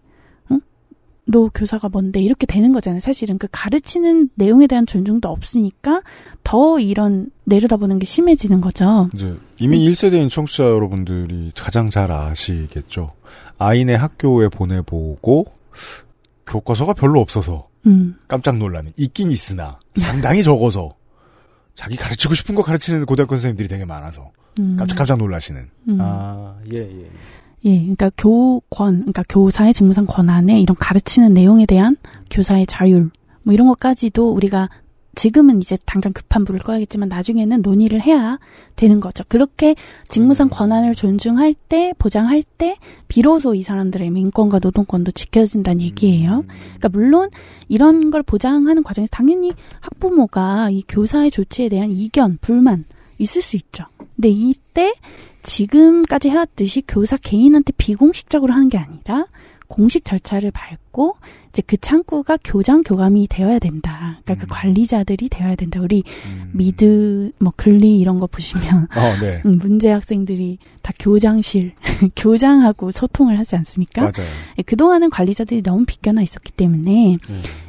너 1.31 1.49
교사가 1.53 1.89
뭔데? 1.89 2.21
이렇게 2.21 2.45
되는 2.45 2.71
거잖아요. 2.71 2.99
사실은 3.01 3.37
그 3.37 3.47
가르치는 3.51 4.29
내용에 4.35 4.67
대한 4.67 4.85
존중도 4.85 5.29
없으니까 5.29 6.01
더 6.43 6.79
이런 6.79 7.31
내려다보는 7.45 7.99
게 7.99 8.05
심해지는 8.05 8.61
거죠. 8.61 9.09
이제 9.13 9.35
이미 9.57 9.87
1세대인 9.89 10.29
청취자 10.29 10.63
여러분들이 10.63 11.51
가장 11.55 11.89
잘 11.89 12.11
아시겠죠. 12.11 13.09
아이네 13.57 13.95
학교에 13.95 14.49
보내보고 14.49 15.45
교과서가 16.47 16.93
별로 16.93 17.19
없어서 17.21 17.67
음. 17.85 18.15
깜짝 18.27 18.57
놀라는 18.57 18.91
있긴 18.97 19.31
있으나 19.31 19.79
상당히 19.95 20.43
적어서 20.43 20.95
자기 21.73 21.95
가르치고 21.95 22.33
싶은 22.35 22.55
거 22.55 22.63
가르치는 22.63 23.05
고등학교 23.05 23.35
선생님들이 23.35 23.67
되게 23.67 23.85
많아서 23.85 24.31
음. 24.59 24.75
깜짝깜짝 24.77 25.17
놀라시는. 25.17 25.69
음. 25.89 25.97
아, 25.99 26.55
예, 26.73 26.79
예. 26.79 27.09
예, 27.65 27.79
그러니까 27.79 28.09
교권, 28.17 28.99
그러니까 28.99 29.23
교사의 29.29 29.73
직무상 29.73 30.05
권한에 30.05 30.59
이런 30.59 30.75
가르치는 30.77 31.33
내용에 31.33 31.65
대한 31.65 31.97
교사의 32.29 32.65
자율, 32.65 33.11
뭐 33.43 33.53
이런 33.53 33.67
것까지도 33.67 34.31
우리가 34.31 34.69
지금은 35.13 35.61
이제 35.61 35.77
당장 35.85 36.13
급한 36.13 36.45
불을 36.45 36.61
꺼야겠지만 36.61 37.09
나중에는 37.09 37.61
논의를 37.61 38.01
해야 38.01 38.39
되는 38.75 38.99
거죠. 38.99 39.23
그렇게 39.27 39.75
직무상 40.07 40.49
권한을 40.49 40.95
존중할 40.95 41.53
때, 41.53 41.93
보장할 41.99 42.43
때, 42.57 42.77
비로소 43.09 43.53
이 43.53 43.61
사람들의 43.61 44.07
인권과 44.07 44.59
노동권도 44.59 45.11
지켜진다는 45.11 45.81
얘기예요. 45.81 46.45
그러니까 46.47 46.89
물론 46.89 47.29
이런 47.67 48.09
걸 48.09 48.23
보장하는 48.23 48.83
과정에서 48.83 49.09
당연히 49.11 49.51
학부모가 49.81 50.69
이 50.71 50.83
교사의 50.87 51.29
조치에 51.31 51.67
대한 51.67 51.91
이견, 51.91 52.37
불만 52.39 52.85
있을 53.17 53.41
수 53.41 53.57
있죠. 53.57 53.83
근데 54.21 54.29
이때 54.29 54.93
지금까지 55.41 56.29
해왔듯이 56.29 56.83
교사 56.87 57.17
개인한테 57.17 57.73
비공식적으로 57.75 58.53
하는 58.53 58.69
게 58.69 58.77
아니라 58.77 59.25
공식 59.67 60.05
절차를 60.05 60.51
밟고 60.51 61.15
이제 61.49 61.63
그 61.65 61.75
창구가 61.75 62.37
교장 62.43 62.83
교감이 62.83 63.27
되어야 63.27 63.57
된다. 63.57 64.19
그러니까 64.23 64.45
그 64.45 64.47
관리자들이 64.47 65.27
되어야 65.27 65.55
된다. 65.55 65.81
우리 65.81 66.03
미드 66.51 67.31
뭐 67.39 67.51
글리 67.55 67.99
이런 67.99 68.19
거 68.19 68.27
보시면 68.27 68.89
어, 68.95 69.19
네. 69.19 69.41
음, 69.47 69.57
문제 69.57 69.89
학생들이 69.89 70.59
다 70.83 70.93
교장실 70.99 71.71
교장하고 72.15 72.91
소통을 72.91 73.39
하지 73.39 73.55
않습니까? 73.55 74.01
맞아요. 74.01 74.29
예, 74.59 74.61
그 74.61 74.75
동안은 74.75 75.09
관리자들이 75.09 75.63
너무 75.63 75.85
비껴나 75.85 76.21
있었기 76.21 76.51
때문에 76.51 77.17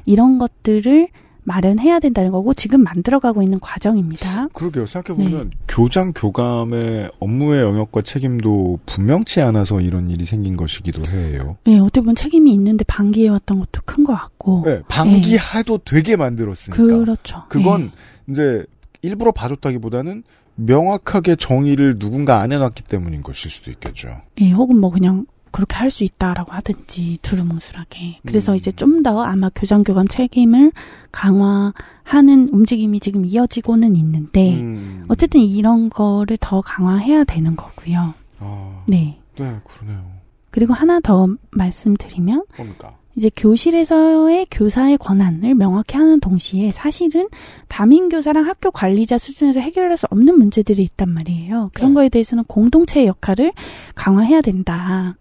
이런 0.05 0.38
것들을 0.38 1.09
마련해야 1.45 1.99
된다는 1.99 2.30
거고 2.30 2.55
지금 2.55 2.82
만들어가고 2.84 3.43
있는 3.43 3.59
과정입니다. 3.61 4.49
그러게요. 4.53 4.86
생각해보면 4.86 5.51
교장 5.66 6.12
교감의 6.14 7.11
업무의 7.18 7.62
영역과 7.62 8.03
책임도 8.03 8.80
분명치 8.86 9.40
않아서 9.40 9.80
이런 9.80 10.09
일이 10.11 10.24
생긴 10.24 10.57
것이기도 10.57 11.11
해요. 11.11 11.57
네, 11.64 11.78
어떻게 11.78 12.01
보면 12.01 12.14
책임이 12.14 12.53
있는데 12.55 12.84
방기해왔던 12.84 13.59
것도 13.59 13.82
큰 13.84 14.03
것 14.05 14.14
같고. 14.14 14.62
네, 14.64 14.82
방기해도 14.88 15.78
되게 15.84 16.16
만들었으니까. 16.16 16.82
그렇죠. 16.82 17.45
그건 17.49 17.93
이제 18.28 18.64
일부러 19.03 19.30
봐줬다기보다는 19.32 20.22
명확하게 20.57 21.36
정의를 21.36 21.99
누군가 21.99 22.40
안 22.40 22.53
해놨기 22.53 22.82
때문인 22.84 23.22
것일 23.22 23.51
수도 23.51 23.70
있겠죠. 23.70 24.09
예, 24.40 24.51
혹은 24.51 24.78
뭐 24.78 24.90
그냥 24.90 25.26
그렇게 25.53 25.76
할 25.76 25.90
수 25.90 26.05
있다라고 26.05 26.53
하든지 26.53 27.18
두루뭉술하게. 27.22 28.20
그래서 28.26 28.55
이제 28.57 28.72
좀 28.72 29.03
더 29.03 29.20
아마 29.22 29.50
교장 29.55 29.84
교감 29.84 30.07
책임을 30.09 30.72
강화하는 31.11 32.48
움직임이 32.53 33.00
지금 33.00 33.24
이어지고는 33.24 33.96
있는데 33.96 34.55
음. 34.61 35.05
어쨌든 35.09 35.40
이런 35.40 35.90
거를 35.90 36.36
더 36.40 36.61
강화해야 36.61 37.24
되는 37.24 37.57
거고요. 37.57 38.14
아, 38.40 38.82
네. 38.86 39.18
네, 39.36 39.57
그러네요. 39.64 40.05
그리고 40.50 40.72
하나 40.74 41.00
더 41.00 41.28
말씀드리면 41.50 42.44
뭡니까? 42.57 42.96
이제 43.16 43.30
교실에서의 43.36 44.46
교사의 44.50 44.96
권한을 44.98 45.55
명확히 45.55 45.96
하는 45.96 46.18
동시에 46.20 46.70
사실은 46.72 47.28
담임 47.68 48.09
교사랑 48.09 48.46
학교 48.46 48.70
관리자 48.70 49.18
수준에서 49.18 49.61
해결할 49.61 49.96
수 49.98 50.07
없는 50.11 50.38
문제들이 50.38 50.82
있단 50.82 51.11
말이에요. 51.11 51.70
그런 51.74 51.92
거에 51.94 52.09
대해서는 52.09 52.44
공동체의 52.44 53.07
역할을 53.07 53.53
강화해야 53.94 54.40
된다. 54.40 55.16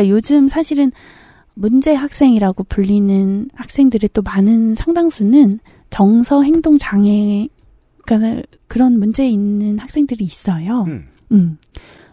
그러니까 0.00 0.08
요즘 0.08 0.48
사실은 0.48 0.92
문제 1.54 1.94
학생이라고 1.94 2.64
불리는 2.64 3.50
학생들의 3.54 4.10
또 4.14 4.22
많은 4.22 4.74
상당수는 4.74 5.60
정서 5.90 6.42
행동 6.42 6.78
장애 6.78 7.48
그러니까 8.06 8.42
그런 8.66 8.98
문제 8.98 9.28
있는 9.28 9.78
학생들이 9.78 10.24
있어요. 10.24 10.84
음. 10.84 11.58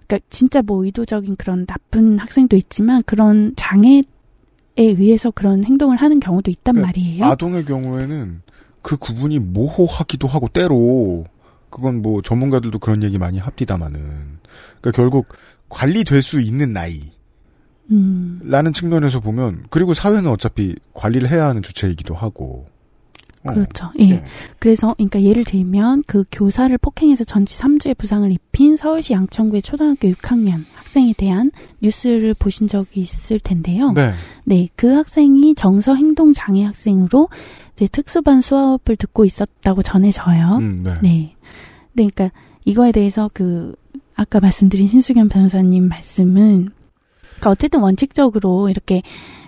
그러니까 0.06 0.20
진짜 0.30 0.62
뭐 0.62 0.84
의도적인 0.84 1.38
그런 1.38 1.66
나쁜 1.66 2.20
학생도 2.20 2.56
있지만 2.58 3.04
그런 3.06 3.54
장애에 3.56 4.04
의해서 4.78 5.32
그런 5.32 5.64
행동을 5.64 5.98
하는 5.98 6.20
경우도 6.20 6.52
있단 6.52 6.76
말이에요. 6.80 7.26
아동의 7.26 7.66
경우에는 7.66 8.42
그 8.82 8.98
구분이 8.98 9.40
모호하기도 9.40 10.28
하고 10.28 10.48
때로 10.50 11.26
그건 11.70 12.02
뭐 12.02 12.22
전문가들도 12.22 12.80
그런 12.80 13.04
얘기 13.04 13.18
많이 13.18 13.38
합디다마는 13.38 14.00
그러니까 14.82 14.92
결국 14.92 15.28
관리될 15.70 16.22
수 16.22 16.42
있는 16.42 16.74
나이 16.74 17.17
음. 17.92 18.40
라는 18.44 18.74
측면에서 18.74 19.20
보면 19.20 19.66
그리고 19.70 19.94
사회는 19.94 20.30
어차피 20.30 20.76
관리를 20.94 21.30
해야 21.30 21.48
하는 21.48 21.62
주체이기도 21.62 22.14
하고 22.14 22.68
어. 23.44 23.54
그렇죠. 23.54 23.92
예. 24.00 24.24
그래서 24.60 24.94
그러니까 24.96 25.22
예를 25.22 25.44
들면 25.44 26.04
그 26.06 26.24
교사를 26.32 26.76
폭행해서 26.78 27.24
전치 27.24 27.58
3주의 27.58 27.98
부상을 27.98 28.30
입힌 28.32 28.76
서울시 28.76 29.14
양천구의 29.14 29.62
초등학교 29.62 30.10
6학년 30.10 30.66
학생에 30.76 31.14
대한 31.18 31.52
뉴스를 31.82 32.34
보신 32.34 32.68
적이 32.68 33.02
있을 33.02 33.40
텐데요. 33.40 33.92
네. 33.92 34.14
네, 34.44 34.70
그 34.76 34.94
학생이 34.94 35.56
정서 35.56 35.96
행동 35.96 36.34
장애 36.34 36.64
학생으로 36.64 37.30
이제 37.76 37.88
특수반 37.88 38.42
수업을 38.42 38.96
듣고 38.98 39.26
있었다고 39.26 39.84
전해져요. 39.84 40.58
음, 40.58 40.84
네. 40.84 40.94
네. 41.02 41.36
네, 41.94 42.10
그러니까 42.10 42.32
이거에 42.66 42.92
대해서 42.92 43.30
그 43.34 43.76
아까 44.16 44.40
말씀드린 44.40 44.88
신수경 44.88 45.30
변호사님 45.30 45.88
말씀은 45.88 46.72
그러니까 47.38 47.52
어쨌든 47.52 47.80
원칙적으로 47.82 48.70
이렇게 48.70 49.02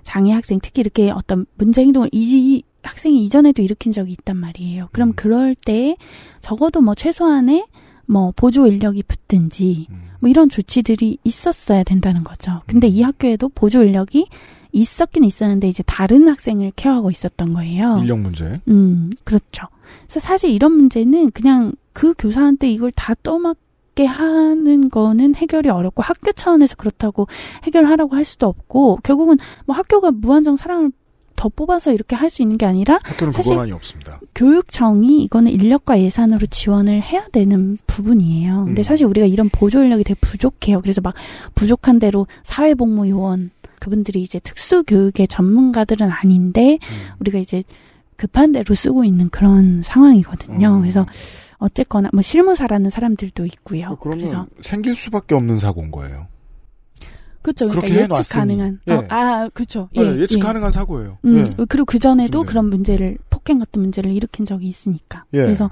장애 0.03 0.31
학생 0.31 0.59
특히 0.61 0.79
이렇게 0.81 1.11
어떤 1.11 1.45
문제 1.55 1.81
행동을 1.81 2.09
이 2.11 2.63
학생이 2.81 3.23
이전에도 3.25 3.61
일으킨 3.61 3.91
적이 3.91 4.13
있단 4.13 4.37
말이에요. 4.37 4.89
그럼 4.91 5.13
그럴 5.13 5.55
때 5.55 5.97
적어도 6.41 6.81
뭐 6.81 6.95
최소한의 6.95 7.65
뭐 8.05 8.31
보조 8.35 8.65
인력이 8.65 9.03
붙든지 9.03 9.87
뭐 10.19 10.29
이런 10.29 10.49
조치들이 10.49 11.19
있었어야 11.23 11.83
된다는 11.83 12.23
거죠. 12.23 12.61
근데 12.65 12.87
이 12.87 13.01
학교에도 13.01 13.49
보조 13.49 13.83
인력이 13.83 14.27
있었긴 14.71 15.23
있었는데 15.23 15.67
이제 15.67 15.83
다른 15.85 16.27
학생을 16.27 16.71
케어하고 16.75 17.11
있었던 17.11 17.53
거예요. 17.53 17.99
인력 18.01 18.19
문제. 18.19 18.59
음, 18.67 19.11
그렇죠. 19.23 19.67
그래서 20.07 20.19
사실 20.19 20.51
이런 20.51 20.71
문제는 20.73 21.31
그냥 21.31 21.73
그 21.93 22.13
교사한테 22.17 22.71
이걸 22.71 22.91
다 22.91 23.13
떠맡 23.21 23.57
게 23.99 24.05
하는 24.05 24.89
거는 24.89 25.35
해결이 25.35 25.67
어렵고 25.67 26.01
학교 26.01 26.31
차원에서 26.31 26.77
그렇다고 26.77 27.27
해결하라고 27.63 28.15
할 28.15 28.23
수도 28.23 28.47
없고 28.47 28.99
결국은 29.03 29.37
뭐 29.65 29.75
학교가 29.75 30.11
무한정 30.11 30.55
사람을 30.55 30.91
더 31.35 31.49
뽑아서 31.49 31.91
이렇게 31.91 32.15
할 32.15 32.29
수 32.29 32.41
있는 32.41 32.57
게 32.57 32.65
아니라 32.65 32.99
사실. 33.33 33.51
교육청이 34.35 35.21
이거는 35.23 35.51
인력과 35.51 35.99
예산으로 35.99 36.45
지원을 36.45 37.01
해야 37.01 37.25
되는 37.33 37.77
부분이에요. 37.87 38.65
근데 38.67 38.81
음. 38.81 38.83
사실 38.83 39.05
우리가 39.05 39.25
이런 39.25 39.49
보조 39.49 39.83
인력이 39.83 40.05
되게 40.05 40.17
부족해요. 40.21 40.79
그래서 40.81 41.01
막 41.01 41.13
부족한 41.55 41.99
대로 41.99 42.25
사회복무 42.43 43.09
요원 43.09 43.51
그분들이 43.81 44.21
이제 44.21 44.39
특수 44.39 44.83
교육의 44.83 45.27
전문가들은 45.27 46.09
아닌데 46.09 46.79
음. 46.81 47.15
우리가 47.19 47.39
이제 47.39 47.63
급한 48.15 48.53
대로 48.53 48.75
쓰고 48.75 49.03
있는 49.03 49.29
그런 49.29 49.81
상황이거든요. 49.83 50.75
음. 50.75 50.81
그래서 50.81 51.05
어쨌거나 51.59 52.09
뭐 52.13 52.21
실무사라는 52.21 52.89
사람들도 52.89 53.45
있고요. 53.45 53.97
그러면 54.01 54.25
그래서 54.25 54.47
생길 54.61 54.95
수밖에 54.95 55.35
없는 55.35 55.57
사고인 55.57 55.91
거예요. 55.91 56.27
그렇죠. 57.41 57.67
그러니까 57.69 57.89
예측 57.89 58.03
해놨으니. 58.03 58.39
가능한. 58.39 58.79
예. 58.87 58.93
어, 58.93 59.05
아, 59.09 59.49
그렇죠. 59.53 59.89
네, 59.95 60.01
예측 60.17 60.39
가능한 60.39 60.71
사고예요. 60.71 61.19
음, 61.25 61.37
예. 61.37 61.65
그리고 61.69 61.85
그 61.85 61.99
전에도 61.99 62.43
그런 62.43 62.69
문제를 62.69 63.17
폭행 63.29 63.59
같은 63.59 63.81
문제를 63.81 64.11
일으킨 64.11 64.45
적이 64.45 64.67
있으니까. 64.67 65.23
예. 65.33 65.39
그래서 65.39 65.69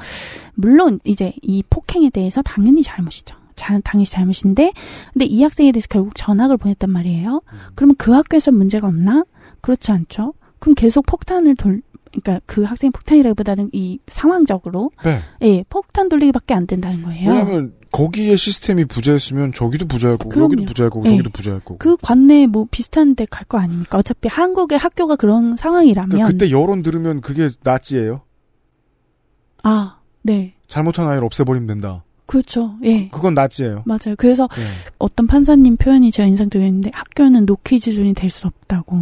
물론 0.54 1.00
이제 1.04 1.34
이 1.42 1.64
폭행에 1.70 2.10
대해서 2.10 2.42
당연히 2.42 2.84
잘못이죠. 2.84 3.36
자, 3.56 3.80
당연히 3.84 4.06
잘못인데 4.06 4.72
근데 5.14 5.26
이 5.26 5.42
학생에 5.44 5.72
대해서 5.72 5.88
결국 5.90 6.14
전학을 6.16 6.58
보냈단 6.58 6.90
말이에요. 6.90 7.42
그러면 7.76 7.96
그 7.98 8.12
학교에서 8.12 8.52
문제가 8.52 8.88
없나? 8.88 9.26
그렇지 9.62 9.92
않죠. 9.92 10.34
그럼 10.60 10.74
계속 10.76 11.06
폭탄을 11.06 11.56
돌 11.56 11.82
그러니까 12.12 12.39
그 12.45 12.64
학생 12.64 12.91
폭탄이라기보다는 12.91 13.70
이 13.74 13.99
상황적으로 14.08 14.91
네. 15.03 15.22
예 15.41 15.64
폭탄 15.70 16.10
돌리기밖에 16.10 16.53
안 16.53 16.68
된다는 16.68 17.03
거예요. 17.03 17.30
왜냐하면 17.30 17.74
거기에 17.91 18.36
시스템이 18.36 18.86
부재했으면 18.86 19.53
저기도 19.53 19.88
부재할 19.88 20.18
거고 20.18 20.30
그럼요. 20.30 20.53
여기도 20.53 20.66
부재할 20.66 20.89
거고 20.89 21.03
네. 21.03 21.10
저기도 21.12 21.30
부재할 21.30 21.60
거고. 21.62 21.78
그 21.78 21.95
관내 21.97 22.45
뭐 22.47 22.68
비슷한 22.70 23.16
데 23.16 23.26
갈 23.26 23.45
거 23.47 23.58
아닙니까? 23.58 23.97
어차피 23.97 24.28
한국의 24.28 24.78
학교가 24.78 25.16
그런 25.16 25.55
상황이라면 25.55 26.10
그러니까 26.10 26.30
그때 26.30 26.51
여론 26.51 26.84
들으면 26.84 27.22
그게 27.22 27.49
나치예요. 27.64 28.22
아, 29.64 29.99
네. 30.22 30.53
잘못한 30.68 31.08
아이를 31.08 31.24
없애버리면 31.26 31.68
된다. 31.68 32.03
그렇죠. 32.26 32.76
예. 32.84 33.08
그건 33.10 33.34
나치예요. 33.34 33.84
맞아요. 33.86 34.16
그래서 34.18 34.49
예. 34.58 34.62
어떤 34.97 35.28
판사님 35.28 35.78
표현이 35.78 36.12
제가 36.12 36.28
인상적이었는데 36.28 36.91
학교는 36.93 37.45
노키즈존이 37.45 38.14
될 38.14 38.30
수 38.30 38.47
없다고. 38.47 38.95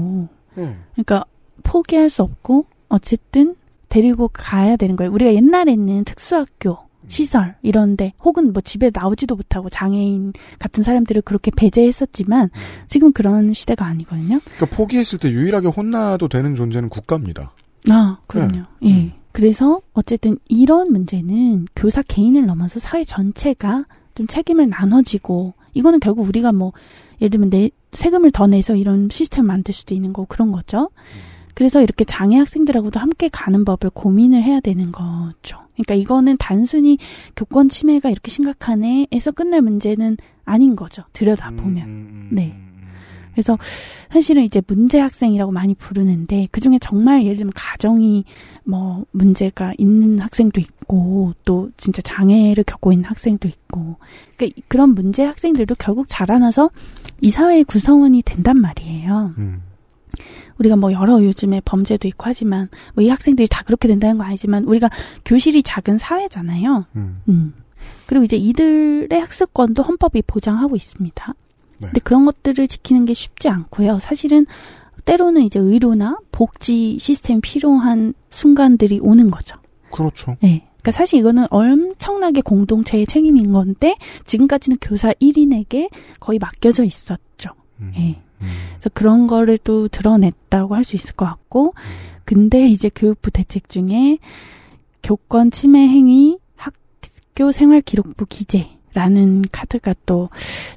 음. 0.58 0.84
그러니까 0.94 1.26
포기할 1.64 2.10
수 2.12 2.22
없고 2.22 2.68
어쨌든 2.90 3.56
데리고 3.90 4.30
가야 4.32 4.76
되는 4.76 4.96
거예요. 4.96 5.12
우리가 5.12 5.34
옛날에는 5.34 6.04
특수학교 6.04 6.86
시설 7.08 7.56
이런데 7.62 8.14
혹은 8.24 8.52
뭐 8.52 8.62
집에 8.62 8.90
나오지도 8.94 9.36
못하고 9.36 9.70
장애인 9.70 10.34
같은 10.60 10.84
사람들을 10.84 11.22
그렇게 11.22 11.52
배제했었지만 11.56 12.50
지금 12.88 13.14
그런 13.14 13.54
시대가 13.54 13.86
아니거든요. 13.86 14.40
그러니까 14.44 14.66
포기했을 14.76 15.20
때 15.20 15.30
유일하게 15.30 15.68
혼나도 15.68 16.28
되는 16.28 16.56
존재는 16.56 16.90
국가입니다. 16.90 17.54
아, 17.90 18.18
그럼요. 18.28 18.64
예. 18.86 19.14
그래서 19.32 19.82
어쨌든 19.94 20.38
이런 20.48 20.92
문제는 20.92 21.68
교사 21.76 22.02
개인을 22.02 22.46
넘어서 22.46 22.80
사회 22.80 23.04
전체가 23.04 23.86
좀 24.16 24.28
책임을 24.28 24.70
나눠지고 24.70 25.54
이거는 25.74 26.00
결국 26.00 26.28
우리가 26.28 26.54
뭐 26.54 26.72
예를 27.22 27.30
들면 27.30 27.50
내 27.50 27.70
세금을 27.92 28.32
더 28.32 28.48
내서 28.48 28.76
이런 28.76 29.10
시스템을 29.12 29.48
만들 29.48 29.74
수도 29.74 29.94
있는 29.94 30.14
거고 30.14 30.26
그런 30.28 30.52
거죠. 30.52 30.90
그래서 31.56 31.82
이렇게 31.82 32.04
장애 32.04 32.38
학생들하고도 32.38 33.00
함께 33.00 33.30
가는 33.32 33.66
법을 33.66 33.90
고민을 33.92 34.44
해야 34.44 34.60
되는 34.60 34.92
거죠. 34.92 35.58
그러니까 35.74 35.96
이거는 35.96 36.38
단순히 36.38 36.98
교권 37.36 37.70
침해가 37.70 38.10
이렇게 38.10 38.30
심각하네에서 38.30 39.32
끝날 39.32 39.62
문제는 39.62 40.18
아닌 40.44 40.76
거죠. 40.76 41.04
들여다 41.14 41.52
보면. 41.52 42.30
네. 42.32 42.56
그래서 43.36 43.58
사실은 44.12 44.44
이제 44.44 44.62
문제 44.66 44.98
학생이라고 45.00 45.52
많이 45.52 45.76
부르는데 45.76 46.48
그 46.52 46.62
중에 46.62 46.80
정말 46.80 47.26
예를 47.26 47.38
들면 47.38 47.52
가정이 47.54 48.24
뭐 48.64 49.06
문제가 49.12 49.74
있는 49.78 50.20
학생도 50.20 50.62
있고 50.62 51.34
또 51.44 51.70
진짜 51.76 52.02
장애를 52.02 52.64
겪고 52.64 52.94
있는 52.94 53.06
학생도 53.06 53.50
있고 53.50 53.98
그러니까 54.38 54.62
그런 54.70 54.96
문제 54.96 55.24
학생들도 55.26 55.76
결국 55.78 56.06
자라나서 56.08 56.70
이 57.20 57.30
사회의 57.30 57.66
구성원이 57.66 58.22
된단 58.22 58.58
말이에요. 58.58 59.34
음. 59.38 59.62
우리가 60.60 60.76
뭐 60.76 60.92
여러 60.92 61.24
요즘에 61.24 61.62
범죄도 61.66 62.08
있고 62.08 62.24
하지만 62.26 62.70
뭐 62.94 63.06
이 63.06 63.10
학생들이 63.10 63.48
다 63.50 63.64
그렇게 63.64 63.88
된다는 63.88 64.18
거 64.18 64.24
아니지만 64.24 64.64
우리가 64.64 64.90
교실이 65.26 65.62
작은 65.64 65.98
사회잖아요. 66.00 66.86
음. 66.96 67.22
음. 67.30 67.54
그리고 68.08 68.26
이제 68.26 68.36
이들의 68.36 69.20
학습권도 69.20 69.84
헌법이 69.84 70.24
보장하고 70.26 70.76
있습니다. 70.76 71.34
네. 71.78 71.88
근데 71.88 72.00
그런 72.00 72.26
것들을 72.26 72.68
지키는 72.68 73.06
게 73.06 73.14
쉽지 73.14 73.48
않고요. 73.50 74.00
사실은 74.00 74.46
때로는 75.06 75.44
이제 75.44 75.60
의료나 75.60 76.18
복지 76.32 76.98
시스템이 77.00 77.42
필요한 77.42 78.14
순간들이 78.32 79.00
오는 79.04 79.30
거죠. 79.30 79.56
그렇죠. 79.92 80.36
네. 80.42 80.68
그러니까 80.82 80.92
사실 80.92 81.20
이거는 81.20 81.46
엄청나게 81.52 82.42
공동체의 82.42 83.06
책임인 83.06 83.52
건데 83.52 83.96
지금까지는 84.26 84.78
교사 84.82 85.12
1인에게 85.14 85.90
거의 86.20 86.40
맡겨져 86.40 86.84
있었죠. 86.84 87.52
음. 87.82 87.92
예. 87.98 88.22
그래서 88.40 88.90
그런 88.94 89.28
거를 89.28 89.58
또 89.58 89.88
드러냈다고 89.88 90.76
할 90.76 90.84
수 90.84 90.96
있을 90.96 91.14
것 91.14 91.26
같고 91.26 91.74
근데 92.26 92.68
이제 92.68 92.90
교육부 92.94 93.32
대책 93.32 93.70
중에 93.70 94.18
교권 95.04 95.52
침해 95.52 95.80
행위 95.88 96.38
학교 96.56 97.52
생활 97.52 97.82
기록부 97.82 98.26
기재라는 98.28 99.44
카드가 99.52 99.94
또 100.06 100.30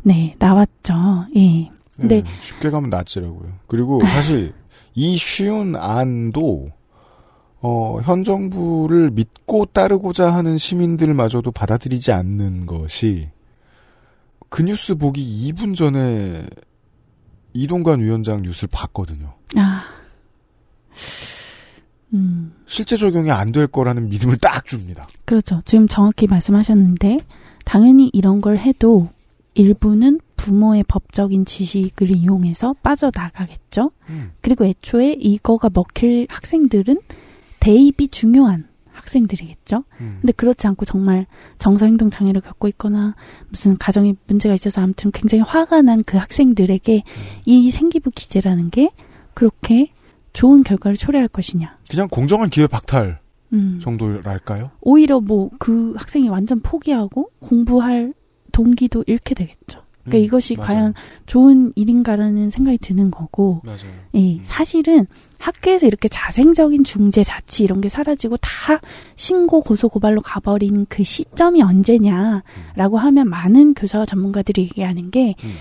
네, 0.02 0.34
나왔죠. 0.38 0.94
예. 1.36 1.70
근데 1.96 2.22
네, 2.22 2.30
쉽게 2.42 2.70
가면 2.70 2.90
나치라고요. 2.90 3.50
그리고 3.66 4.00
사실 4.06 4.52
이 4.94 5.16
쉬운 5.16 5.74
안도 5.76 6.68
어, 7.60 7.98
현 8.04 8.22
정부를 8.24 9.10
믿고 9.10 9.66
따르고자 9.66 10.32
하는 10.32 10.58
시민들마저도 10.58 11.50
받아들이지 11.50 12.12
않는 12.12 12.66
것이 12.66 13.30
그 14.48 14.62
뉴스 14.62 14.94
보기 14.94 15.52
2분 15.52 15.74
전에 15.76 16.46
이동관 17.62 18.00
위원장 18.00 18.42
뉴스를 18.42 18.68
봤거든요. 18.72 19.34
아. 19.56 19.84
음. 22.14 22.52
실제 22.66 22.96
적용이 22.96 23.30
안 23.30 23.52
될 23.52 23.66
거라는 23.66 24.08
믿음을 24.08 24.36
딱 24.38 24.66
줍니다. 24.66 25.06
그렇죠. 25.24 25.62
지금 25.64 25.86
정확히 25.88 26.26
말씀하셨는데 26.26 27.18
당연히 27.64 28.10
이런 28.12 28.40
걸 28.40 28.58
해도 28.58 29.08
일부는 29.54 30.20
부모의 30.36 30.84
법적인 30.84 31.44
지식을 31.44 32.10
이용해서 32.14 32.74
빠져나가겠죠. 32.82 33.90
음. 34.08 34.32
그리고 34.40 34.64
애초에 34.64 35.12
이거가 35.18 35.68
먹힐 35.72 36.26
학생들은 36.30 37.00
대입이 37.60 38.08
중요한 38.08 38.68
학생들이겠죠. 38.98 39.84
음. 40.00 40.18
근데 40.20 40.32
그렇지 40.32 40.66
않고 40.66 40.84
정말 40.84 41.26
정서행동 41.58 42.10
장애를 42.10 42.40
겪고 42.40 42.68
있거나 42.68 43.14
무슨 43.48 43.76
가정에 43.78 44.14
문제가 44.26 44.54
있어서 44.54 44.80
아무튼 44.82 45.10
굉장히 45.12 45.42
화가 45.42 45.82
난 45.82 46.02
그 46.04 46.16
학생들에게 46.16 47.02
이 47.46 47.70
생기부 47.70 48.10
기재라는 48.14 48.70
게 48.70 48.90
그렇게 49.34 49.92
좋은 50.32 50.62
결과를 50.62 50.96
초래할 50.96 51.28
것이냐. 51.28 51.78
그냥 51.90 52.08
공정한 52.08 52.48
기회 52.50 52.66
박탈 52.66 53.18
음. 53.52 53.78
정도랄까요? 53.82 54.70
오히려 54.80 55.20
뭐 55.20 55.50
그 55.58 55.94
학생이 55.96 56.28
완전 56.28 56.60
포기하고 56.60 57.30
공부할 57.40 58.12
동기도 58.52 59.04
잃게 59.06 59.34
되겠죠. 59.34 59.82
그러니까 60.04 60.18
음, 60.18 60.24
이것이 60.24 60.56
맞아요. 60.56 60.66
과연 60.66 60.94
좋은 61.26 61.72
일인가라는 61.76 62.50
생각이 62.50 62.78
드는 62.78 63.10
거고. 63.10 63.60
맞아요. 63.64 63.92
예, 64.14 64.38
사실은 64.42 65.06
학교에서 65.38 65.86
이렇게 65.86 66.08
자생적인 66.08 66.84
중재 66.84 67.24
자치 67.24 67.64
이런 67.64 67.80
게 67.80 67.88
사라지고 67.88 68.36
다 68.38 68.80
신고 69.16 69.60
고소 69.60 69.88
고발로 69.88 70.22
가버린 70.22 70.86
그 70.88 71.04
시점이 71.04 71.62
언제냐라고 71.62 72.98
하면 72.98 73.28
많은 73.28 73.74
교사와 73.74 74.06
전문가들이 74.06 74.62
얘기하는 74.62 75.10
게 75.10 75.34
음. 75.44 75.54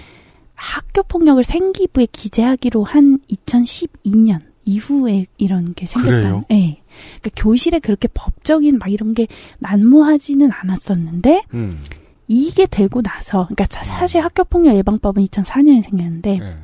학교 0.56 1.04
폭력을 1.04 1.44
생기부에 1.44 2.08
기재하기로 2.12 2.84
한 2.84 3.20
2012년 3.30 4.42
이후에 4.66 5.28
이런 5.38 5.74
게 5.76 5.86
생겼다. 5.86 6.46
예. 6.52 6.82
그러니까 7.20 7.30
교실에 7.36 7.80
그렇게 7.80 8.08
법적인 8.14 8.80
막 8.80 8.92
이런 8.92 9.14
게 9.14 9.28
난무하지는 9.60 10.50
않았었는데 10.52 11.44
음. 11.54 11.80
이게 12.28 12.66
되고 12.66 13.02
나서 13.02 13.48
그러니까 13.48 13.66
사- 13.70 13.84
사실 13.86 14.22
학교 14.22 14.44
폭력 14.44 14.76
예방법은 14.76 15.26
2004년에 15.26 15.84
생겼는데 15.84 16.40
예. 16.42 16.58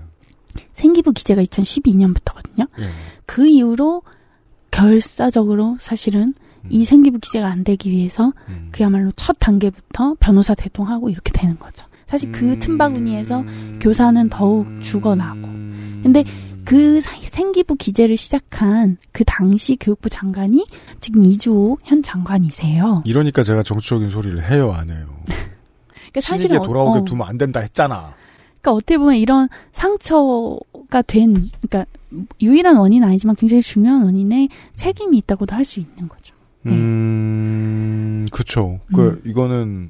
생기부 0.74 1.14
기재가 1.14 1.42
2012년부터거든요. 1.44 2.68
예. 2.80 2.90
그 3.26 3.48
이후로 3.48 4.02
결사적으로 4.72 5.78
사실은 5.80 6.34
이 6.70 6.84
생기부 6.86 7.20
기재가 7.20 7.48
안 7.48 7.64
되기 7.64 7.92
위해서 7.92 8.34
음. 8.48 8.70
그야말로 8.72 9.12
첫 9.16 9.36
단계부터 9.40 10.16
변호사 10.20 10.56
대동하고 10.56 11.10
이렇게 11.10 11.32
되는 11.32 11.58
거죠. 11.60 11.86
사실 12.08 12.32
그 12.32 12.58
틈바구니에서 12.60 13.44
교사는 13.82 14.30
더욱 14.30 14.68
죽어나고. 14.82 15.42
근데 16.04 16.24
그 16.66 17.02
사- 17.02 17.12
생기부 17.24 17.76
기재를 17.76 18.16
시작한 18.18 18.98
그 19.12 19.24
당시 19.26 19.76
교육부 19.76 20.10
장관이 20.10 20.66
지금 21.02 21.26
이주호 21.26 21.78
현 21.84 22.02
장관이세요. 22.02 23.04
이러니까 23.06 23.44
제가 23.44 23.64
정치적인 23.64 24.10
소리를 24.10 24.50
해요, 24.50 24.72
안 24.74 24.90
해요. 24.90 25.06
그러니까 26.14 26.22
사실은 26.22 26.60
어- 26.60 26.64
돌아오게 26.64 27.00
어. 27.00 27.04
두면 27.04 27.28
안 27.28 27.38
된다 27.38 27.60
했잖아. 27.60 28.16
그러니까 28.62 28.72
어떻게 28.74 28.98
보면 28.98 29.16
이런 29.18 29.50
상처가 29.74 31.02
된, 31.06 31.50
그러니까 31.62 31.86
유일한 32.42 32.78
원인은 32.78 33.06
아니지만 33.08 33.36
굉장히 33.36 33.62
중요한 33.62 34.04
원인에 34.04 34.48
책임이 34.76 35.18
있다고도 35.18 35.54
할 35.54 35.66
수 35.66 35.80
있는 35.82 36.08
거죠. 36.08 36.34
음, 36.66 38.26
그쵸. 38.32 38.80
그, 38.96 39.22
음. 39.26 39.30
이거는 39.30 39.90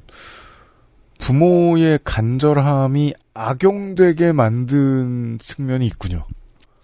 부모의 1.19 1.99
간절함이 2.03 3.13
악용되게 3.33 4.31
만든 4.31 5.37
측면이 5.39 5.85
있군요. 5.85 6.25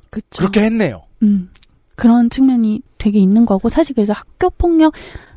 그쵸. 0.09 0.25
그렇게 0.37 0.61
했네요. 0.61 1.03
음, 1.23 1.49
그런 1.95 2.29
측면이 2.29 2.81
되게 2.97 3.19
있는 3.19 3.45
거고 3.45 3.69
사실 3.69 3.95
그래서 3.95 4.13
학교 4.13 4.49
폭력 4.49 4.93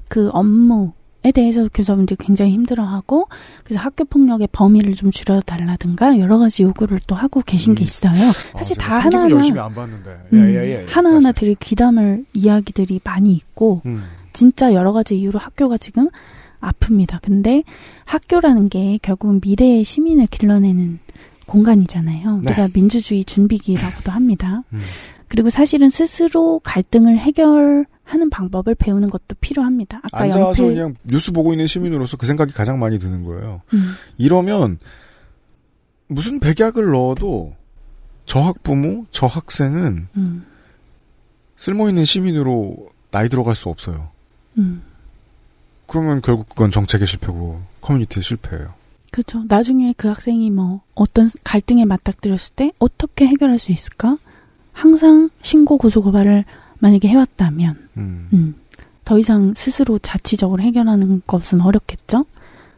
그 0.09 0.28
업무에 0.32 0.88
대해서 1.31 1.68
교사분들이 1.73 2.16
굉장히 2.18 2.53
힘들어하고 2.53 3.29
그래서 3.62 3.81
학교 3.81 4.05
폭력의 4.05 4.49
범위를 4.51 4.95
좀 4.95 5.12
줄여달라든가 5.12 6.18
여러 6.18 6.39
가지 6.39 6.64
요구를 6.64 6.99
또 7.07 7.14
하고 7.14 7.43
계신 7.43 7.75
게 7.75 7.85
있어요. 7.85 8.12
사실 8.57 8.77
제가 8.77 8.89
다 8.89 8.99
하나하나 8.99 9.31
열심히 9.31 9.61
안 9.61 9.73
봤는데. 9.73 10.11
예, 10.33 10.37
음, 10.37 10.45
예, 10.49 10.55
예, 10.55 10.83
예. 10.83 10.87
하나하나 10.89 11.31
되게 11.31 11.55
귀담을 11.61 12.25
이야기들이 12.33 13.01
많이 13.05 13.33
있고 13.33 13.83
음. 13.87 14.03
진짜 14.33 14.75
여러 14.75 14.93
가지 14.93 15.16
이유로 15.16 15.39
학교가 15.39 15.79
지금 15.79 16.09
아픕니다. 16.61 17.20
근데 17.23 17.62
학교라는 18.05 18.68
게 18.68 18.99
결국은 19.03 19.41
미래의 19.45 19.85
시민을 19.85 20.27
길러내는 20.29 20.99
공간이잖아요. 21.47 22.41
네. 22.43 22.51
우리가 22.51 22.68
민주주의 22.73 23.25
준비기라고도 23.25 24.11
합니다. 24.11 24.62
음. 24.73 24.81
그리고 25.29 25.51
사실은 25.51 25.91
스스로 25.91 26.61
갈등을 26.61 27.18
해결 27.18 27.87
하는 28.12 28.28
방법을 28.28 28.74
배우는 28.74 29.08
것도 29.08 29.36
필요합니다. 29.40 30.00
아까 30.02 30.24
앉아서 30.24 30.48
연필 30.48 30.64
그냥 30.66 30.94
뉴스 31.02 31.32
보고 31.32 31.52
있는 31.52 31.66
시민으로서 31.66 32.18
그 32.18 32.26
생각이 32.26 32.52
가장 32.52 32.78
많이 32.78 32.98
드는 32.98 33.24
거예요. 33.24 33.62
음. 33.72 33.94
이러면 34.18 34.78
무슨 36.08 36.38
백약을 36.38 36.90
넣어도 36.90 37.54
저 38.26 38.40
학부모, 38.40 39.06
저 39.12 39.26
학생은 39.26 40.08
음. 40.14 40.44
쓸모 41.56 41.88
있는 41.88 42.04
시민으로 42.04 42.90
나이 43.10 43.30
들어갈 43.30 43.56
수 43.56 43.70
없어요. 43.70 44.10
음. 44.58 44.82
그러면 45.86 46.20
결국 46.20 46.50
그건 46.50 46.70
정책의 46.70 47.06
실패고 47.06 47.62
커뮤니티의 47.80 48.22
실패예요. 48.22 48.74
그렇죠. 49.10 49.42
나중에 49.48 49.94
그 49.96 50.08
학생이 50.08 50.50
뭐 50.50 50.82
어떤 50.94 51.30
갈등에 51.44 51.86
맞닥뜨렸을 51.86 52.52
때 52.56 52.72
어떻게 52.78 53.26
해결할 53.26 53.58
수 53.58 53.72
있을까? 53.72 54.18
항상 54.72 55.30
신고 55.40 55.78
고소 55.78 56.02
고발을 56.02 56.44
만약에 56.83 57.07
해왔다면, 57.09 57.89
음. 57.97 58.28
음, 58.33 58.55
더 59.05 59.18
이상 59.18 59.55
스스로 59.57 59.99
자치적으로 60.01 60.62
해결하는 60.62 61.22
것은 61.26 61.61
어렵겠죠. 61.61 62.24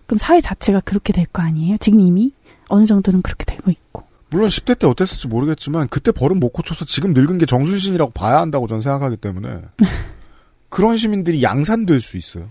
그럼 0.07 0.19
사회 0.19 0.41
자체가 0.43 0.81
그렇게 0.81 1.13
될 1.15 1.27
거 1.33 1.43
아니에요? 1.43 1.77
지금 1.81 2.01
이미 2.01 2.33
어느 2.69 2.85
정도는 2.85 3.23
그렇게 3.23 3.45
되고 3.47 3.71
있고. 3.71 4.05
물론 4.31 4.49
10대 4.49 4.79
때 4.79 4.87
어땠을지 4.87 5.29
모르겠지만 5.29 5.89
그때 5.89 6.13
버릇 6.13 6.35
못 6.37 6.51
고쳐서 6.51 6.85
지금 6.85 7.15
늙은 7.15 7.39
게 7.39 7.47
정순신이라고 7.47 8.11
봐야 8.13 8.41
한다고 8.41 8.67
저는 8.67 8.83
생각하기 8.83 9.17
때문에 9.19 9.61
그런 10.69 10.97
시민들이 10.97 11.43
양산될 11.43 12.01
수 12.01 12.17
있어요. 12.17 12.51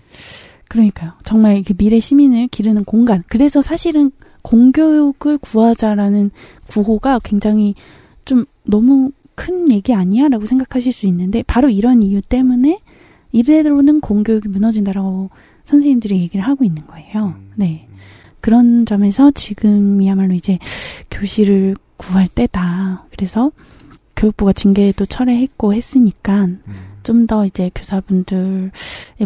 그러니까요. 0.68 1.12
정말 1.24 1.56
이게 1.58 1.74
미래 1.74 2.00
시민을 2.00 2.48
기르는 2.48 2.84
공간. 2.84 3.22
그래서 3.28 3.60
사실은 3.62 4.10
공교육을 4.42 5.38
구하자라는 5.38 6.30
구호가 6.68 7.18
굉장히 7.20 7.74
좀 8.24 8.44
너무 8.64 9.12
큰 9.34 9.70
얘기 9.70 9.94
아니야 9.94 10.28
라고 10.28 10.46
생각하실 10.46 10.92
수 10.92 11.06
있는데 11.06 11.42
바로 11.46 11.68
이런 11.68 12.02
이유 12.02 12.20
때문에 12.22 12.80
이대로는 13.32 14.00
공교육이 14.00 14.48
무너진다라고 14.48 15.30
선생님들이 15.64 16.20
얘기를 16.20 16.44
하고 16.44 16.64
있는 16.64 16.86
거예요. 16.86 17.34
네. 17.56 17.88
그런 18.40 18.84
점에서 18.86 19.30
지금이야말로 19.30 20.34
이제 20.34 20.58
교실을 21.10 21.76
구할 21.96 22.28
때다. 22.28 23.06
그래서 23.10 23.50
교육부가 24.16 24.52
징계도 24.52 25.06
철회했고 25.06 25.74
했으니까 25.74 26.48
좀 27.02 27.26
더 27.26 27.44
이제 27.46 27.70
교사분들의 27.74 28.70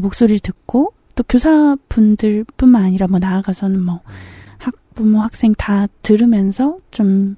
목소리를 0.01 0.41
듣고 0.41 0.93
또 1.15 1.25
교사분들 1.29 2.45
뿐만 2.57 2.85
아니라 2.85 3.07
뭐 3.09 3.19
나아가서는 3.19 3.83
뭐 3.83 4.01
학부모 4.59 5.21
학생 5.21 5.55
다 5.55 5.87
들으면서 6.03 6.79
좀 6.91 7.37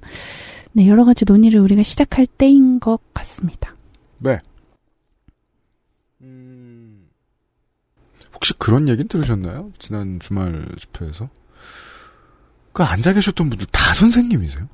네, 0.73 0.87
여러 0.87 1.03
가지 1.05 1.25
논의를 1.25 1.59
우리가 1.59 1.83
시작할 1.83 2.25
때인 2.27 2.79
것 2.79 2.99
같습니다. 3.13 3.75
네. 4.19 4.39
혹시 8.33 8.53
그런 8.57 8.87
얘기는 8.87 9.07
들으셨나요? 9.07 9.71
지난 9.77 10.19
주말 10.19 10.67
집회에서? 10.79 11.29
그 12.73 12.83
앉아 12.83 13.13
계셨던 13.13 13.49
분들 13.49 13.67
다 13.67 13.93
선생님이세요? 13.93 14.67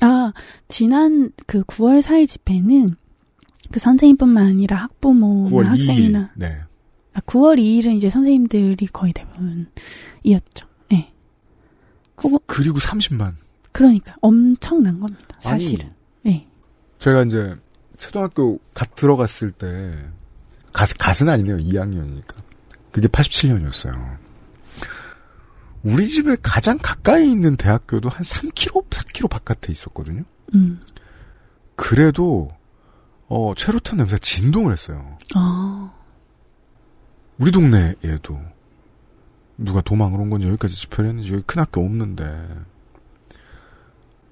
아, 0.00 0.32
지난 0.68 1.30
그 1.46 1.62
9월 1.64 2.02
4일 2.02 2.28
집회는 2.28 2.88
그 3.70 3.80
선생님뿐만 3.80 4.46
아니라 4.46 4.76
학부모나 4.76 5.50
9월 5.50 5.64
2일. 5.64 5.66
학생이나 5.66 6.32
네. 6.36 6.60
아, 7.14 7.20
9월 7.20 7.58
2일은 7.58 7.96
이제 7.96 8.10
선생님들이 8.10 8.86
거의 8.86 9.12
대부분이었죠. 9.12 10.66
예. 10.92 11.12
그거 12.14 12.38
그리고 12.46 12.78
30만. 12.78 13.34
그러니까 13.74 14.14
엄청난 14.20 15.00
겁니다. 15.00 15.36
아니, 15.44 15.64
사실은. 15.64 15.90
예. 16.26 16.46
제가 17.00 17.24
이제 17.24 17.56
초등학교 17.98 18.60
갓 18.72 18.94
들어갔을 18.94 19.50
때 19.50 19.92
갓, 20.72 20.88
갓은 20.96 21.28
아니네요. 21.28 21.56
2학년이니까. 21.56 22.36
그게 22.92 23.08
87년이었어요. 23.08 24.16
우리 25.82 26.08
집에 26.08 26.36
가장 26.40 26.78
가까이 26.78 27.28
있는 27.28 27.56
대학교도 27.56 28.08
한 28.08 28.22
3km, 28.22 28.88
4km 28.90 29.28
바깥에 29.28 29.72
있었거든요. 29.72 30.22
음. 30.54 30.80
그래도 31.74 32.50
어, 33.26 33.54
체류탄 33.56 33.96
냄새가 33.96 34.18
진동을 34.18 34.72
했어요. 34.72 35.18
아. 35.34 35.92
우리 37.38 37.50
동네에도 37.50 38.40
누가 39.58 39.80
도망을 39.80 40.20
온 40.20 40.30
건지 40.30 40.46
여기까지 40.46 40.76
집회를 40.76 41.10
했는지 41.10 41.32
여기 41.32 41.42
큰 41.42 41.60
학교 41.60 41.84
없는데 41.84 42.48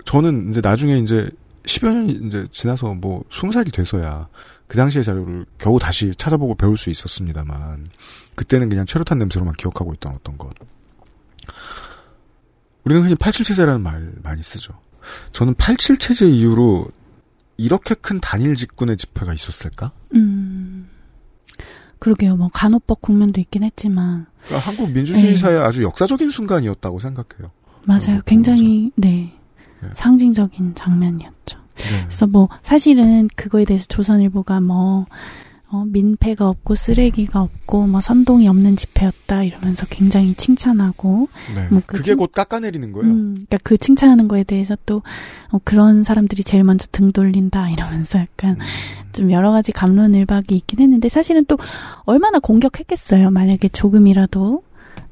저는 0.04 0.50
이제 0.50 0.60
나중에 0.60 0.98
이제 0.98 1.30
10여 1.64 1.92
년이 1.92 2.12
이제 2.26 2.46
지나서 2.50 2.94
뭐 2.94 3.22
20살이 3.30 3.72
돼서야 3.72 4.28
그 4.66 4.76
당시의 4.76 5.04
자료를 5.04 5.46
겨우 5.58 5.78
다시 5.78 6.12
찾아보고 6.16 6.54
배울 6.54 6.76
수 6.76 6.90
있었습니다만 6.90 7.88
그때는 8.34 8.68
그냥 8.68 8.86
체류탄 8.86 9.18
냄새로만 9.18 9.54
기억하고 9.54 9.92
있던 9.94 10.14
어떤 10.14 10.38
것. 10.38 10.50
우리는 12.84 13.02
흔히 13.04 13.14
87체제라는 13.14 13.80
말 13.80 14.12
많이 14.22 14.42
쓰죠. 14.42 14.74
저는 15.32 15.54
87체제 15.54 16.32
이후로 16.32 16.88
이렇게 17.56 17.94
큰 17.94 18.18
단일 18.20 18.54
직군의 18.54 18.96
집회가 18.96 19.34
있었을까? 19.34 19.92
음. 20.14 20.88
그러게요. 21.98 22.36
뭐 22.36 22.48
간호법 22.52 23.00
국면도 23.00 23.40
있긴 23.40 23.62
했지만 23.62 24.26
그러니까 24.44 24.68
한국 24.68 24.90
민주주의 24.90 25.36
네. 25.36 25.58
아주 25.58 25.84
역사적인 25.84 26.30
순간이었다고 26.30 26.98
생각해요. 26.98 27.52
맞아요. 27.84 28.20
굉장히 28.26 28.90
네. 28.96 29.32
상징적인 29.94 30.74
장면이었죠. 30.74 31.58
네. 31.76 32.04
그래서 32.06 32.26
뭐 32.26 32.48
사실은 32.62 33.28
그거에 33.34 33.64
대해서 33.64 33.86
조선일보가 33.88 34.60
뭐 34.60 35.06
어, 35.74 35.84
민폐가 35.86 36.50
없고 36.50 36.74
쓰레기가 36.74 37.40
없고 37.40 37.86
뭐 37.86 38.02
선동이 38.02 38.46
없는 38.46 38.76
집회였다 38.76 39.42
이러면서 39.44 39.86
굉장히 39.86 40.34
칭찬하고 40.34 41.28
네. 41.54 41.66
뭐 41.70 41.80
그 41.86 41.96
그게 41.96 42.10
칭- 42.10 42.16
곧 42.18 42.30
깎아내리는 42.32 42.92
거예요. 42.92 43.10
음, 43.10 43.32
그러니까 43.32 43.56
그 43.64 43.78
칭찬하는 43.78 44.28
거에 44.28 44.44
대해서 44.44 44.76
또 44.84 45.00
어, 45.50 45.58
그런 45.64 46.02
사람들이 46.02 46.44
제일 46.44 46.62
먼저 46.62 46.86
등 46.92 47.10
돌린다 47.10 47.70
이러면서 47.70 48.18
약간 48.18 48.56
음. 48.60 48.66
좀 49.14 49.30
여러 49.32 49.50
가지 49.50 49.72
감론을박이 49.72 50.54
있긴 50.56 50.80
했는데 50.80 51.08
사실은 51.08 51.42
또 51.46 51.56
얼마나 52.04 52.38
공격했겠어요. 52.38 53.30
만약에 53.30 53.68
조금이라도 53.68 54.62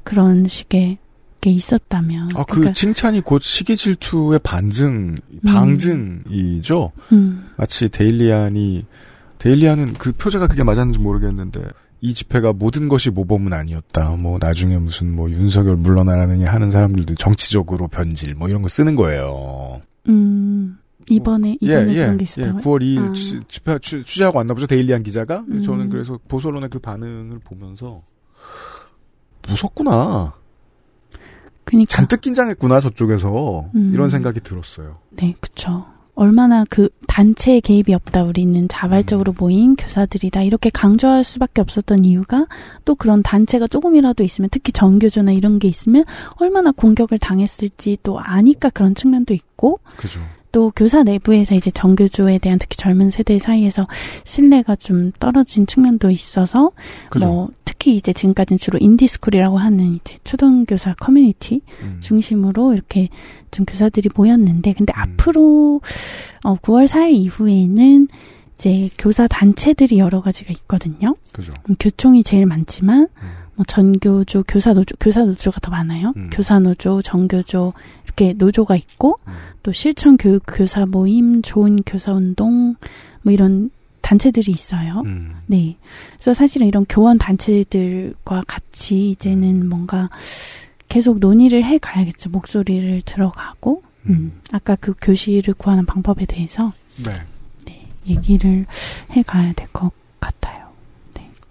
그런 0.03 0.47
식의 0.47 0.99
게 1.41 1.49
있었다면. 1.51 2.29
아, 2.35 2.43
그 2.43 2.51
그러니까, 2.55 2.73
칭찬이 2.73 3.21
곧 3.21 3.41
시기 3.41 3.75
질투의 3.75 4.39
반증, 4.43 5.15
방증이죠. 5.45 6.91
음. 7.11 7.49
마치 7.57 7.89
데일리안이 7.89 8.85
데일리안은 9.39 9.93
그 9.93 10.11
표제가 10.13 10.47
그게 10.47 10.63
맞았는지 10.63 10.99
모르겠는데 10.99 11.61
이 12.01 12.13
집회가 12.13 12.53
모든 12.53 12.87
것이 12.89 13.09
모범은 13.09 13.53
아니었다. 13.53 14.15
뭐 14.15 14.37
나중에 14.39 14.77
무슨 14.77 15.15
뭐 15.15 15.29
윤석열 15.29 15.75
물러나라느니 15.77 16.45
하는 16.45 16.71
사람들도 16.71 17.15
정치적으로 17.15 17.87
변질 17.87 18.35
뭐 18.35 18.47
이런 18.47 18.61
거 18.61 18.67
쓰는 18.69 18.95
거예요. 18.95 19.81
음, 20.09 20.77
이번에 21.09 21.57
이번에 21.59 21.93
그런 21.93 22.17
게 22.17 22.23
있었다고요? 22.23 22.61
9월 22.61 22.81
2일 22.81 23.09
아. 23.09 23.13
취- 23.13 23.39
집회 23.47 23.77
취- 23.79 24.03
취재하고 24.03 24.37
왔나 24.37 24.53
보죠. 24.53 24.65
데일리안 24.67 25.03
기자가. 25.03 25.43
음. 25.49 25.61
저는 25.63 25.89
그래서 25.89 26.17
보수론의 26.27 26.69
그 26.69 26.79
반응을 26.79 27.39
보면서 27.39 28.01
무섭구나. 29.47 30.33
그러니까 31.71 31.95
잔뜩 31.95 32.21
긴장했구나 32.21 32.81
저쪽에서 32.81 33.65
음. 33.75 33.91
이런 33.93 34.09
생각이 34.09 34.41
들었어요. 34.41 34.97
네, 35.11 35.33
그쵸. 35.39 35.85
얼마나 36.15 36.65
그 36.69 36.89
단체의 37.07 37.61
개입이 37.61 37.93
없다. 37.93 38.23
우리는 38.25 38.67
자발적으로 38.67 39.33
모인 39.37 39.75
교사들이다. 39.75 40.43
이렇게 40.43 40.69
강조할 40.69 41.23
수밖에 41.23 41.61
없었던 41.61 42.03
이유가 42.03 42.47
또 42.83 42.95
그런 42.95 43.23
단체가 43.23 43.67
조금이라도 43.67 44.21
있으면 44.23 44.49
특히 44.51 44.73
전교조나 44.73 45.31
이런 45.31 45.57
게 45.57 45.69
있으면 45.69 46.03
얼마나 46.35 46.71
공격을 46.71 47.17
당했을지 47.17 47.97
또 48.03 48.19
아니까 48.19 48.69
그런 48.69 48.93
측면도 48.93 49.33
있고 49.33 49.79
그죠. 49.95 50.19
또 50.51 50.71
교사 50.75 51.03
내부에서 51.03 51.55
이제 51.55 51.71
전교조에 51.71 52.39
대한 52.39 52.59
특히 52.59 52.75
젊은 52.75 53.09
세대 53.09 53.39
사이에서 53.39 53.87
신뢰가 54.25 54.75
좀 54.75 55.11
떨어진 55.17 55.65
측면도 55.65 56.09
있어서 56.11 56.71
그죠. 57.09 57.25
뭐 57.25 57.49
특히 57.81 57.95
이제 57.95 58.13
지금까지는 58.13 58.59
주로 58.59 58.77
인디스쿨이라고 58.79 59.57
하는 59.57 59.95
이제 59.95 60.19
초등교사 60.23 60.93
커뮤니티 60.99 61.61
음. 61.81 61.97
중심으로 61.99 62.73
이렇게 62.75 63.09
좀 63.49 63.65
교사들이 63.65 64.09
모였는데 64.13 64.73
근데 64.73 64.93
음. 64.95 65.01
앞으로 65.01 65.81
어 66.43 66.55
9월 66.57 66.87
4일 66.87 67.13
이후에는 67.13 68.07
이제 68.53 68.89
교사 68.99 69.27
단체들이 69.27 69.97
여러 69.97 70.21
가지가 70.21 70.53
있거든요. 70.53 71.15
그죠. 71.31 71.53
음, 71.69 71.75
교총이 71.79 72.23
제일 72.23 72.45
많지만 72.45 73.07
뭐 73.55 73.65
전교조, 73.67 74.43
교사 74.47 74.73
노조, 74.73 74.95
교사 74.99 75.25
노조가 75.25 75.59
더 75.61 75.71
많아요. 75.71 76.13
음. 76.17 76.29
교사 76.31 76.59
노조, 76.59 77.01
정교조 77.01 77.73
이렇게 78.05 78.33
노조가 78.33 78.75
있고 78.75 79.19
음. 79.27 79.33
또 79.63 79.71
실천 79.71 80.17
교육 80.17 80.43
교사 80.45 80.85
모임, 80.85 81.41
좋은 81.41 81.81
교사 81.83 82.13
운동 82.13 82.75
뭐 83.23 83.33
이런 83.33 83.71
단체들이 84.11 84.51
있어요. 84.51 85.03
음. 85.05 85.35
네. 85.45 85.77
그래서 86.15 86.33
사실은 86.33 86.67
이런 86.67 86.85
교원 86.89 87.17
단체들과 87.17 88.43
같이 88.45 89.11
이제는 89.11 89.69
뭔가 89.69 90.09
계속 90.89 91.19
논의를 91.19 91.63
해 91.63 91.77
가야겠죠. 91.77 92.29
목소리를 92.29 93.03
들어가고, 93.03 93.83
음. 94.07 94.41
아까 94.51 94.75
그 94.75 94.93
교실을 95.01 95.53
구하는 95.53 95.85
방법에 95.85 96.25
대해서 96.25 96.73
네. 97.05 97.11
얘기를 98.05 98.65
해 99.11 99.23
가야 99.23 99.53
될 99.53 99.67
것 99.71 99.91
같아요. 100.19 100.67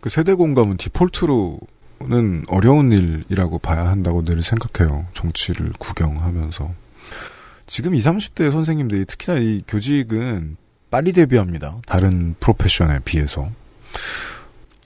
그 0.03 0.11
세대 0.11 0.35
공감은 0.35 0.77
디폴트로는 0.77 2.45
어려운 2.49 2.93
일이라고 2.93 3.59
봐야 3.61 3.87
한다고 3.89 4.23
늘 4.23 4.43
생각해요. 4.43 5.07
정치를 5.15 5.73
구경하면서. 5.79 6.71
지금 7.67 7.95
20, 7.95 8.13
30대 8.13 8.51
선생님들이 8.51 9.07
특히나 9.07 9.39
이 9.39 9.63
교직은 9.67 10.57
빨리 10.91 11.12
데뷔합니다. 11.12 11.80
다른 11.86 12.34
프로페션에 12.41 13.01
비해서. 13.05 13.49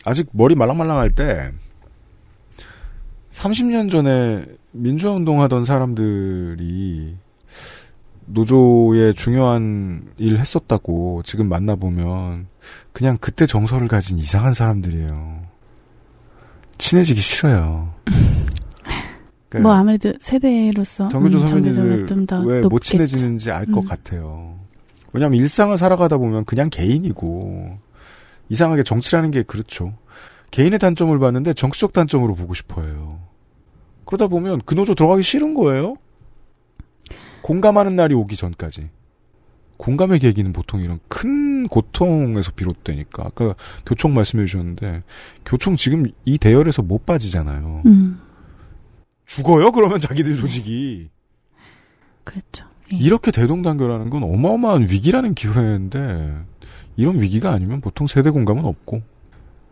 아직 0.05 0.29
머리 0.33 0.55
말랑말랑할 0.55 1.13
때 1.13 1.51
30년 3.33 3.91
전에 3.91 4.45
민주화 4.73 5.13
운동하던 5.13 5.65
사람들이 5.65 7.17
노조에 8.27 9.13
중요한 9.15 10.07
일 10.17 10.39
했었다고 10.39 11.23
지금 11.25 11.49
만나보면 11.49 12.47
그냥 12.93 13.19
그때 13.21 13.47
정서를 13.47 13.89
가진 13.89 14.19
이상한 14.19 14.55
사람들이에요. 14.55 15.43
친해지기 16.79 17.21
싫어요. 17.21 17.95
그러니까 19.49 19.69
뭐 19.69 19.73
아무래도 19.73 20.13
세대로서 20.21 21.09
정규조 21.09 21.39
음, 21.39 21.47
선배님들 21.47 21.75
정규조가 21.75 22.07
좀더 22.07 22.41
왜못 22.41 22.63
높겠죠. 22.63 22.91
친해지는지 22.91 23.51
알것 23.51 23.77
음. 23.77 23.85
같아요. 23.85 24.54
왜냐하면 25.15 25.39
일상을 25.39 25.77
살아가다 25.79 26.19
보면 26.19 26.45
그냥 26.45 26.69
개인이고 26.69 27.79
이상하게 28.49 28.83
정치라는 28.83 29.31
게 29.31 29.45
그렇죠. 29.45 29.97
개인의 30.51 30.81
단점을 30.81 31.17
봤는데 31.19 31.55
정치적 31.55 31.93
단점으로 31.93 32.35
보고 32.35 32.53
싶어해요. 32.53 33.21
그러다 34.05 34.27
보면 34.27 34.61
그 34.67 34.75
노조 34.75 34.95
들어가기 34.95 35.23
싫은 35.23 35.55
거예요. 35.55 35.97
공감하는 37.43 37.95
날이 37.95 38.15
오기 38.15 38.37
전까지. 38.37 38.91
공감의 39.77 40.19
계기는 40.19 40.53
보통 40.53 40.81
이런 40.81 40.99
큰 41.09 41.69
고통에서 41.69 42.51
비롯되니까 42.53 43.25
아까 43.25 43.55
교총 43.87 44.15
말씀해 44.15 44.47
주셨는데 44.47 45.05
교총 45.45 45.77
지금 45.77 46.07
이 46.25 46.39
대열에서 46.39 46.83
못 46.83 47.07
빠지잖아요. 47.07 47.83
음. 47.87 48.21
죽어요? 49.27 49.71
그러면 49.71 50.01
자기들 50.01 50.37
조직이. 50.37 51.09
그렇죠. 52.25 52.74
이렇게 53.01 53.31
대동단결하는 53.31 54.11
건 54.11 54.23
어마어마한 54.23 54.89
위기라는 54.91 55.35
기회인데 55.35 56.35
이런 56.97 57.21
위기가 57.21 57.53
아니면 57.53 57.81
보통 57.81 58.07
세대 58.07 58.31
공감은 58.31 58.65
없고 58.65 59.03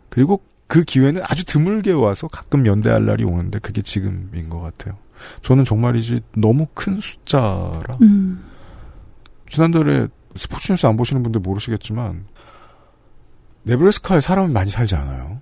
그리고 0.09 0.41
그 0.67 0.83
기회는 0.83 1.21
아주 1.23 1.45
드물게 1.45 1.91
와서 1.91 2.27
가끔 2.27 2.65
연대할 2.65 3.05
날이 3.05 3.23
오는데 3.23 3.59
그게 3.59 3.81
지금인 3.81 4.49
것 4.49 4.59
같아요. 4.59 4.97
저는 5.41 5.65
정말이지 5.65 6.19
너무 6.35 6.67
큰 6.73 6.99
숫자라 6.99 7.97
음. 8.01 8.43
지난달에 9.49 10.07
스포츠 10.35 10.71
뉴스 10.71 10.85
안 10.85 10.97
보시는 10.97 11.23
분들 11.23 11.41
모르시겠지만 11.41 12.25
네브래스카에 13.63 14.19
사람이 14.19 14.51
많이 14.51 14.69
살지 14.69 14.95
않아요. 14.95 15.41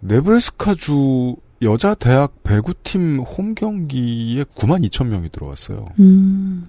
네브래스카 0.00 0.74
주 0.74 1.36
여자 1.62 1.94
대학 1.94 2.42
배구팀 2.42 3.20
홈 3.20 3.54
경기에 3.54 4.44
9만 4.44 4.84
2천 4.88 5.06
명이 5.06 5.28
들어왔어요. 5.30 5.86
음. 6.00 6.68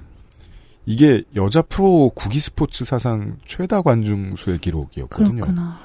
이게 0.86 1.24
여자 1.36 1.62
프로 1.62 2.12
구기 2.14 2.39
스포츠 2.39 2.86
사상 2.86 3.38
최다 3.46 3.82
관중 3.82 4.36
수의 4.36 4.60
기록이었거든요. 4.60 5.41
그렇구나. 5.41 5.80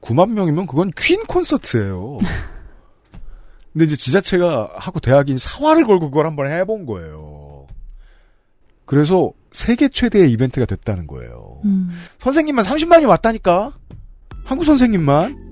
9만 0.00 0.30
명이면 0.30 0.66
그건 0.66 0.90
퀸 0.96 1.24
콘서트예요. 1.24 2.18
근데 3.72 3.84
이제 3.84 3.96
지자체가 3.96 4.70
하고 4.76 5.00
대학인 5.00 5.36
사활을 5.36 5.84
걸고 5.84 6.10
그걸 6.10 6.26
한번 6.26 6.48
해본 6.48 6.86
거예요. 6.86 7.66
그래서 8.86 9.32
세계 9.52 9.88
최대의 9.88 10.30
이벤트가 10.30 10.64
됐다는 10.64 11.06
거예요. 11.06 11.60
음. 11.64 11.90
선생님만 12.20 12.64
30만이 12.64 13.06
왔다니까? 13.06 13.76
한국 14.44 14.64
선생님만? 14.64 15.45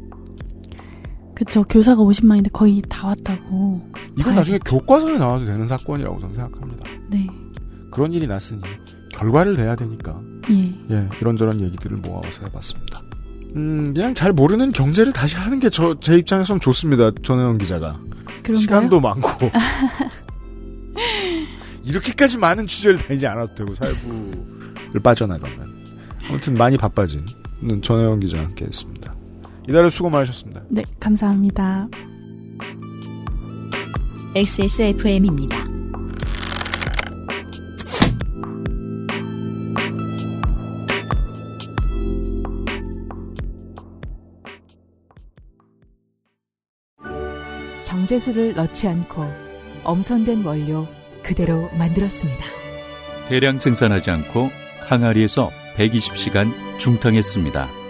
그쵸. 1.34 1.64
교사가 1.64 2.02
50만인데 2.02 2.52
거의 2.52 2.80
다 2.88 3.08
왔다고. 3.08 3.90
이건 4.18 4.34
나중에 4.36 4.58
교과서에 4.64 5.18
나와도 5.18 5.44
되는 5.46 5.66
사건이라고 5.66 6.20
저는 6.20 6.34
생각합니다. 6.34 6.84
네. 7.10 7.26
그런 7.90 8.12
일이 8.12 8.26
났으니 8.26 8.60
결과를 9.12 9.54
내야 9.56 9.76
되니까 9.76 10.20
예. 10.50 10.74
예 10.90 11.08
이런저런 11.20 11.60
얘기들을 11.60 11.96
모아서 11.98 12.42
해봤습니다. 12.44 13.00
음 13.56 13.92
그냥 13.94 14.14
잘 14.14 14.32
모르는 14.32 14.72
경제를 14.72 15.12
다시 15.12 15.36
하는 15.36 15.60
게 15.60 15.68
저 15.70 15.94
제 16.00 16.16
입장에서는 16.18 16.60
좋습니다. 16.60 17.10
전혜원 17.24 17.58
기자가 17.58 17.98
그런가요? 18.42 18.56
시간도 18.56 19.00
많고 19.00 19.50
이렇게까지 21.84 22.38
많은 22.38 22.66
취재를 22.66 22.98
다니지 22.98 23.26
않아도 23.26 23.54
되고 23.54 23.74
사회부를 23.74 25.00
빠져나가면 25.02 25.72
아무튼 26.28 26.54
많이 26.54 26.76
바빠진 26.76 27.24
전혜원 27.82 28.20
기자와 28.20 28.44
함께했습니다. 28.44 29.13
이달에 29.68 29.88
수고 29.88 30.10
많으셨습니다. 30.10 30.62
네, 30.68 30.82
감사합니다. 31.00 31.88
XSFM입니다. 34.34 35.64
정제수를 47.84 48.54
넣지 48.54 48.88
않고 48.88 49.24
엄선된 49.84 50.44
원료 50.44 50.86
그대로 51.22 51.70
만들었습니다. 51.78 52.44
대량 53.28 53.58
생산하지 53.58 54.10
않고 54.10 54.50
항아리에서 54.80 55.50
120시간 55.76 56.52
중탕했습니다. 56.78 57.83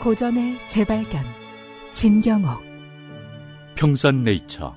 고전의 0.00 0.56
재발견 0.68 1.22
진경옥 1.92 2.62
평산네이처 3.74 4.74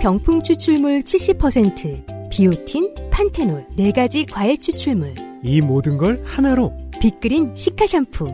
병풍 0.00 0.42
추출물 0.42 1.00
70%, 1.00 2.30
비오틴, 2.30 2.94
판테놀 3.10 3.66
네 3.74 3.90
가지 3.90 4.26
과일 4.26 4.60
추출물. 4.60 5.14
이 5.42 5.62
모든 5.62 5.96
걸 5.96 6.22
하나로 6.26 6.76
빅그린 7.00 7.56
시카 7.56 7.86
샴푸. 7.86 8.26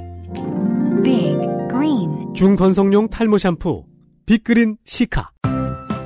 Big 1.05 1.37
Green 1.69 2.35
중건성용 2.35 3.09
탈모 3.11 3.39
샴푸 3.39 3.85
빅그린 4.27 4.79
시카 4.85 5.31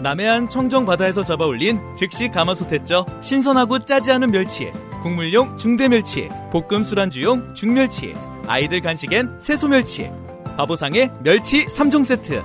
남해안 0.03 0.51
청정 0.51 0.84
바다에서 0.84 1.22
잡아 1.22 1.47
올린 1.47 1.78
즉시 1.97 2.28
가마솥했죠. 2.28 3.07
신선하고 3.22 3.86
짜지 3.86 4.12
않은 4.12 4.32
멸치에 4.32 4.70
국물용 5.03 5.57
중대 5.57 5.88
멸치에 5.88 6.28
볶음 6.53 6.84
술안주용 6.84 7.55
중멸치에 7.55 8.34
아이들 8.47 8.80
간식엔 8.82 9.40
새소 9.40 9.68
멸치에 9.68 10.12
바보상의 10.57 11.11
멸치 11.22 11.64
3종 11.64 12.05
세트. 12.05 12.42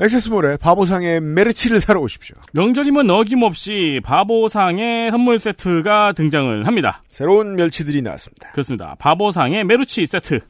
액세스몰에 0.00 0.56
바보상의 0.56 1.20
메르치를 1.20 1.78
사러 1.78 2.00
오십시오. 2.00 2.34
명절이면 2.54 3.08
어김없이 3.10 4.00
바보상의 4.02 5.10
선물 5.10 5.38
세트가 5.38 6.14
등장을 6.14 6.66
합니다. 6.66 7.02
새로운 7.08 7.54
멸치들이 7.54 8.02
나왔습니다. 8.02 8.50
그렇습니다. 8.50 8.96
바보상의 8.98 9.64
메루치 9.64 10.06
세트. 10.06 10.40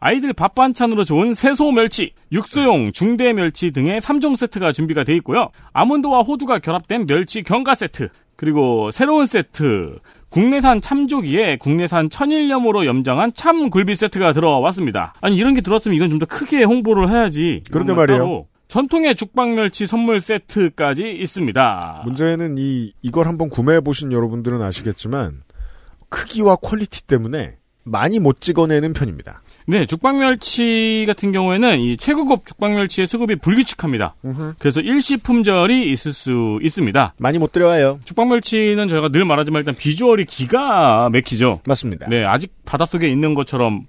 아이들 0.00 0.34
밥 0.34 0.54
반찬으로 0.54 1.04
좋은 1.04 1.32
새소 1.32 1.70
멸치, 1.72 2.12
육수용 2.30 2.92
중대 2.92 3.32
멸치 3.32 3.70
등의 3.70 4.02
3종 4.02 4.36
세트가 4.36 4.72
준비가 4.72 5.02
돼 5.02 5.14
있고요. 5.16 5.48
아몬드와 5.72 6.20
호두가 6.20 6.58
결합된 6.58 7.06
멸치 7.06 7.42
경과 7.42 7.74
세트, 7.74 8.10
그리고 8.36 8.90
새로운 8.90 9.24
세트, 9.24 9.98
국내산 10.34 10.80
참조기에 10.80 11.58
국내산 11.58 12.10
천일염으로 12.10 12.86
염장한 12.86 13.34
참 13.36 13.70
굴비 13.70 13.94
세트가 13.94 14.32
들어왔습니다. 14.32 15.14
아니 15.20 15.36
이런 15.36 15.54
게 15.54 15.60
들어왔으면 15.60 15.94
이건 15.94 16.10
좀 16.10 16.18
더 16.18 16.26
크게 16.26 16.64
홍보를 16.64 17.08
해야지. 17.08 17.62
걸 17.70 17.84
말이에요. 17.84 18.46
전통의 18.66 19.14
죽방멸치 19.14 19.86
선물 19.86 20.20
세트까지 20.20 21.08
있습니다. 21.12 22.02
문제는 22.04 22.56
이 22.58 22.92
이걸 23.00 23.28
한번 23.28 23.48
구매해 23.48 23.80
보신 23.80 24.10
여러분들은 24.10 24.60
아시겠지만 24.60 25.42
크기와 26.08 26.56
quality 26.56 27.06
때문에 27.06 27.58
많이 27.84 28.18
못 28.18 28.40
찍어내는 28.40 28.92
편입니다. 28.92 29.42
네, 29.66 29.86
죽방멸치 29.86 31.04
같은 31.06 31.32
경우에는 31.32 31.80
이 31.80 31.96
최고급 31.96 32.44
죽방멸치의 32.46 33.06
수급이 33.06 33.36
불규칙합니다. 33.36 34.14
그래서 34.58 34.80
일시 34.80 35.16
품절이 35.16 35.90
있을 35.90 36.12
수 36.12 36.58
있습니다. 36.62 37.14
많이 37.18 37.38
못 37.38 37.52
들어와요. 37.52 37.98
죽방멸치는 38.04 38.88
저희가 38.88 39.08
늘 39.08 39.24
말하지만 39.24 39.60
일단 39.60 39.74
비주얼이 39.74 40.26
기가 40.26 41.08
막히죠. 41.10 41.60
맞습니다. 41.66 42.06
네, 42.08 42.24
아직 42.24 42.52
바닷속에 42.66 43.08
있는 43.08 43.34
것처럼 43.34 43.86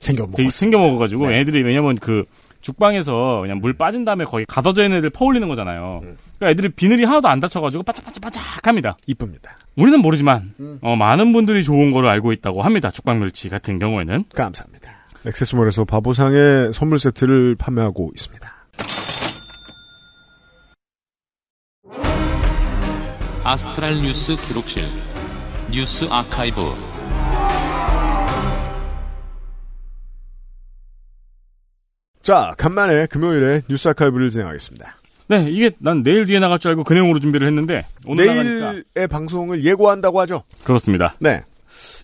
생겨 0.00 0.26
되게 0.36 0.50
생겨 0.50 0.78
먹어가지고 0.78 1.32
애들이 1.32 1.62
왜냐면 1.62 1.96
그 1.96 2.24
죽방에서 2.60 3.40
그냥 3.42 3.58
물 3.58 3.72
빠진 3.72 4.04
다음에 4.04 4.24
거기 4.24 4.44
가둬져 4.46 4.82
있는 4.84 4.98
애들 4.98 5.08
퍼올리는 5.10 5.46
거잖아요. 5.48 6.00
그러니까 6.38 6.50
애들이 6.50 6.68
비늘이 6.70 7.04
하나도 7.04 7.28
안 7.28 7.40
다쳐가지고 7.40 7.82
바짝바짝바짝합니다. 7.84 8.96
이쁩니다. 9.06 9.56
우리는 9.76 10.00
모르지만 10.00 10.52
어, 10.82 10.96
많은 10.96 11.32
분들이 11.32 11.64
좋은 11.64 11.90
거로 11.92 12.10
알고 12.10 12.32
있다고 12.32 12.60
합니다. 12.62 12.90
죽방멸치 12.90 13.48
같은 13.48 13.78
경우에는. 13.78 14.24
감사합니다. 14.34 14.93
액세스몰에서 15.26 15.84
바보상의 15.84 16.72
선물 16.72 16.98
세트를 16.98 17.56
판매하고 17.56 18.10
있습니다. 18.14 18.54
아스트랄 23.44 23.96
뉴스 23.96 24.34
기록실 24.36 24.84
뉴스 25.70 26.06
아카이브 26.10 26.60
자, 32.22 32.54
간만에 32.56 33.04
금요일에 33.06 33.62
뉴스 33.68 33.88
아카이브를 33.88 34.30
진행하겠습니다. 34.30 34.96
네, 35.28 35.46
이게 35.50 35.70
난 35.78 36.02
내일 36.02 36.24
뒤에 36.24 36.38
나갈 36.38 36.58
줄 36.58 36.70
알고 36.70 36.84
그 36.84 36.94
내용으로 36.94 37.18
준비를 37.18 37.46
했는데 37.46 37.86
오늘 38.06 38.26
나가니까 38.26 38.72
내일의 38.72 39.08
방송을 39.08 39.62
예고한다고 39.64 40.20
하죠. 40.20 40.42
그렇습니다. 40.64 41.16
네. 41.20 41.42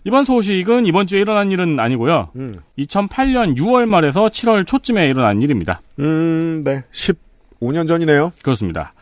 이번 0.03 0.23
소식은 0.23 0.85
이번 0.85 1.05
주에 1.07 1.21
일어난 1.21 1.51
일은 1.51 1.79
아니고요. 1.79 2.29
2008년 2.79 3.55
6월 3.57 3.85
말에서 3.85 4.25
7월 4.27 4.65
초쯤에 4.65 5.07
일어난 5.07 5.41
일입니다. 5.41 5.81
음, 5.99 6.63
네. 6.63 6.83
15년 6.91 7.87
전이네요. 7.87 8.33
그렇습니다. 8.43 8.93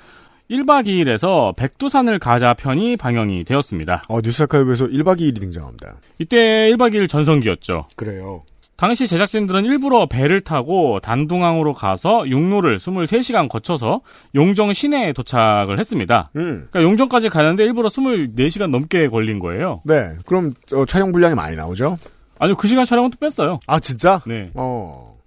1박 0.51 0.87
2일에서 0.87 1.55
백두산을 1.55 2.17
가자 2.19 2.53
편이 2.55 2.97
방영이 2.97 3.43
되었습니다. 3.43 4.03
어, 4.09 4.21
뉴스 4.21 4.43
아카이브에서 4.43 4.87
1박 4.87 5.19
2일이 5.19 5.39
등장합니다. 5.39 5.97
이때 6.17 6.71
1박 6.71 6.93
2일 6.95 7.07
전성기였죠. 7.07 7.85
그래요. 7.95 8.43
당시 8.79 9.07
제작진들은 9.07 9.65
일부러 9.65 10.05
배를 10.05 10.39
타고 10.39 11.01
단둥항으로 11.01 11.73
가서 11.73 12.25
육로를 12.29 12.77
23시간 12.77 13.49
거쳐서 13.49 13.99
용정 14.35 14.71
시내에 14.71 15.11
도착을 15.11 15.77
했습니다. 15.77 16.29
음. 16.37 16.69
그러니까 16.71 16.83
용정까지 16.83 17.27
가는데 17.27 17.65
일부러 17.65 17.89
24시간 17.89 18.69
넘게 18.69 19.09
걸린 19.09 19.39
거예요. 19.39 19.81
네. 19.83 20.13
그럼 20.25 20.53
어, 20.73 20.85
촬영 20.85 21.11
분량이 21.11 21.35
많이 21.35 21.57
나오죠? 21.57 21.97
아니요, 22.39 22.55
그 22.55 22.69
시간 22.69 22.85
촬영은 22.85 23.11
또 23.11 23.17
뺐어요. 23.19 23.59
아, 23.67 23.81
진짜? 23.81 24.21
네. 24.25 24.49
어. 24.53 25.17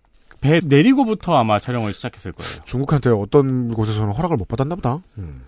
배 0.40 0.60
내리고부터 0.64 1.36
아마 1.36 1.58
촬영을 1.58 1.92
시작했을 1.92 2.32
거예요. 2.32 2.64
중국한테 2.64 3.10
어떤 3.10 3.74
곳에서는 3.74 4.14
허락을 4.14 4.38
못 4.38 4.48
받았나 4.48 4.76
보다. 4.76 5.00
음. 5.18 5.42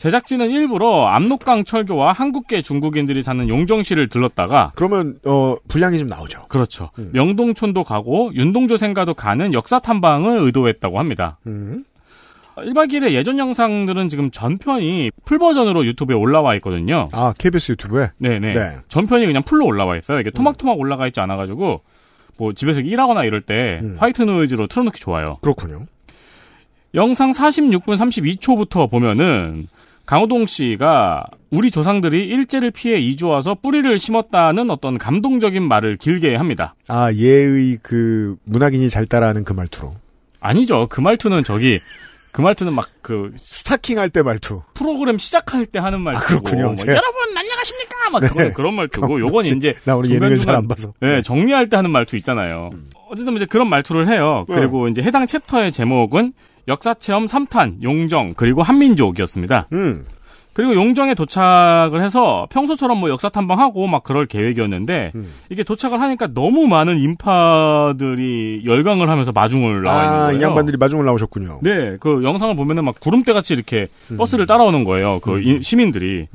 제작진은 0.00 0.50
일부러 0.50 1.08
압록강 1.08 1.64
철교와 1.66 2.12
한국계 2.12 2.62
중국인들이 2.62 3.20
사는 3.20 3.46
용정시를 3.46 4.08
들렀다가 4.08 4.72
그러면 4.74 5.18
어 5.26 5.56
분량이 5.68 5.98
좀 5.98 6.08
나오죠. 6.08 6.46
그렇죠. 6.48 6.88
명동촌도 6.96 7.84
가고 7.84 8.30
윤동조 8.32 8.78
생가도 8.78 9.12
가는 9.12 9.52
역사 9.52 9.78
탐방을 9.78 10.40
의도했다고 10.40 10.98
합니다. 10.98 11.36
음. 11.46 11.84
1박 12.56 12.90
2일의 12.90 13.12
예전 13.12 13.38
영상들은 13.38 14.08
지금 14.08 14.30
전편이 14.30 15.10
full 15.26 15.38
버전으로 15.38 15.84
유튜브에 15.84 16.16
올라와 16.16 16.54
있거든요. 16.56 17.10
아, 17.12 17.34
KBS 17.38 17.72
유튜브에? 17.72 18.08
네네. 18.16 18.54
네. 18.54 18.76
전편이 18.88 19.26
그냥 19.26 19.42
full로 19.42 19.66
올라와 19.66 19.98
있어요. 19.98 20.18
이게 20.20 20.30
토막토막 20.30 20.78
올라가 20.78 21.06
있지 21.08 21.20
않아가지고 21.20 21.82
뭐 22.38 22.52
집에서 22.54 22.80
일하거나 22.80 23.24
이럴 23.24 23.42
때 23.42 23.82
화이트 23.98 24.22
노이즈로 24.22 24.66
틀어놓기 24.66 24.98
좋아요. 24.98 25.34
그렇군요. 25.42 25.84
영상 26.94 27.32
46분 27.32 27.96
32초부터 27.96 28.90
보면은 28.90 29.68
강호동 30.10 30.46
씨가 30.46 31.24
우리 31.52 31.70
조상들이 31.70 32.26
일제를 32.26 32.72
피해 32.72 32.98
이주 32.98 33.28
와서 33.28 33.54
뿌리를 33.54 33.96
심었다는 33.96 34.68
어떤 34.68 34.98
감동적인 34.98 35.62
말을 35.62 35.98
길게 35.98 36.34
합니다. 36.34 36.74
아, 36.88 37.12
얘의 37.12 37.78
그 37.80 38.34
문학인이 38.42 38.90
잘 38.90 39.06
따라하는 39.06 39.44
그 39.44 39.52
말투로. 39.52 39.94
아니죠. 40.40 40.88
그 40.90 41.00
말투는 41.00 41.44
저기 41.44 41.78
그 42.32 42.40
말투는 42.40 42.72
막 42.74 42.88
그 43.02 43.32
스타킹 43.36 43.98
할 44.00 44.08
때 44.10 44.22
말투. 44.22 44.62
프로그램 44.74 45.16
시작할 45.16 45.64
때 45.66 45.78
하는 45.78 46.00
말투고 46.00 46.42
그렇군요. 46.42 46.64
뭐, 46.66 46.74
제가- 46.74 46.88
여러분 46.88 47.36
안녕하십니까? 47.36 48.10
막 48.10 48.20
네. 48.20 48.28
그건 48.28 48.52
그런 48.52 48.74
말투고 48.74 49.20
요건 49.20 49.44
이제 49.46 49.74
나 49.84 49.94
오늘 49.96 50.10
예능을 50.10 50.38
잘 50.40 50.56
안 50.56 50.66
봐서. 50.66 50.92
네, 51.00 51.22
정리할 51.22 51.70
때 51.70 51.76
하는 51.76 51.90
말투 51.90 52.16
있잖아요. 52.16 52.70
어쨌든 53.10 53.36
이제 53.36 53.46
그런 53.46 53.68
말투를 53.68 54.08
해요. 54.08 54.44
네. 54.48 54.56
그리고 54.56 54.88
이제 54.88 55.02
해당 55.02 55.24
챕터의 55.26 55.70
제목은 55.72 56.32
역사체험 56.70 57.26
3탄 57.26 57.82
용정 57.82 58.32
그리고 58.36 58.62
한민족이었습니다. 58.62 59.66
음. 59.72 60.06
그리고 60.52 60.74
용정에 60.74 61.14
도착을 61.14 62.02
해서 62.02 62.46
평소처럼 62.50 62.98
뭐 62.98 63.08
역사 63.08 63.28
탐방하고 63.28 63.86
막 63.86 64.02
그럴 64.02 64.26
계획이었는데 64.26 65.12
음. 65.14 65.32
이게 65.48 65.62
도착을 65.62 66.00
하니까 66.00 66.28
너무 66.34 66.66
많은 66.66 66.98
인파들이 66.98 68.62
열광을 68.66 69.08
하면서 69.08 69.32
마중을 69.34 69.82
나와 69.82 70.04
있는 70.04 70.16
아, 70.18 70.26
거예요. 70.26 70.38
이 70.38 70.42
양반들이 70.42 70.76
마중을 70.76 71.04
나오셨군요. 71.04 71.60
네, 71.62 71.96
그 72.00 72.22
영상을 72.24 72.54
보면은 72.56 72.84
막 72.84 72.98
구름대 73.00 73.32
같이 73.32 73.54
이렇게 73.54 73.88
음. 74.10 74.16
버스를 74.16 74.46
따라오는 74.46 74.84
거예요. 74.84 75.20
그 75.20 75.40
인- 75.40 75.62
시민들이. 75.62 76.26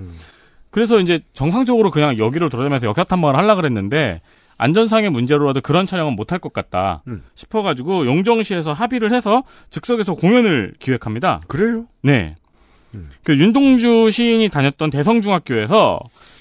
그래서 0.71 0.99
이제 0.99 1.19
정상적으로 1.33 1.91
그냥 1.91 2.17
여기를 2.17 2.49
돌아다니면서 2.49 2.87
역사 2.87 3.03
탐방을 3.03 3.35
하려 3.37 3.55
그랬는데 3.55 4.21
안전상의 4.57 5.09
문제로라도 5.09 5.61
그런 5.61 5.85
촬영은 5.85 6.15
못할 6.15 6.39
것 6.39 6.53
같다 6.53 7.03
음. 7.07 7.23
싶어가지고 7.33 8.05
용정시에서 8.05 8.73
합의를 8.73 9.11
해서 9.11 9.43
즉석에서 9.69 10.15
공연을 10.15 10.73
기획합니다. 10.79 11.41
그래요? 11.47 11.85
네. 12.01 12.35
그 13.23 13.37
윤동주 13.37 14.09
시인이 14.09 14.47
다녔던 14.49 14.89
대성중학교에서 14.89 15.99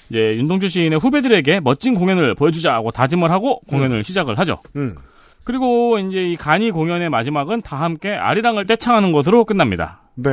이제 0.09 0.19
윤동주 0.37 0.69
시인의 0.69 0.99
후배들에게 0.99 1.59
멋진 1.61 1.95
공연을 1.95 2.35
보여주자고 2.35 2.91
다짐을 2.91 3.31
하고 3.31 3.59
공연을 3.67 4.03
시작을 4.03 4.37
하죠. 4.39 4.59
음. 4.75 4.95
그리고 5.43 5.99
이제 5.99 6.23
이 6.23 6.35
간이 6.35 6.71
공연의 6.71 7.09
마지막은 7.09 7.61
다 7.61 7.77
함께 7.77 8.11
아리랑을 8.11 8.65
떼창하는 8.65 9.11
것으로 9.11 9.45
끝납니다. 9.45 10.01
네. 10.15 10.29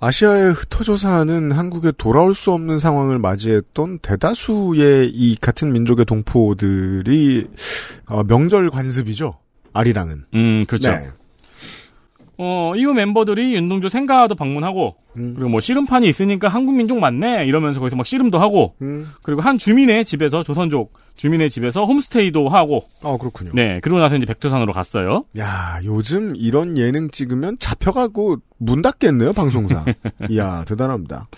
아시아에 0.00 0.48
흩어져 0.48 0.96
사는 0.96 1.52
한국에 1.52 1.92
돌아올 1.92 2.34
수 2.34 2.52
없는 2.52 2.78
상황을 2.78 3.18
맞이했던 3.18 3.98
대다수의 4.00 5.10
이 5.10 5.36
같은 5.36 5.72
민족의 5.72 6.06
동포들이 6.06 7.46
어, 8.06 8.24
명절 8.24 8.70
관습이죠. 8.70 9.34
아리랑은. 9.74 10.24
음, 10.34 10.64
그렇죠. 10.66 10.90
네. 10.90 11.10
어, 12.42 12.72
이후 12.74 12.94
멤버들이 12.94 13.54
윤동주 13.54 13.90
생가도 13.90 14.34
방문하고, 14.34 14.96
음. 15.16 15.34
그리고 15.34 15.50
뭐 15.50 15.60
씨름판이 15.60 16.08
있으니까 16.08 16.48
한국 16.48 16.74
민족 16.74 16.98
맞네? 16.98 17.44
이러면서 17.44 17.80
거기서 17.80 17.96
막 17.96 18.06
씨름도 18.06 18.38
하고, 18.38 18.76
음. 18.80 19.10
그리고 19.20 19.42
한 19.42 19.58
주민의 19.58 20.06
집에서, 20.06 20.42
조선족 20.42 20.94
주민의 21.16 21.50
집에서 21.50 21.84
홈스테이도 21.84 22.48
하고, 22.48 22.86
어, 23.02 23.18
그렇군요. 23.18 23.50
네, 23.52 23.78
그러고 23.80 24.00
나서 24.00 24.16
이제 24.16 24.24
백두산으로 24.24 24.72
갔어요. 24.72 25.26
야, 25.38 25.80
요즘 25.84 26.34
이런 26.34 26.78
예능 26.78 27.10
찍으면 27.10 27.58
잡혀가고 27.58 28.36
문 28.56 28.80
닫겠네요, 28.80 29.34
방송사. 29.34 29.84
이야, 30.30 30.64
대단합니다. 30.66 31.28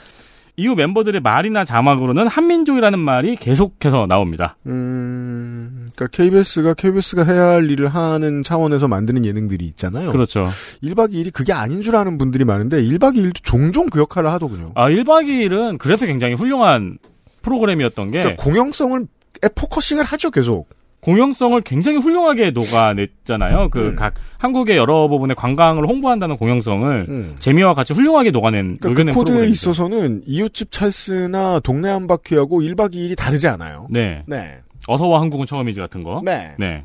이후 0.56 0.74
멤버들의 0.74 1.20
말이나 1.22 1.64
자막으로는 1.64 2.26
한민족이라는 2.26 2.98
말이 2.98 3.36
계속해서 3.36 4.06
나옵니다. 4.06 4.56
음, 4.66 5.90
그러니까 5.94 6.06
KBS가 6.16 6.74
KBS가 6.74 7.24
해야 7.24 7.48
할 7.48 7.70
일을 7.70 7.88
하는 7.88 8.42
차원에서 8.42 8.86
만드는 8.86 9.24
예능들이 9.24 9.64
있잖아요. 9.66 10.10
그렇죠. 10.10 10.48
1박 10.82 11.12
2일이 11.12 11.32
그게 11.32 11.52
아닌 11.54 11.80
줄 11.80 11.96
아는 11.96 12.18
분들이 12.18 12.44
많은데 12.44 12.82
1박 12.82 13.16
2일도 13.16 13.42
종종 13.42 13.88
그 13.88 14.00
역할을 14.00 14.30
하더군요. 14.30 14.72
아, 14.74 14.88
1박 14.88 15.26
2일은 15.26 15.78
그래서 15.78 16.04
굉장히 16.04 16.34
훌륭한 16.34 16.98
프로그램이었던 17.40 18.08
게, 18.08 18.20
그러니까 18.20 18.42
공영성을 18.42 19.06
에 19.44 19.48
focusing을 19.54 20.04
하죠, 20.04 20.30
계속. 20.30 20.68
공영성을 21.02 21.60
굉장히 21.62 21.98
훌륭하게 21.98 22.52
녹아냈잖아요. 22.52 23.70
그 23.70 23.88
음. 23.88 23.96
각 23.96 24.14
한국의 24.38 24.76
여러 24.76 25.08
부분의 25.08 25.34
관광을 25.34 25.86
홍보한다는 25.86 26.36
공영성을 26.36 27.34
재미와 27.40 27.74
같이 27.74 27.92
훌륭하게 27.92 28.30
녹아낸 28.30 28.78
그러니까 28.80 29.04
그 29.04 29.18
코드에 29.18 29.34
프로그램이죠. 29.34 29.52
있어서는 29.52 30.22
이웃집 30.26 30.70
찰스나 30.70 31.58
동네 31.60 31.90
한 31.90 32.06
바퀴하고 32.06 32.60
1박 32.60 32.94
2일이 32.94 33.16
다르지 33.16 33.48
않아요. 33.48 33.88
네. 33.90 34.22
네. 34.26 34.58
어서와 34.86 35.20
한국은 35.20 35.46
처음이지 35.46 35.80
같은 35.80 36.04
거. 36.04 36.22
네. 36.24 36.54
네. 36.58 36.84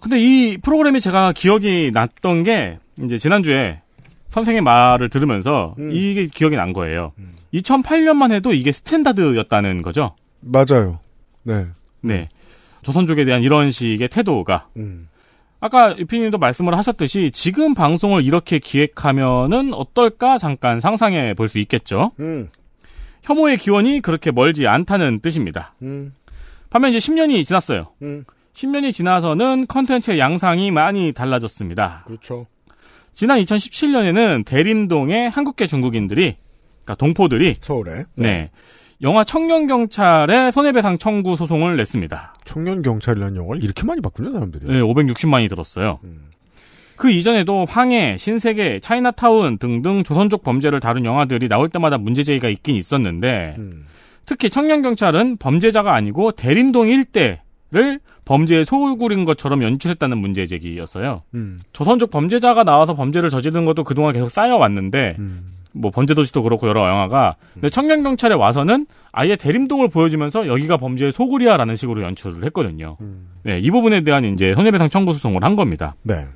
근데 0.00 0.18
이 0.18 0.58
프로그램이 0.58 1.00
제가 1.00 1.32
기억이 1.32 1.92
났던 1.94 2.42
게 2.42 2.78
이제 3.04 3.16
지난주에 3.16 3.82
선생의 4.30 4.62
말을 4.62 5.10
들으면서 5.10 5.76
음. 5.78 5.90
이게 5.92 6.26
기억이 6.26 6.56
난 6.56 6.72
거예요. 6.72 7.12
2008년만 7.54 8.32
해도 8.32 8.52
이게 8.52 8.72
스탠다드였다는 8.72 9.82
거죠. 9.82 10.16
맞아요. 10.40 10.98
네. 11.44 11.66
네. 12.00 12.28
조선족에 12.88 13.26
대한 13.26 13.42
이런 13.42 13.70
식의 13.70 14.08
태도가 14.08 14.68
음. 14.78 15.08
아까 15.60 15.94
유피님도 15.98 16.38
말씀을 16.38 16.76
하셨듯이 16.78 17.30
지금 17.32 17.74
방송을 17.74 18.24
이렇게 18.24 18.58
기획하면은 18.58 19.74
어떨까 19.74 20.38
잠깐 20.38 20.80
상상해 20.80 21.34
볼 21.34 21.48
수 21.48 21.58
있겠죠. 21.58 22.12
음. 22.20 22.48
혐오의 23.24 23.58
기원이 23.58 24.00
그렇게 24.00 24.30
멀지 24.30 24.66
않다는 24.66 25.20
뜻입니다. 25.20 25.74
음. 25.82 26.14
반면 26.70 26.94
이제 26.94 26.98
10년이 26.98 27.44
지났어요. 27.44 27.88
음. 28.02 28.24
10년이 28.54 28.92
지나서는 28.92 29.66
컨텐츠의 29.66 30.18
양상이 30.18 30.70
많이 30.70 31.12
달라졌습니다. 31.12 32.04
그렇죠. 32.06 32.46
지난 33.12 33.38
2017년에는 33.40 34.46
대림동의 34.46 35.28
한국계 35.28 35.66
중국인들이, 35.66 36.36
그러니까 36.84 36.94
동포들이 36.94 37.54
서울에 37.60 38.04
네. 38.14 38.50
영화 39.00 39.22
청년경찰에 39.22 40.50
손해배상 40.50 40.98
청구 40.98 41.36
소송을 41.36 41.76
냈습니다. 41.76 42.34
청년 42.44 42.82
경찰이라는 42.82 43.36
영화를 43.36 43.62
이렇게 43.62 43.84
많이 43.84 44.00
봤군요, 44.00 44.32
사람들이. 44.32 44.66
네, 44.66 44.80
560만이 44.80 45.48
들었어요. 45.48 46.00
그 46.96 47.10
이전에도 47.10 47.64
황해, 47.68 48.16
신세계, 48.18 48.80
차이나타운 48.80 49.58
등등 49.58 50.02
조선족 50.02 50.42
범죄를 50.42 50.80
다룬 50.80 51.04
영화들이 51.04 51.48
나올 51.48 51.68
때마다 51.68 51.96
문제제기가 51.96 52.48
있긴 52.48 52.74
있었는데 52.74 53.56
특히 54.26 54.50
청년경찰은 54.50 55.36
범죄자가 55.36 55.94
아니고 55.94 56.32
대림동 56.32 56.88
일대를 56.88 58.00
범죄의 58.24 58.64
소굴인 58.64 59.24
것처럼 59.24 59.62
연출했다는 59.62 60.18
문제제기였어요. 60.18 61.22
음. 61.34 61.56
조선족 61.72 62.10
범죄자가 62.10 62.64
나와서 62.64 62.94
범죄를 62.96 63.30
저지른 63.30 63.64
것도 63.64 63.84
그동안 63.84 64.12
계속 64.12 64.30
쌓여왔는데 64.30 65.16
뭐 65.78 65.90
범죄도시도 65.90 66.42
그렇고 66.42 66.68
여러 66.68 66.88
영화가 66.88 67.36
근데 67.54 67.68
청년 67.68 68.02
경찰에 68.02 68.34
와서는 68.34 68.86
아예 69.12 69.36
대림동을 69.36 69.88
보여주면서 69.88 70.46
여기가 70.46 70.76
범죄의 70.76 71.12
소굴이야라는 71.12 71.76
식으로 71.76 72.02
연출을 72.02 72.44
했거든요. 72.46 72.96
네, 73.44 73.58
이 73.58 73.70
부분에 73.70 74.02
대한 74.02 74.24
이제 74.24 74.54
손해배상 74.54 74.90
청구 74.90 75.12
소송을 75.12 75.42
한 75.42 75.56
겁니다. 75.56 75.94
네. 76.02 76.26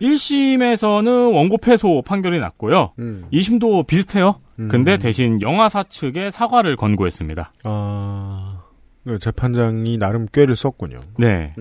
1심에서는 0.00 1.34
원고 1.34 1.58
패소 1.58 2.02
판결이 2.04 2.40
났고요. 2.40 2.92
음. 2.98 3.24
2심도 3.32 3.86
비슷해요. 3.86 4.36
근데 4.68 4.96
대신 4.98 5.40
영화사 5.40 5.82
측에 5.82 6.30
사과를 6.30 6.76
권고했습니다. 6.76 7.52
아, 7.64 8.62
네, 9.04 9.18
재판장이 9.18 9.98
나름 9.98 10.26
꾀를 10.26 10.54
썼군요. 10.54 10.98
네. 11.18 11.54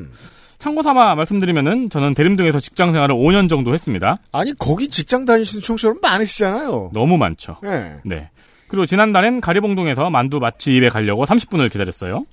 참고 0.62 0.84
삼아 0.84 1.16
말씀드리면은 1.16 1.90
저는 1.90 2.14
대림동에서 2.14 2.60
직장 2.60 2.92
생활을 2.92 3.16
5년 3.16 3.50
정도 3.50 3.74
했습니다. 3.74 4.18
아니, 4.32 4.54
거기 4.54 4.90
직장 4.90 5.26
다니시는 5.26 5.64
청취자 5.64 5.88
여러분 5.88 6.02
많으시잖아요. 6.08 6.92
너무 6.94 7.18
많죠. 7.18 7.58
네. 7.64 7.96
네. 8.06 8.30
그리고 8.68 8.86
지난달엔 8.86 9.42
가리봉동에서 9.42 10.12
만두 10.12 10.38
맛집에 10.38 10.90
가려고 10.90 11.26
30분을 11.26 11.72
기다렸어요. 11.72 12.28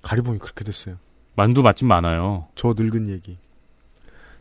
가리봉이 0.00 0.38
그렇게 0.38 0.64
됐어요. 0.64 0.96
만두 1.34 1.60
맛집 1.60 1.86
많아요. 1.86 2.46
저 2.54 2.72
늙은 2.74 3.10
얘기. 3.10 3.36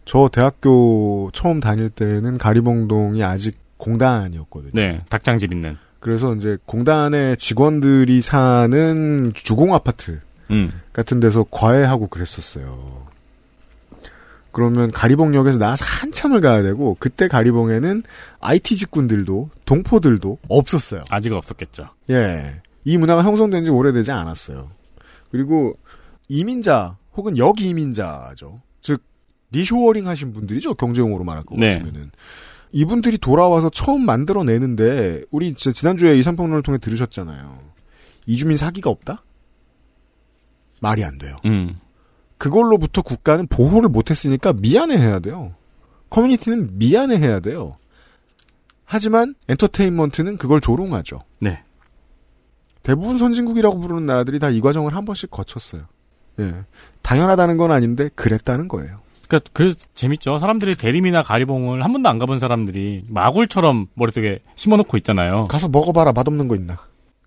저 0.05 0.29
대학교 0.31 1.29
처음 1.33 1.59
다닐 1.59 1.89
때는 1.89 2.37
가리봉동이 2.37 3.21
아직 3.21 3.57
공단이었거든요. 3.75 4.71
네. 4.73 5.01
닭장집 5.09 5.51
있는. 5.51 5.75
그래서 5.99 6.33
이제 6.35 6.57
공단의 6.65 7.35
직원들이 7.35 8.21
사는 8.21 9.33
주공 9.33 9.73
아파트 9.73 10.21
음. 10.51 10.71
같은 10.93 11.19
데서 11.19 11.43
과외하고 11.51 12.07
그랬었어요. 12.07 13.13
그러면 14.55 14.89
가리봉역에서 14.89 15.57
나와서 15.59 15.83
한참을 15.83 16.39
가야 16.39 16.63
되고 16.63 16.95
그때 16.97 17.27
가리봉에는 17.27 18.03
IT 18.39 18.77
직군들도 18.77 19.49
동포들도 19.65 20.37
없었어요. 20.47 21.03
아직은 21.09 21.35
없었겠죠. 21.35 21.89
예. 22.11 22.61
이 22.85 22.97
문화가 22.97 23.21
형성된 23.21 23.65
지 23.65 23.69
오래되지 23.69 24.11
않았어요. 24.11 24.71
그리고 25.29 25.73
이민자 26.29 26.95
혹은 27.17 27.37
역이민자죠. 27.37 28.61
즉 28.79 29.03
리쇼어링 29.51 30.07
하신 30.07 30.31
분들이죠. 30.31 30.75
경제용어로 30.75 31.25
말할 31.25 31.43
거 31.43 31.57
네. 31.57 31.71
같으면은. 31.73 32.11
이분들이 32.71 33.17
돌아와서 33.17 33.69
처음 33.69 34.05
만들어내는데 34.05 35.23
우리 35.31 35.53
지난주에 35.53 36.17
이산평론을 36.17 36.63
통해 36.63 36.77
들으셨잖아요. 36.77 37.59
이주민 38.25 38.55
사기가 38.55 38.89
없다? 38.89 39.21
말이 40.79 41.03
안 41.03 41.17
돼요. 41.17 41.35
음. 41.43 41.77
그걸로부터 42.49 43.01
국가는 43.01 43.47
보호를 43.47 43.89
못했으니까 43.89 44.53
미안해해야 44.53 45.17
돼요. 45.19 45.55
커뮤니티는 46.11 46.77
미안해해야 46.77 47.39
돼요. 47.39 47.77
하지만 48.83 49.33
엔터테인먼트는 49.49 50.37
그걸 50.37 50.61
조롱하죠. 50.61 51.21
네. 51.39 51.63
대부분 52.83 53.17
선진국이라고 53.17 53.79
부르는 53.79 54.05
나라들이 54.05 54.37
다 54.37 54.51
이 54.51 54.61
과정을 54.61 54.95
한 54.95 55.05
번씩 55.05 55.31
거쳤어요. 55.31 55.85
예. 56.39 56.53
당연하다는 57.01 57.57
건 57.57 57.71
아닌데 57.71 58.09
그랬다는 58.13 58.67
거예요. 58.67 58.99
그러니까 59.27 59.49
그래서 59.53 59.87
재밌죠. 59.95 60.37
사람들이 60.37 60.75
대림이나 60.75 61.23
가리봉을 61.23 61.83
한 61.83 61.91
번도 61.93 62.07
안 62.07 62.19
가본 62.19 62.37
사람들이 62.37 63.05
마굴처럼 63.09 63.87
머릿속에 63.95 64.37
심어놓고 64.55 64.97
있잖아요. 64.97 65.45
가서 65.45 65.67
먹어봐라 65.67 66.11
맛없는 66.11 66.47
거 66.47 66.55
있나? 66.55 66.77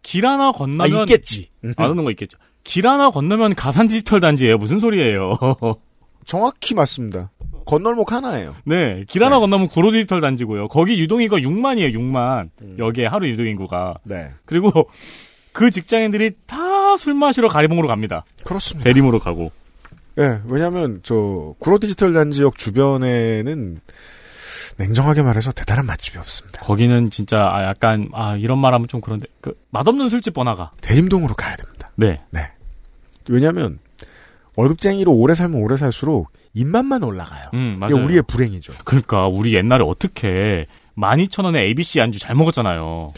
길 0.02 0.26
하나 0.26 0.52
건너면 0.52 0.80
아, 0.80 1.00
있겠지. 1.00 1.50
맛없는 1.76 2.04
거 2.04 2.12
있겠죠. 2.12 2.38
길 2.68 2.86
하나 2.86 3.08
건너면 3.10 3.54
가산 3.54 3.88
디지털 3.88 4.20
단지예요. 4.20 4.58
무슨 4.58 4.78
소리예요? 4.78 5.38
정확히 6.26 6.74
맞습니다. 6.74 7.30
건널목 7.64 8.12
하나예요. 8.12 8.54
네, 8.64 9.04
길 9.08 9.24
하나 9.24 9.38
건너면 9.40 9.68
구로 9.68 9.90
디지털 9.90 10.20
단지고요. 10.20 10.68
거기 10.68 10.98
유동인구가 11.00 11.40
6만이에요. 11.40 11.94
6만. 11.94 12.78
여기에 12.78 13.06
하루 13.06 13.26
유동인구가. 13.28 13.94
네. 14.04 14.30
그리고 14.44 14.70
그 15.52 15.70
직장인들이 15.70 16.32
다 16.46 16.68
술 16.98 17.14
마시러 17.14 17.48
가리봉으로 17.48 17.86
갑니다. 17.86 18.24
그렇습니다. 18.44 18.88
대림으로 18.88 19.18
가고. 19.20 19.52
예, 20.18 20.40
왜냐면, 20.46 20.98
저, 21.04 21.54
구로 21.60 21.78
디지털 21.78 22.12
단지역 22.12 22.56
주변에는, 22.56 23.78
냉정하게 24.78 25.22
말해서 25.22 25.52
대단한 25.52 25.86
맛집이 25.86 26.18
없습니다. 26.18 26.60
거기는 26.62 27.10
진짜 27.10 27.38
아, 27.52 27.64
약간 27.64 28.08
아 28.12 28.36
이런 28.36 28.58
말하면 28.58 28.88
좀 28.88 29.00
그런데 29.00 29.26
그 29.40 29.54
맛없는 29.70 30.08
술집 30.08 30.34
번화가. 30.34 30.72
대림동으로 30.80 31.34
가야 31.34 31.56
됩니다. 31.56 31.90
네. 31.96 32.20
왜냐면, 33.28 33.78
월급쟁이로 34.56 35.12
오래 35.12 35.34
살면 35.34 35.60
오래 35.62 35.76
살수록, 35.76 36.32
입맛만 36.54 37.02
올라가요. 37.04 37.50
음, 37.54 37.80
이게 37.84 37.94
맞아요. 37.94 38.04
우리의 38.04 38.22
불행이죠. 38.26 38.72
그러니까 38.84 39.26
우리 39.28 39.54
옛날에 39.54 39.84
어떻게 39.86 40.64
12,000원에 40.96 41.58
ABC 41.58 42.00
안주 42.00 42.18
잘 42.18 42.34
먹었잖아요. 42.34 43.08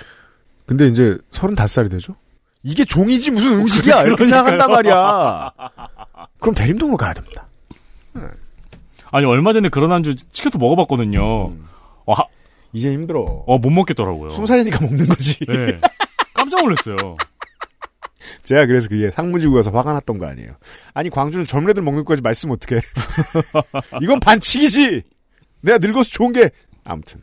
근데 0.66 0.86
이제, 0.88 1.16
35살이 1.32 1.90
되죠? 1.90 2.14
이게 2.62 2.84
종이지 2.84 3.30
무슨 3.30 3.54
음식이야! 3.60 4.02
이렇게. 4.02 4.24
생각한단 4.26 4.70
말이야. 4.70 5.50
그럼 6.40 6.54
대림동으로 6.54 6.96
가야 6.98 7.14
됩니다. 7.14 7.46
아니 9.12 9.24
얼마 9.26 9.52
전에 9.52 9.68
그런 9.70 9.90
안주 9.92 10.14
시켜서 10.30 10.58
먹어봤거든요. 10.58 11.22
어, 12.06 12.12
하- 12.12 12.24
이제 12.72 12.92
힘들어. 12.92 13.22
어, 13.46 13.58
못 13.58 13.70
먹겠더라고요. 13.70 14.30
스무 14.30 14.46
살이니까 14.46 14.78
먹는 14.84 15.06
거지. 15.06 15.38
네. 15.46 15.80
깜짝 16.34 16.62
놀랐어요. 16.62 17.16
제가 18.50 18.66
그래서 18.66 18.88
그게 18.88 19.12
상무지구 19.12 19.54
가서 19.54 19.70
화가 19.70 19.92
났던 19.92 20.18
거 20.18 20.26
아니에요. 20.26 20.56
아니 20.92 21.08
광주는 21.08 21.44
젊은 21.44 21.70
애들 21.70 21.84
먹는 21.84 22.04
거지 22.04 22.20
말씀 22.20 22.50
어떡해. 22.50 22.80
이건 24.02 24.18
반칙이지. 24.18 25.04
내가 25.60 25.78
늙어서 25.78 26.10
좋은 26.10 26.32
게 26.32 26.50
아무튼. 26.82 27.22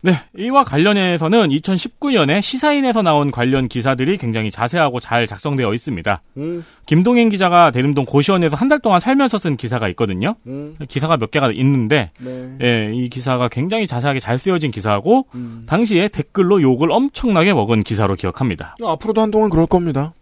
네, 0.00 0.12
이와 0.36 0.62
관련해서는 0.62 1.48
2019년에 1.48 2.40
시사인에서 2.40 3.02
나온 3.02 3.32
관련 3.32 3.66
기사들이 3.66 4.16
굉장히 4.16 4.48
자세하고 4.48 5.00
잘 5.00 5.26
작성되어 5.26 5.74
있습니다. 5.74 6.22
음. 6.36 6.64
김동인 6.86 7.28
기자가 7.30 7.72
대림동 7.72 8.04
고시원에서 8.04 8.54
한 8.54 8.68
달 8.68 8.78
동안 8.78 9.00
살면서 9.00 9.38
쓴 9.38 9.56
기사가 9.56 9.88
있거든요. 9.90 10.36
음. 10.46 10.76
기사가 10.88 11.16
몇 11.16 11.30
개가 11.30 11.50
있는데, 11.52 12.10
네. 12.20 12.58
예, 12.62 12.92
이 12.94 13.08
기사가 13.08 13.48
굉장히 13.48 13.86
자세하게 13.86 14.20
잘 14.20 14.38
쓰여진 14.38 14.70
기사고, 14.70 15.26
음. 15.34 15.64
당시에 15.66 16.08
댓글로 16.08 16.62
욕을 16.62 16.92
엄청나게 16.92 17.54
먹은 17.54 17.82
기사로 17.82 18.14
기억합니다. 18.14 18.76
앞으로도 18.84 19.20
한동안 19.20 19.50
그럴 19.50 19.66
겁니다. 19.66 20.12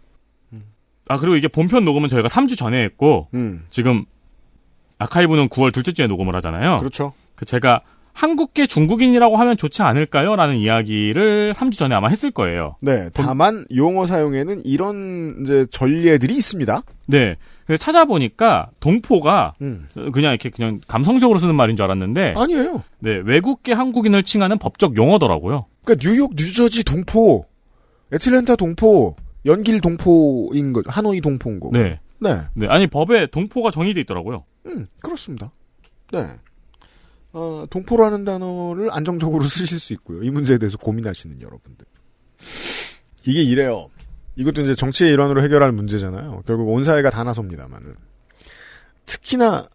아, 1.09 1.17
그리고 1.17 1.35
이게 1.35 1.47
본편 1.47 1.85
녹음은 1.85 2.09
저희가 2.09 2.29
3주 2.29 2.57
전에 2.57 2.81
했고, 2.83 3.27
음. 3.33 3.65
지금 3.69 4.05
아카이브는 4.97 5.49
9월 5.49 5.73
둘째 5.73 5.91
주에 5.91 6.07
녹음을 6.07 6.33
하잖아요. 6.35 6.79
그렇죠. 6.79 7.13
그 7.35 7.45
제가 7.45 7.81
한국계 8.17 8.65
중국인이라고 8.65 9.37
하면 9.37 9.57
좋지 9.57 9.83
않을까요? 9.83 10.35
라는 10.35 10.55
이야기를 10.55 11.53
3주 11.53 11.77
전에 11.77 11.93
아마 11.93 12.07
했을 12.07 12.31
거예요. 12.31 12.75
네. 12.81 13.11
다만 13.13 13.67
용어 13.75 14.07
사용에는 14.07 14.65
이런 14.65 15.37
이제 15.43 15.67
전례들이 15.69 16.35
있습니다. 16.35 16.81
네. 17.05 17.35
그래서 17.67 17.79
찾아보니까 17.79 18.71
동포가 18.79 19.53
음. 19.61 19.87
그냥 20.13 20.31
이렇게 20.31 20.49
그냥 20.49 20.81
감성적으로 20.87 21.37
쓰는 21.37 21.53
말인 21.53 21.75
줄 21.77 21.83
알았는데 21.83 22.33
아니에요. 22.35 22.81
네, 22.99 23.21
외국계 23.23 23.73
한국인을 23.73 24.23
칭하는 24.23 24.57
법적 24.57 24.95
용어더라고요. 24.95 25.67
그러니까 25.83 26.09
뉴욕, 26.09 26.31
뉴저지 26.35 26.83
동포, 26.85 27.45
애틀랜타 28.11 28.55
동포, 28.55 29.15
연길 29.45 29.79
동포인 29.79 30.73
거, 30.73 30.81
하노이 30.87 31.21
동포인 31.21 31.59
거. 31.59 31.69
네. 31.71 31.99
네. 32.19 32.39
네, 32.55 32.65
아니 32.67 32.87
법에 32.87 33.27
동포가 33.27 33.69
정의돼 33.69 34.01
있더라고요. 34.01 34.43
음, 34.65 34.87
그렇습니다. 35.03 35.51
네. 36.11 36.25
어, 37.33 37.65
동포라는 37.69 38.25
단어를 38.25 38.91
안정적으로 38.91 39.45
쓰실 39.47 39.79
수 39.79 39.93
있고요. 39.93 40.23
이 40.23 40.29
문제에 40.29 40.57
대해서 40.57 40.77
고민하시는 40.77 41.41
여러분들. 41.41 41.85
이게 43.25 43.41
이래요. 43.43 43.89
이것도 44.35 44.61
이제 44.61 44.75
정치의 44.75 45.11
일환으로 45.13 45.41
해결할 45.41 45.71
문제잖아요. 45.71 46.43
결국 46.45 46.69
온 46.69 46.83
사회가 46.83 47.09
다 47.09 47.23
나섭니다만은. 47.23 47.95
특히나 49.05 49.67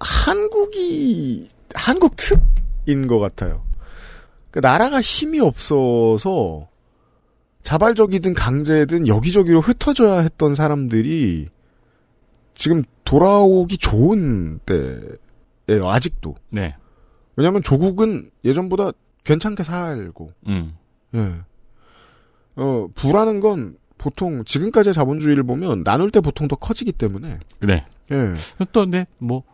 한국이 0.00 1.48
한국 1.74 2.16
특인 2.16 3.06
것 3.06 3.18
같아요. 3.18 3.64
그 4.50 4.58
나라가 4.58 5.00
힘이 5.00 5.40
없어서 5.40 6.68
자발적이든 7.62 8.34
강제든 8.34 9.06
여기저기로 9.06 9.60
흩어져야 9.60 10.20
했던 10.20 10.54
사람들이 10.54 11.48
지금 12.54 12.82
돌아오기 13.04 13.78
좋은 13.78 14.60
때 14.66 15.00
예요. 15.68 15.88
아직도. 15.88 16.34
네. 16.50 16.74
왜냐하면 17.36 17.62
조국은 17.62 18.30
예전보다 18.44 18.92
괜찮게 19.24 19.62
살고 19.62 20.30
음. 20.48 20.76
예. 21.14 21.32
어, 22.56 22.88
부라는 22.94 23.40
건 23.40 23.76
보통 23.96 24.44
지금까지의 24.44 24.92
자본주의를 24.94 25.44
보면 25.44 25.84
나눌 25.84 26.10
때 26.10 26.20
보통 26.20 26.48
더 26.48 26.56
커지기 26.56 26.92
때문에 26.92 27.38
네. 27.60 27.86
예. 28.10 28.32
또, 28.72 28.80
근데, 28.80 29.06
뭐, 29.18 29.44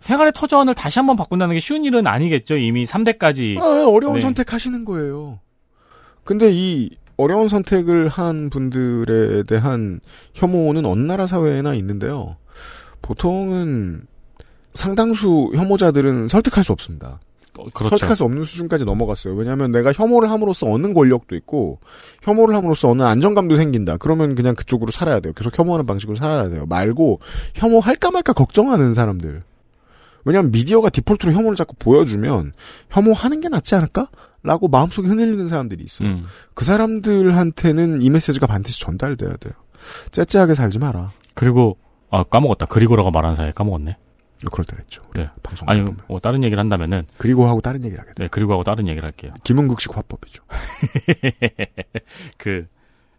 생활의 0.00 0.32
터전을 0.34 0.74
다시 0.74 0.98
한번 0.98 1.16
바꾼다는 1.16 1.54
게 1.54 1.60
쉬운 1.60 1.84
일은 1.84 2.06
아니겠죠. 2.06 2.56
이미 2.56 2.84
3대까지. 2.84 3.58
아, 3.58 3.86
어려운 3.88 4.14
네. 4.14 4.20
선택하시는 4.20 4.84
거예요. 4.84 5.38
근데 6.24 6.50
이 6.52 6.90
어려운 7.16 7.48
선택을 7.48 8.08
한 8.08 8.50
분들에 8.50 9.44
대한 9.44 10.00
혐오는 10.34 10.84
어느 10.84 11.00
나라 11.00 11.26
사회에나 11.26 11.74
있는데요. 11.74 12.36
보통은 13.00 14.06
상당수 14.74 15.50
혐오자들은 15.54 16.28
설득할 16.28 16.64
수 16.64 16.72
없습니다. 16.72 17.20
어, 17.58 17.64
그렇죠. 17.74 17.90
설득할 17.90 18.16
수 18.16 18.24
없는 18.24 18.44
수준까지 18.44 18.84
넘어갔어요. 18.84 19.34
왜냐하면 19.34 19.72
내가 19.72 19.92
혐오를 19.92 20.30
함으로써 20.30 20.66
얻는 20.66 20.94
권력도 20.94 21.36
있고 21.36 21.80
혐오를 22.22 22.54
함으로써 22.54 22.88
얻는 22.88 23.04
안정감도 23.04 23.56
생긴다. 23.56 23.98
그러면 23.98 24.34
그냥 24.34 24.54
그쪽으로 24.54 24.90
살아야 24.90 25.20
돼요. 25.20 25.32
계속 25.34 25.58
혐오하는 25.58 25.84
방식으로 25.84 26.16
살아야 26.16 26.48
돼요. 26.48 26.64
말고 26.66 27.20
혐오할까 27.54 28.10
말까 28.10 28.32
걱정하는 28.32 28.94
사람들. 28.94 29.42
왜냐하면 30.24 30.50
미디어가 30.52 30.88
디폴트로 30.88 31.32
혐오를 31.32 31.56
자꾸 31.56 31.74
보여주면 31.78 32.52
혐오하는 32.90 33.40
게 33.40 33.48
낫지 33.48 33.74
않을까? 33.74 34.08
라고 34.44 34.68
마음속에 34.68 35.06
흔들리는 35.08 35.46
사람들이 35.48 35.84
있어요. 35.84 36.08
음. 36.08 36.24
그 36.54 36.64
사람들한테는 36.64 38.02
이 38.02 38.10
메시지가 38.10 38.46
반드시 38.46 38.80
전달돼야 38.80 39.36
돼요. 39.36 39.52
째째하게 40.10 40.54
살지 40.54 40.78
마라. 40.78 41.10
그리고, 41.34 41.76
아, 42.10 42.24
까먹었다. 42.24 42.66
그리고라고 42.66 43.10
말하는 43.10 43.36
사이에 43.36 43.52
까먹었네. 43.52 43.96
그럴 44.50 44.64
때가 44.64 44.82
있죠. 44.82 45.02
네. 45.14 45.28
방송 45.42 45.68
아니, 45.68 45.82
뭐, 46.08 46.20
다른 46.20 46.42
얘기를 46.42 46.58
한다면은. 46.58 47.04
그리고 47.18 47.46
하고 47.46 47.60
다른 47.60 47.84
얘기를 47.84 48.00
하게 48.00 48.12
네, 48.16 48.28
그리고 48.30 48.52
하고 48.52 48.64
다른 48.64 48.88
얘기를 48.88 49.06
할게요. 49.06 49.32
김은국식 49.44 49.96
화법이죠. 49.96 50.42
그, 52.38 52.66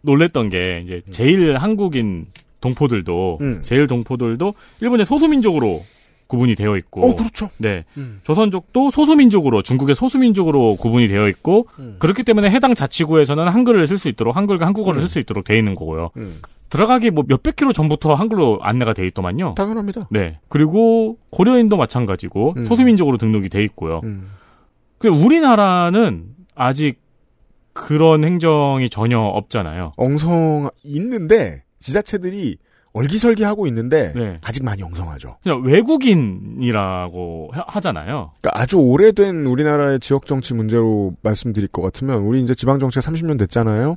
놀랬던 0.02 0.50
게, 0.50 0.82
이제, 0.84 1.02
제일 1.10 1.56
한국인 1.56 2.26
동포들도, 2.60 3.38
음. 3.40 3.60
제일 3.62 3.86
동포들도 3.86 4.54
일본의 4.80 5.06
소수민족으로 5.06 5.84
구분이 6.26 6.54
되어 6.54 6.76
있고. 6.76 7.06
어, 7.06 7.14
그렇죠. 7.14 7.50
네. 7.58 7.84
음. 7.96 8.20
조선족도 8.24 8.90
소수민족으로, 8.90 9.62
중국의 9.62 9.94
소수민족으로 9.94 10.76
구분이 10.76 11.08
되어 11.08 11.28
있고, 11.28 11.66
음. 11.78 11.96
그렇기 11.98 12.24
때문에 12.24 12.50
해당 12.50 12.74
자치구에서는 12.74 13.48
한글을 13.48 13.86
쓸 13.86 13.98
수 13.98 14.08
있도록, 14.08 14.36
한글과 14.36 14.66
한국어를 14.66 14.98
음. 14.98 15.00
쓸수 15.02 15.18
있도록 15.20 15.44
되어 15.44 15.56
있는 15.56 15.74
거고요. 15.74 16.10
음. 16.16 16.40
들어가기 16.70 17.10
뭐 17.10 17.22
몇백 17.28 17.54
킬로 17.54 17.72
전부터 17.72 18.14
한글로 18.14 18.58
안내가 18.62 18.94
돼 18.94 19.06
있더만요. 19.06 19.52
당연합니다. 19.56 20.08
네. 20.10 20.40
그리고 20.48 21.18
고려인도 21.30 21.76
마찬가지고 21.76 22.54
음. 22.56 22.66
소수민족으로 22.66 23.16
등록이 23.16 23.48
돼 23.48 23.62
있고요. 23.62 24.00
음. 24.02 24.30
그 24.98 25.06
우리나라는 25.06 26.24
아직 26.56 27.00
그런 27.72 28.24
행정이 28.24 28.88
전혀 28.88 29.18
없잖아요. 29.20 29.92
엉성 29.96 30.70
있는데 30.82 31.62
지자체들이 31.78 32.56
얼기설기하고 32.94 33.66
있는데 33.66 34.12
네. 34.14 34.38
아직 34.40 34.64
많이 34.64 34.82
엉성하죠. 34.82 35.36
그냥 35.42 35.62
외국인이라고 35.62 37.50
하- 37.52 37.64
하잖아요. 37.66 38.30
그러니까 38.40 38.50
아주 38.62 38.78
오래된 38.78 39.44
우리나라의 39.46 39.98
지역 40.00 40.26
정치 40.26 40.54
문제로 40.54 41.12
말씀드릴 41.22 41.68
것 41.68 41.82
같으면 41.82 42.18
우리 42.22 42.40
이제 42.40 42.54
지방 42.54 42.78
정치가 42.78 43.00
30년 43.10 43.38
됐잖아요. 43.38 43.96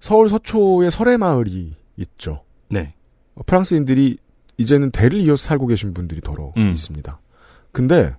서울 0.00 0.28
서초에 0.28 0.90
설해 0.90 1.16
마을이 1.16 1.74
있죠. 1.96 2.42
네. 2.68 2.94
어, 3.36 3.42
프랑스인들이 3.46 4.18
이제는 4.58 4.90
대를 4.90 5.20
이어서 5.20 5.48
살고 5.48 5.66
계신 5.68 5.94
분들이 5.94 6.20
더러 6.20 6.52
음. 6.56 6.70
있습니다. 6.72 7.20
근데 7.72 8.14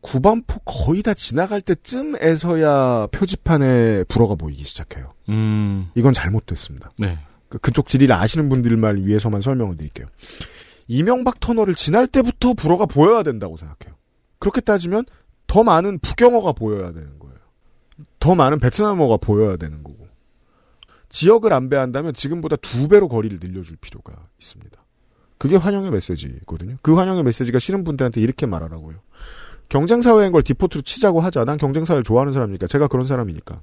구반포 0.00 0.58
거의 0.64 1.02
다 1.02 1.14
지나갈 1.14 1.60
때쯤에서야 1.62 3.06
표지판에 3.12 4.04
불어가 4.04 4.34
보이기 4.34 4.64
시작해요. 4.64 5.12
음. 5.30 5.88
이건 5.94 6.12
잘못됐습니다. 6.12 6.90
네. 6.98 7.18
그- 7.54 7.58
그쪽 7.58 7.88
지리를 7.88 8.12
아시는 8.14 8.48
분들만 8.48 9.06
위해서만 9.06 9.40
설명을 9.40 9.76
드릴게요. 9.76 10.06
이명박 10.88 11.38
터널을 11.40 11.74
지날 11.74 12.06
때부터 12.08 12.54
불어가 12.54 12.84
보여야 12.86 13.22
된다고 13.22 13.56
생각해요. 13.56 13.96
그렇게 14.40 14.60
따지면 14.60 15.04
더 15.46 15.62
많은 15.62 15.98
북경어가 16.00 16.52
보여야 16.52 16.92
되는 16.92 17.18
거예요. 17.18 17.36
더 18.18 18.34
많은 18.34 18.58
베트남어가 18.58 19.18
보여야 19.18 19.56
되는 19.56 19.82
거고. 19.82 20.08
지역을 21.10 21.52
안배한다면 21.52 22.12
지금보다 22.12 22.56
두 22.56 22.88
배로 22.88 23.08
거리를 23.08 23.38
늘려줄 23.40 23.76
필요가 23.76 24.14
있습니다. 24.40 24.84
그게 25.38 25.56
환영의 25.56 25.90
메시지거든요. 25.92 26.78
그 26.82 26.94
환영의 26.96 27.22
메시지가 27.22 27.58
싫은 27.60 27.84
분들한테 27.84 28.20
이렇게 28.20 28.46
말하라고요. 28.46 28.96
경쟁사회인 29.68 30.32
걸 30.32 30.42
디포트로 30.42 30.82
치자고 30.82 31.20
하자. 31.20 31.44
난 31.44 31.56
경쟁사회를 31.56 32.02
좋아하는 32.02 32.32
사람이니까. 32.32 32.66
제가 32.66 32.88
그런 32.88 33.06
사람이니까. 33.06 33.60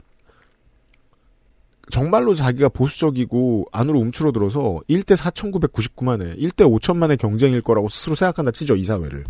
정말로 1.89 2.33
자기가 2.33 2.69
보수적이고 2.69 3.65
안으로 3.71 3.99
움츠러들어서 3.99 4.81
1대 4.89 5.17
4,999만에 5.17 6.37
1대 6.37 6.57
5천만의 6.79 7.17
경쟁일 7.17 7.61
거라고 7.61 7.89
스스로 7.89 8.15
생각한다 8.15 8.51
치죠, 8.51 8.75
이 8.75 8.83
사회를. 8.83 9.25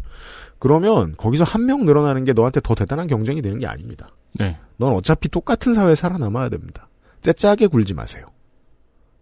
그러면 0.60 1.16
거기서 1.18 1.44
한 1.44 1.66
명 1.66 1.86
늘어나는 1.86 2.24
게 2.24 2.34
너한테 2.34 2.60
더 2.62 2.76
대단한 2.76 3.08
경쟁이 3.08 3.42
되는 3.42 3.58
게 3.58 3.66
아닙니다. 3.68 4.10
네. 4.34 4.58
넌 4.78 4.94
어차피 4.94 5.30
똑같은 5.30 5.74
사회에 5.74 5.96
살아남아야 5.96 6.50
됩니다. 6.50 6.88
째짜게 7.22 7.68
굴지 7.68 7.94
마세요. 7.94 8.26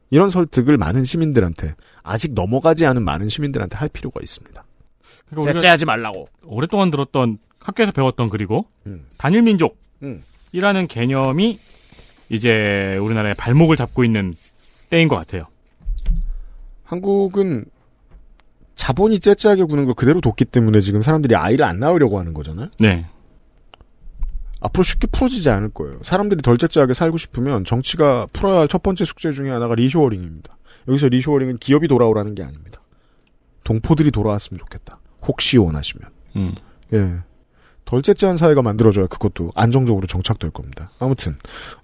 이런 0.10 0.30
설득을 0.30 0.78
많은 0.78 1.04
시민들한테 1.04 1.76
아직 2.02 2.34
넘어가지 2.34 2.86
않은 2.86 3.04
많은 3.04 3.30
시민들한테 3.30 3.78
할 3.78 3.90
필요가 3.90 4.20
있습니다. 4.22 4.64
그러니까 5.30 5.54
째째하지 5.54 5.86
말라고. 5.86 6.28
오랫동안 6.44 6.90
들었던 6.92 7.38
학교에서 7.60 7.92
배웠던 7.92 8.30
그리고 8.30 8.66
음. 8.88 9.06
단일 9.18 9.44
민족이라는 9.44 9.74
음. 10.02 10.88
개념이 10.88 11.60
이제 12.30 12.98
우리나라의 13.02 13.34
발목을 13.36 13.76
잡고 13.76 14.04
있는 14.04 14.34
때인 14.90 15.08
것 15.08 15.16
같아요. 15.16 15.46
한국은 16.84 17.66
자본이 18.76 19.20
째짜게 19.20 19.64
구는 19.66 19.86
거 19.86 19.94
그대로 19.94 20.22
뒀기 20.22 20.46
때문에 20.46 20.80
지금 20.82 21.02
사람들이 21.02 21.36
아이를 21.36 21.66
안 21.66 21.80
낳으려고 21.80 22.18
하는 22.18 22.34
거잖아요. 22.34 22.70
네. 22.80 23.06
앞으로 24.62 24.84
쉽게 24.84 25.08
풀어지지 25.08 25.50
않을 25.50 25.70
거예요. 25.70 26.00
사람들이 26.04 26.42
덜 26.42 26.58
째짜하게 26.58 26.94
살고 26.94 27.18
싶으면 27.18 27.66
정치가 27.66 28.28
풀어야 28.34 28.60
할 28.62 28.68
첫 28.68 28.84
번째 28.84 29.06
숙제 29.06 29.32
중에 29.32 29.50
하나가 29.50 29.76
reshoring입니다. 29.76 30.58
여기서 30.88 31.08
reshoring은 31.10 31.58
기업이 31.58 31.88
돌아오라는 31.88 32.36
게 32.36 32.44
아닙니다. 32.44 32.82
동포들이 33.64 34.12
돌아왔으면 34.12 34.58
좋겠다. 34.60 35.00
혹시 35.28 35.58
원하시면. 35.58 36.10
음. 36.38 36.56
예. 36.94 37.18
덜 37.90 38.04
째짜한 38.04 38.38
사회가 38.38 38.62
만들어져야 38.62 39.08
그것도 39.08 39.52
안정적으로 39.56 40.06
정착될 40.06 40.52
겁니다. 40.52 40.92
아무튼 41.00 41.36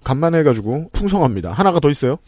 간만에 0.04 0.38
해가지고 0.38 0.90
풍성합니다. 0.92 1.50
하나가 1.50 1.80
더 1.80 1.90
있어요. 1.90 2.18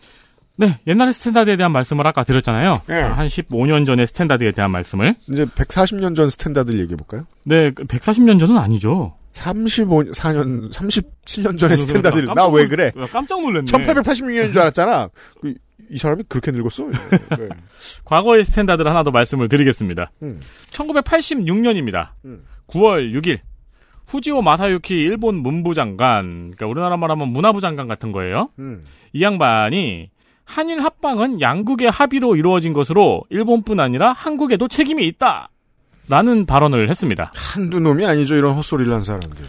네, 0.57 0.81
옛날의 0.89 1.13
standard에 1.15 1.57
대한 1.57 1.71
말씀을 1.71 2.05
아까 2.05 2.25
드렸잖아요. 2.25 2.81
예. 2.89 2.95
한 2.95 3.29
15년 3.29 3.87
전의 3.87 4.09
standard에 4.09 4.51
대한 4.51 4.73
말씀을. 4.73 5.15
이제 5.31 5.45
140년 5.45 6.17
전 6.17 6.29
standard를 6.29 6.81
얘기해 6.81 6.97
볼까요? 6.97 7.25
네, 7.45 7.71
140년 7.71 8.41
전은 8.41 8.57
아니죠. 8.59 9.15
35년, 9.33 10.13
4년, 10.13 10.73
37년 10.73 11.57
전의 11.57 11.77
standard를 11.77 12.25
나왜 12.35 12.63
놀- 12.63 12.69
그래? 12.69 12.91
깜짝 13.13 13.41
놀랐네. 13.41 13.67
1886년인 13.67 14.53
줄 14.53 14.61
알았잖아. 14.61 15.09
그, 15.41 15.55
이 15.89 15.99
사람이 15.99 16.25
그렇게 16.29 16.51
늙었어? 16.51 16.89
네. 17.39 17.49
과거의 18.05 18.45
standard를 18.45 18.91
하나 18.91 19.05
더 19.05 19.13
말씀을 19.13 19.49
드리겠습니다. 19.49 20.11
음. 20.25 20.41
1986년입니다. 20.73 22.09
음. 22.25 22.43
9월 22.67 23.15
6일. 23.15 23.39
후지오 24.09 24.43
마사유키 24.43 24.95
일본 24.95 25.37
문부 25.37 25.75
장관, 25.75 26.53
그러니까 26.53 26.67
우리나라 26.67 26.97
말하면 26.97 27.29
문화부 27.29 27.61
장관 27.61 27.89
같은 27.89 28.11
거예요. 28.11 28.49
음. 28.59 28.83
이 29.13 29.23
양반이 29.23 30.11
한일 30.45 30.81
합방은 30.83 31.41
양국의 31.43 31.91
합의로 31.91 32.35
이루어진 32.37 32.73
것으로 32.73 33.23
일본뿐 33.29 33.81
아니라 33.81 34.13
한국에도 34.13 34.67
책임이 34.67 35.07
있다. 35.07 35.51
라는 36.11 36.47
발언을 36.47 36.89
했습니다. 36.89 37.31
한두 37.35 37.81
놈이 37.81 38.07
아니죠, 38.07 38.35
이런 38.35 38.55
헛소리를 38.55 38.91
한 38.91 39.03
사람들이. 39.03 39.47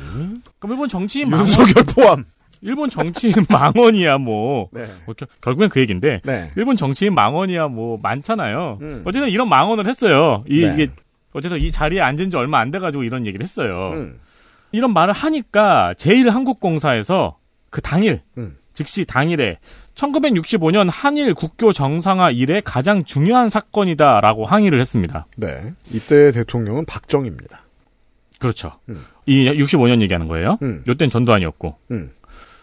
그럼 0.60 0.74
일본 0.74 0.90
정치인 0.90 1.30
망원, 1.30 1.48
윤석열 1.48 1.86
포함. 1.96 2.26
일본 2.62 2.90
정치인 2.90 3.34
망원이야 3.48 4.18
뭐. 4.18 4.68
네. 4.74 4.84
뭐 5.06 5.16
겨- 5.16 5.26
결국엔 5.40 5.70
그 5.70 5.80
얘기인데 5.80 6.20
네. 6.26 6.50
일본 6.58 6.76
정치인 6.76 7.14
망원이야 7.16 7.70
뭐 7.70 7.98
많잖아요. 8.04 8.80
음. 8.82 9.04
어쨌든 9.06 9.30
이런 9.30 9.48
망언을 9.48 9.88
했어요. 9.88 10.44
이, 10.50 10.60
네. 10.66 10.76
게 10.76 10.88
어쨌든 11.32 11.60
이 11.62 11.72
자리에 11.72 12.02
앉은 12.02 12.30
지 12.30 12.36
얼마 12.36 12.60
안 12.60 12.72
돼가지고 12.72 13.04
이런 13.04 13.26
얘기를 13.26 13.42
했어요. 13.46 13.92
음. 13.94 14.16
이런 14.72 14.94
말을 14.94 15.14
하니까 15.14 15.94
제일한국공사에서 15.96 17.38
그 17.70 17.82
당일 17.82 18.22
음. 18.38 18.58
즉시 18.74 19.06
당일에 19.06 19.60
1965년 19.96 20.90
한일 20.90 21.34
국교 21.34 21.74
정상화 21.74 22.32
이래 22.32 22.62
가장 22.64 23.04
중요한 23.04 23.50
사건이다라고 23.50 24.46
항의를 24.46 24.80
했습니다. 24.80 25.28
네. 25.36 25.74
이때 25.92 26.32
대통령은 26.32 26.86
박정희입니다. 26.86 27.62
그렇죠. 28.40 28.80
음. 28.88 29.04
이 29.26 29.46
65년 29.50 30.02
얘기하는 30.02 30.28
거예요. 30.28 30.58
음. 30.62 30.84
요땐 30.88 31.10
전두환이었고 31.10 31.76
음. 31.92 32.12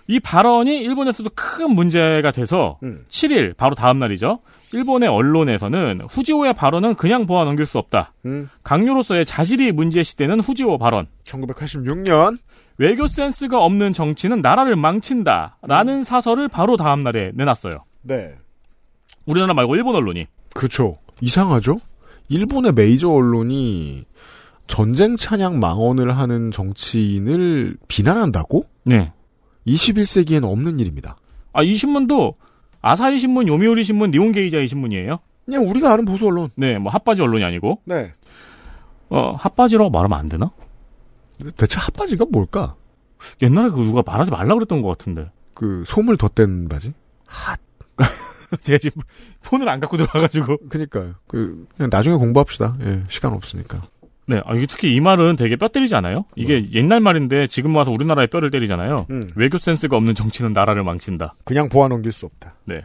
이 0.09 0.21
발언이 0.21 0.79
일본에서도 0.79 1.29
큰 1.35 1.71
문제가 1.71 2.31
돼서 2.31 2.79
음. 2.83 3.05
7일 3.09 3.57
바로 3.57 3.75
다음 3.75 3.99
날이죠. 3.99 4.41
일본의 4.73 5.09
언론에서는 5.09 6.03
후지오의 6.11 6.55
발언은 6.55 6.95
그냥 6.95 7.27
보아 7.27 7.45
넘길 7.45 7.67
수 7.67 7.79
없다. 7.79 8.13
음. 8.25 8.49
강요로서의 8.63 9.25
자질이 9.25 9.73
문제시되는 9.73 10.41
후지오 10.41 10.79
발언. 10.79 11.07
1986년 11.25 12.37
외교 12.79 13.07
센스가 13.07 13.63
없는 13.65 13.93
정치는 13.93 14.43
나라를 14.43 14.77
망친다라는 14.77 16.05
사설을 16.05 16.49
바로 16.49 16.77
다음 16.77 17.03
날에 17.03 17.33
내놨어요. 17.35 17.85
네. 18.03 18.35
우리나라 19.25 19.55
말고 19.55 19.77
일본 19.77 19.95
언론이. 19.95 20.27
그렇죠. 20.55 20.99
이상하죠? 21.21 21.79
일본의 22.29 22.73
메이저 22.73 23.09
언론이 23.09 24.05
전쟁 24.67 25.17
찬양 25.17 25.61
망언을 25.61 26.17
하는 26.17 26.51
정치인을 26.51 27.77
비난한다고? 27.89 28.67
네. 28.85 29.13
21세기에는 29.67 30.45
없는 30.45 30.81
일입니다. 30.81 31.17
아, 31.53 31.63
이 31.63 31.77
신문도 31.77 32.35
아사히 32.87 33.19
신문, 33.19 33.49
요미우리 33.49 33.83
신문, 33.83 34.13
니온게이자이 34.13 34.69
신문이에요. 34.69 35.19
그냥 35.45 35.69
우리가 35.69 35.93
아는 35.93 36.05
보수 36.05 36.27
언론. 36.27 36.51
네, 36.55 36.79
뭐 36.79 36.91
핫바지 36.93 37.23
언론이 37.23 37.43
아니고. 37.43 37.81
네. 37.85 38.13
어, 39.09 39.33
핫바지라고 39.33 39.91
말하면 39.91 40.19
안 40.19 40.29
되나? 40.29 40.51
대체 41.57 41.79
핫바지가 41.79 42.27
뭘까? 42.31 42.77
옛날에 43.43 43.71
그 43.71 43.81
누가 43.81 44.03
말하지 44.05 44.31
말라 44.31 44.55
그랬던 44.55 44.83
것 44.83 44.89
같은데. 44.89 45.31
그 45.55 45.83
소물 45.87 46.17
덧댄 46.17 46.69
바지? 46.69 46.93
제가 48.63 48.79
지금 48.79 49.03
폰을 49.43 49.69
안 49.69 49.81
갖고 49.81 49.97
들어와가지고. 49.97 50.69
그니까요. 50.69 51.15
그 51.27 51.67
그냥 51.77 51.91
나중에 51.91 52.17
공부합시다. 52.17 52.77
예, 52.83 53.03
시간 53.09 53.33
없으니까. 53.33 53.81
네, 54.27 54.41
아, 54.45 54.55
이게 54.55 54.67
특히 54.67 54.95
이 54.95 55.01
말은 55.01 55.37
되게 55.37 55.57
뼈 55.57 55.69
때리지 55.69 55.95
않아요? 55.97 56.25
이게 56.35 56.65
옛날 56.73 57.01
말인데 57.01 57.47
지금 57.47 57.75
와서 57.77 57.93
우리나라에 57.93 58.27
뼈를 58.27 58.51
때리잖아요. 58.51 59.07
음. 59.11 59.31
외교 59.37 59.57
센스가 59.57 59.97
없는 59.97 60.15
정치는 60.15 60.53
나라를 60.53 60.83
망친다. 60.83 61.35
그냥 61.45 61.69
보아 61.69 61.89
넘길 61.89 62.11
수 62.13 62.27
없다. 62.27 62.55
네. 62.65 62.83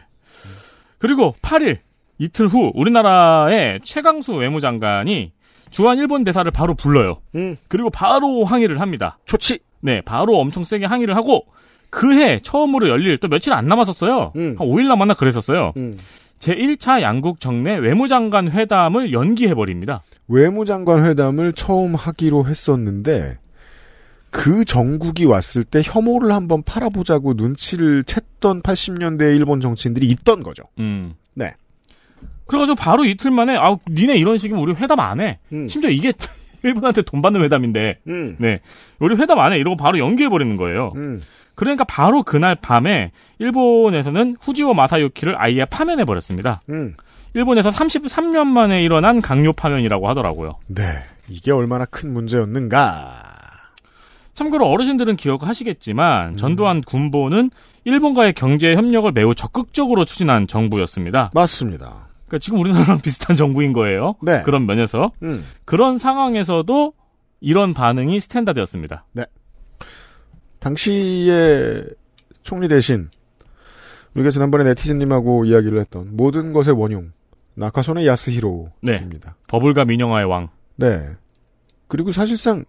그리고 0.98 1.34
8일 1.42 1.78
이틀 2.18 2.46
후 2.46 2.70
우리나라의 2.74 3.80
최강수 3.82 4.34
외무장관이 4.34 5.32
주한 5.70 5.98
일본 5.98 6.22
대사를 6.22 6.48
바로 6.52 6.74
불러요. 6.74 7.18
음. 7.34 7.56
그리고 7.66 7.90
바로 7.90 8.44
항의를 8.44 8.80
합니다. 8.80 9.18
좋지. 9.26 9.58
네, 9.80 10.00
바로 10.02 10.38
엄청 10.38 10.62
세게 10.62 10.86
항의를 10.86 11.16
하고 11.16 11.46
그해 11.90 12.38
처음으로 12.38 12.88
열릴 12.88 13.18
또 13.18 13.26
며칠 13.26 13.52
안 13.52 13.66
남았었어요. 13.66 14.32
음. 14.36 14.54
한 14.58 14.66
5일 14.68 14.86
남았나 14.86 15.14
그랬었어요. 15.14 15.72
음. 15.76 15.92
제1차 16.38 17.02
양국 17.02 17.40
정례 17.40 17.76
외무장관 17.76 18.50
회담을 18.50 19.12
연기해버립니다. 19.12 20.02
외무장관 20.28 21.04
회담을 21.04 21.52
처음 21.52 21.94
하기로 21.94 22.46
했었는데 22.46 23.38
그 24.30 24.64
정국이 24.64 25.26
왔을 25.26 25.62
때 25.62 25.82
혐오를 25.84 26.32
한번 26.32 26.62
팔아보자고 26.62 27.34
눈치를 27.34 28.02
챘던 28.04 28.62
80년대 28.62 29.36
일본 29.36 29.60
정치인들이 29.60 30.06
있던 30.06 30.42
거죠. 30.42 30.64
음. 30.78 31.14
네. 31.34 31.54
그래가지고 32.46 32.76
바로 32.76 33.04
이틀 33.04 33.30
만에 33.30 33.56
아 33.56 33.76
니네 33.90 34.16
이런 34.16 34.38
식이면 34.38 34.62
우리 34.62 34.72
회담 34.72 35.00
안 35.00 35.20
해. 35.20 35.38
음. 35.52 35.68
심지어 35.68 35.90
이게 35.90 36.12
일본한테 36.64 37.02
돈 37.02 37.20
받는 37.20 37.42
회담인데 37.42 37.98
음. 38.08 38.36
네 38.38 38.60
우리 38.98 39.16
회담 39.16 39.38
안 39.38 39.52
해. 39.52 39.58
이러고 39.58 39.76
바로 39.76 39.98
연기해 39.98 40.30
버리는 40.30 40.56
거예요. 40.56 40.92
음. 40.96 41.20
그러니까 41.54 41.84
바로 41.84 42.22
그날 42.22 42.54
밤에 42.54 43.12
일본에서는 43.38 44.36
후지오 44.40 44.72
마사유키를 44.72 45.34
아예 45.38 45.66
파면해 45.66 46.06
버렸습니다. 46.06 46.62
음. 46.70 46.94
일본에서 47.34 47.70
33년 47.70 48.46
만에 48.46 48.82
일어난 48.82 49.20
강요 49.22 49.52
파면이라고 49.52 50.08
하더라고요. 50.08 50.58
네. 50.66 50.82
이게 51.28 51.50
얼마나 51.50 51.84
큰 51.84 52.12
문제였는가. 52.12 53.32
참고로 54.34 54.66
어르신들은 54.66 55.16
기억하시겠지만 55.16 56.30
음. 56.30 56.36
전두환 56.36 56.80
군보는 56.80 57.50
일본과의 57.84 58.32
경제 58.34 58.74
협력을 58.74 59.10
매우 59.12 59.34
적극적으로 59.34 60.04
추진한 60.04 60.46
정부였습니다. 60.46 61.30
맞습니다. 61.34 62.08
그러니까 62.26 62.38
지금 62.38 62.60
우리나라랑 62.60 63.00
비슷한 63.02 63.36
정부인 63.36 63.72
거예요. 63.72 64.14
네. 64.22 64.42
그런 64.42 64.66
면에서 64.66 65.12
음. 65.22 65.44
그런 65.64 65.98
상황에서도 65.98 66.92
이런 67.40 67.74
반응이 67.74 68.20
standard였습니다. 68.20 69.04
당시에 70.60 71.82
총리 72.42 72.68
대신 72.68 73.10
우리가 74.14 74.30
지난번에 74.30 74.64
네티즌님하고 74.64 75.44
이야기를 75.44 75.80
했던 75.80 76.16
모든 76.16 76.52
것의 76.52 76.70
원흉 76.76 77.12
나카소네 77.54 78.06
야스히로입니다. 78.06 79.30
네. 79.30 79.42
버블과 79.48 79.84
민영화의 79.84 80.26
왕. 80.26 80.48
네. 80.76 81.10
그리고 81.88 82.12
사실상 82.12 82.64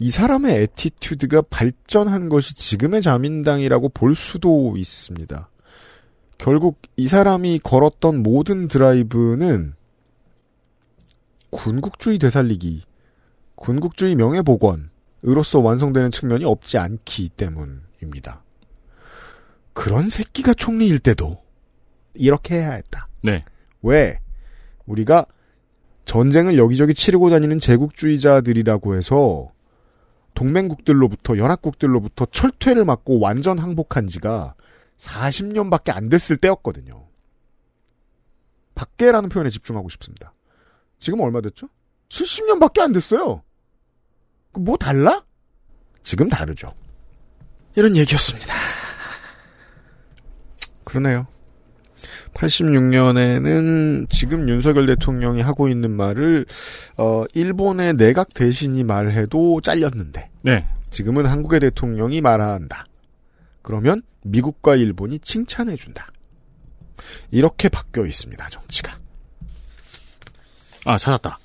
이 0.00 0.10
사람의 0.10 0.62
attitude가 0.62 1.42
발전한 1.42 2.28
것이 2.28 2.56
지금의 2.56 3.00
자민당이라고 3.00 3.90
볼 3.90 4.16
수도 4.16 4.76
있습니다. 4.76 5.48
결국 6.38 6.82
이 6.96 7.06
사람이 7.06 7.60
걸었던 7.60 8.22
모든 8.22 8.66
드라이브는 8.66 9.74
군국주의 11.50 12.18
되살리기, 12.18 12.82
군국주의 13.54 14.16
명예복원으로서 14.16 15.60
완성되는 15.60 16.10
측면이 16.10 16.44
없지 16.44 16.78
않기 16.78 17.28
때문입니다. 17.30 18.42
그런 19.72 20.10
새끼가 20.10 20.54
총리일 20.54 20.98
때도 20.98 21.40
이렇게 22.14 22.56
해야 22.56 22.72
했다. 22.72 23.08
네. 23.22 23.44
왜? 23.82 24.18
우리가 24.86 25.26
전쟁을 26.04 26.58
여기저기 26.58 26.94
치르고 26.94 27.30
다니는 27.30 27.58
제국주의자들이라고 27.58 28.96
해서 28.96 29.50
동맹국들로부터 30.34 31.38
연합국들로부터 31.38 32.26
철퇴를 32.26 32.84
맞고 32.84 33.20
완전 33.20 33.58
항복한 33.58 34.06
지가 34.06 34.54
40년밖에 34.98 35.94
안 35.94 36.08
됐을 36.08 36.36
때였거든요. 36.36 37.06
밖에라는 38.74 39.28
표현에 39.28 39.50
집중하고 39.50 39.88
싶습니다. 39.88 40.34
지금 40.98 41.20
얼마 41.20 41.40
됐죠? 41.40 41.68
70년밖에 42.08 42.80
안 42.80 42.92
됐어요. 42.92 43.42
그뭐 44.52 44.76
달라? 44.76 45.24
지금 46.02 46.28
다르죠. 46.28 46.74
이런 47.76 47.96
얘기였습니다. 47.96 48.54
그러네요. 50.84 51.26
86년에는 52.34 54.08
지금 54.10 54.48
윤석열 54.48 54.86
대통령이 54.86 55.40
하고 55.40 55.68
있는 55.68 55.90
말을 55.90 56.46
어 56.96 57.24
일본의 57.32 57.94
내각 57.94 58.34
대신이 58.34 58.84
말해도 58.84 59.60
잘렸는데 59.60 60.30
네. 60.42 60.66
지금은 60.90 61.26
한국의 61.26 61.60
대통령이 61.60 62.20
말한다. 62.20 62.86
그러면 63.62 64.02
미국과 64.22 64.76
일본이 64.76 65.18
칭찬해 65.18 65.76
준다. 65.76 66.08
이렇게 67.30 67.68
바뀌어 67.68 68.06
있습니다, 68.06 68.48
정치가. 68.48 68.98
아 70.84 70.98
찾았다. 70.98 71.38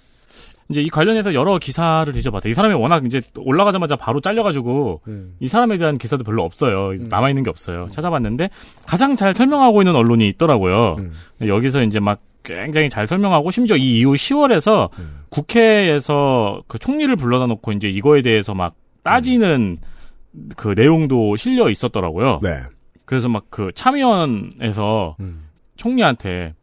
이제 0.69 0.81
이 0.81 0.89
관련해서 0.89 1.33
여러 1.33 1.57
기사를 1.57 2.11
뒤져봤어요. 2.13 2.51
이 2.51 2.53
사람이 2.53 2.75
워낙 2.75 3.03
이제 3.03 3.21
올라가자마자 3.37 3.95
바로 3.95 4.21
잘려가지고 4.21 5.01
음. 5.07 5.35
이 5.39 5.47
사람에 5.47 5.79
대한 5.79 5.97
기사도 5.97 6.23
별로 6.23 6.43
없어요. 6.43 6.93
남아 7.09 7.29
있는 7.29 7.41
게 7.43 7.49
없어요. 7.49 7.87
찾아봤는데 7.89 8.49
가장 8.85 9.15
잘 9.15 9.33
설명하고 9.33 9.81
있는 9.81 9.95
언론이 9.95 10.27
있더라고요. 10.29 10.97
음. 10.99 11.11
여기서 11.41 11.81
이제 11.83 11.99
막 11.99 12.21
굉장히 12.43 12.87
잘 12.87 13.07
설명하고 13.07 13.49
심지어 13.49 13.77
이 13.77 13.99
이후 13.99 14.13
10월에서 14.13 14.89
음. 14.99 15.21
국회에서 15.29 16.61
그 16.67 16.77
총리를 16.77 17.15
불러다 17.15 17.47
놓고 17.47 17.71
이제 17.71 17.89
이거에 17.89 18.21
대해서 18.21 18.53
막 18.53 18.75
따지는 19.03 19.79
그 20.55 20.75
내용도 20.77 21.35
실려 21.35 21.69
있었더라고요. 21.69 22.37
네. 22.43 22.59
그래서 23.05 23.27
막 23.27 23.45
그 23.49 23.71
참의원에서 23.73 25.15
음. 25.19 25.45
총리한테 25.77 26.53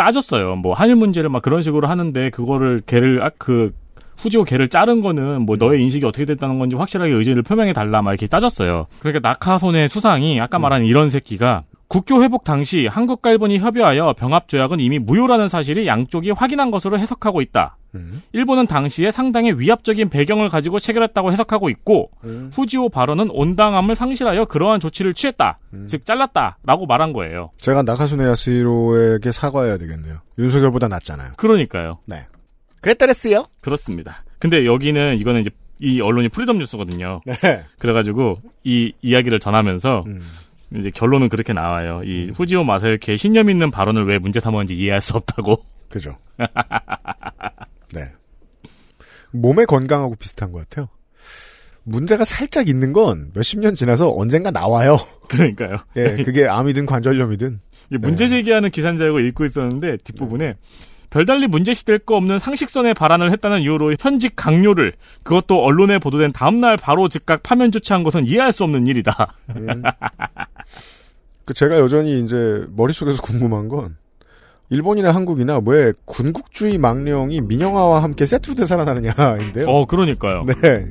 따졌어요. 0.00 0.56
뭐 0.56 0.72
한일 0.72 0.96
문제를 0.96 1.28
막 1.28 1.42
그런 1.42 1.60
식으로 1.60 1.86
하는데 1.86 2.30
그거를 2.30 2.80
걔를 2.86 3.22
아, 3.22 3.30
그 3.36 3.72
후지오 4.16 4.44
걔를 4.44 4.68
자른 4.68 5.02
거는 5.02 5.42
뭐 5.42 5.56
너의 5.58 5.82
인식이 5.82 6.06
어떻게 6.06 6.24
됐다는 6.24 6.58
건지 6.58 6.74
확실하게 6.74 7.12
의지를 7.12 7.42
표명해 7.42 7.74
달라 7.74 8.00
막 8.00 8.12
이렇게 8.12 8.26
따졌어요. 8.26 8.86
그러니까 9.00 9.28
나카손의 9.28 9.90
수상이 9.90 10.40
아까 10.40 10.58
말한 10.58 10.84
이런 10.84 11.10
새끼가 11.10 11.64
국교 11.90 12.22
회복 12.22 12.44
당시 12.44 12.86
한국과 12.86 13.32
일본이 13.32 13.58
협의하여 13.58 14.14
병합 14.16 14.46
조약은 14.46 14.78
이미 14.78 15.00
무효라는 15.00 15.48
사실이 15.48 15.88
양쪽이 15.88 16.30
확인한 16.30 16.70
것으로 16.70 17.00
해석하고 17.00 17.40
있다. 17.40 17.76
음. 17.96 18.22
일본은 18.32 18.68
당시에 18.68 19.10
상당히 19.10 19.50
위압적인 19.52 20.08
배경을 20.08 20.50
가지고 20.50 20.78
체결했다고 20.78 21.32
해석하고 21.32 21.68
있고 21.68 22.12
음. 22.22 22.52
후지오 22.54 22.90
발언은 22.90 23.30
온당함을 23.30 23.96
상실하여 23.96 24.44
그러한 24.44 24.78
조치를 24.78 25.14
취했다. 25.14 25.58
음. 25.74 25.88
즉 25.88 26.06
잘랐다라고 26.06 26.86
말한 26.86 27.12
거예요. 27.12 27.50
제가 27.56 27.82
나카소네 27.82 28.24
야스히로에게 28.24 29.32
사과해야 29.32 29.76
되겠네요. 29.76 30.18
윤석열보다 30.38 30.86
낫잖아요. 30.86 31.32
그러니까요. 31.38 31.98
네. 32.06 32.24
그랬더랬어요. 32.82 33.46
그렇습니다. 33.60 34.22
근데 34.38 34.64
여기는 34.64 35.18
이거는 35.18 35.40
이제 35.40 35.50
이 35.80 36.00
언론이 36.00 36.28
프리덤 36.28 36.58
뉴스거든요. 36.58 37.20
네. 37.26 37.64
그래가지고 37.78 38.38
이 38.62 38.92
이야기를 39.02 39.40
전하면서 39.40 40.04
음. 40.06 40.20
이제 40.76 40.90
결론은 40.90 41.28
그렇게 41.28 41.52
나와요. 41.52 42.02
이 42.04 42.30
후지오 42.30 42.64
마사유키의 42.64 43.18
신념 43.18 43.50
있는 43.50 43.70
발언을 43.70 44.06
왜 44.06 44.18
문제 44.18 44.40
삼았는지 44.40 44.76
이해할 44.76 45.00
수 45.00 45.16
없다고. 45.16 45.64
그죠. 45.88 46.16
네. 47.92 48.02
몸의 49.32 49.66
건강하고 49.66 50.14
비슷한 50.16 50.52
것 50.52 50.68
같아요. 50.68 50.88
문제가 51.82 52.24
살짝 52.24 52.68
있는 52.68 52.92
건 52.92 53.30
몇십 53.34 53.58
년 53.58 53.74
지나서 53.74 54.14
언젠가 54.16 54.50
나와요. 54.50 54.98
그러니까요. 55.28 55.78
예, 55.96 56.22
그게 56.22 56.46
암이든 56.46 56.86
관절염이든. 56.86 57.60
이게 57.90 57.98
문제 57.98 58.28
제기하는 58.28 58.70
기사인 58.70 58.96
줄 58.96 59.06
알고 59.06 59.20
읽고 59.20 59.46
있었는데 59.46 59.96
뒷부분에 60.04 60.54
별달리 61.10 61.48
문제시될 61.48 62.00
거 62.00 62.16
없는 62.16 62.38
상식선의 62.38 62.94
발언을 62.94 63.32
했다는 63.32 63.62
이유로 63.62 63.96
현직 63.98 64.34
강요를 64.36 64.92
그것도 65.24 65.64
언론에 65.64 65.98
보도된 65.98 66.32
다음날 66.32 66.76
바로 66.76 67.08
즉각 67.08 67.42
파면 67.42 67.72
조치한 67.72 68.04
것은 68.04 68.26
이해할 68.26 68.52
수 68.52 68.62
없는 68.62 68.86
일이다. 68.86 69.34
그 71.50 71.54
제가 71.54 71.80
여전히 71.80 72.20
이제 72.20 72.64
머릿속에서 72.76 73.20
궁금한 73.22 73.66
건 73.66 73.96
일본이나 74.68 75.10
한국이나 75.10 75.60
왜 75.66 75.92
군국주의 76.04 76.78
망령이 76.78 77.40
민영화와 77.40 78.04
함께 78.04 78.24
세트로 78.24 78.54
돼 78.54 78.66
살아나느냐인데요. 78.66 79.66
어, 79.66 79.84
그러니까요. 79.84 80.44
네. 80.44 80.86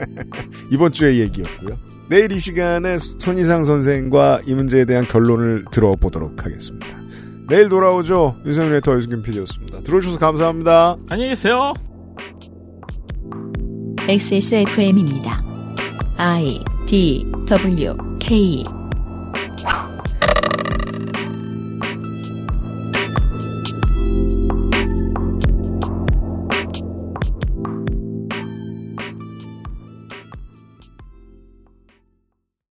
이번 0.70 0.92
주의 0.92 1.20
얘기였고요. 1.20 1.78
내일 2.10 2.30
이 2.30 2.38
시간에 2.38 2.98
손희상 3.18 3.64
선생과 3.64 4.42
이 4.46 4.54
문제에 4.54 4.84
대한 4.84 5.08
결론을 5.08 5.64
들어보도록 5.72 6.44
하겠습니다. 6.44 6.86
내일 7.48 7.70
돌아오죠. 7.70 8.36
윤세민의 8.44 8.82
더 8.82 8.94
유승균 8.96 9.22
PD였습니다. 9.22 9.80
들어주셔서 9.80 10.18
감사합니다. 10.18 10.98
안녕히 11.08 11.30
계세요. 11.30 11.72
XSFM입니다. 14.06 15.42
I 16.18 16.60
D 16.86 17.26
W 17.46 17.96
K 18.20 18.64
Whew. 19.66 19.95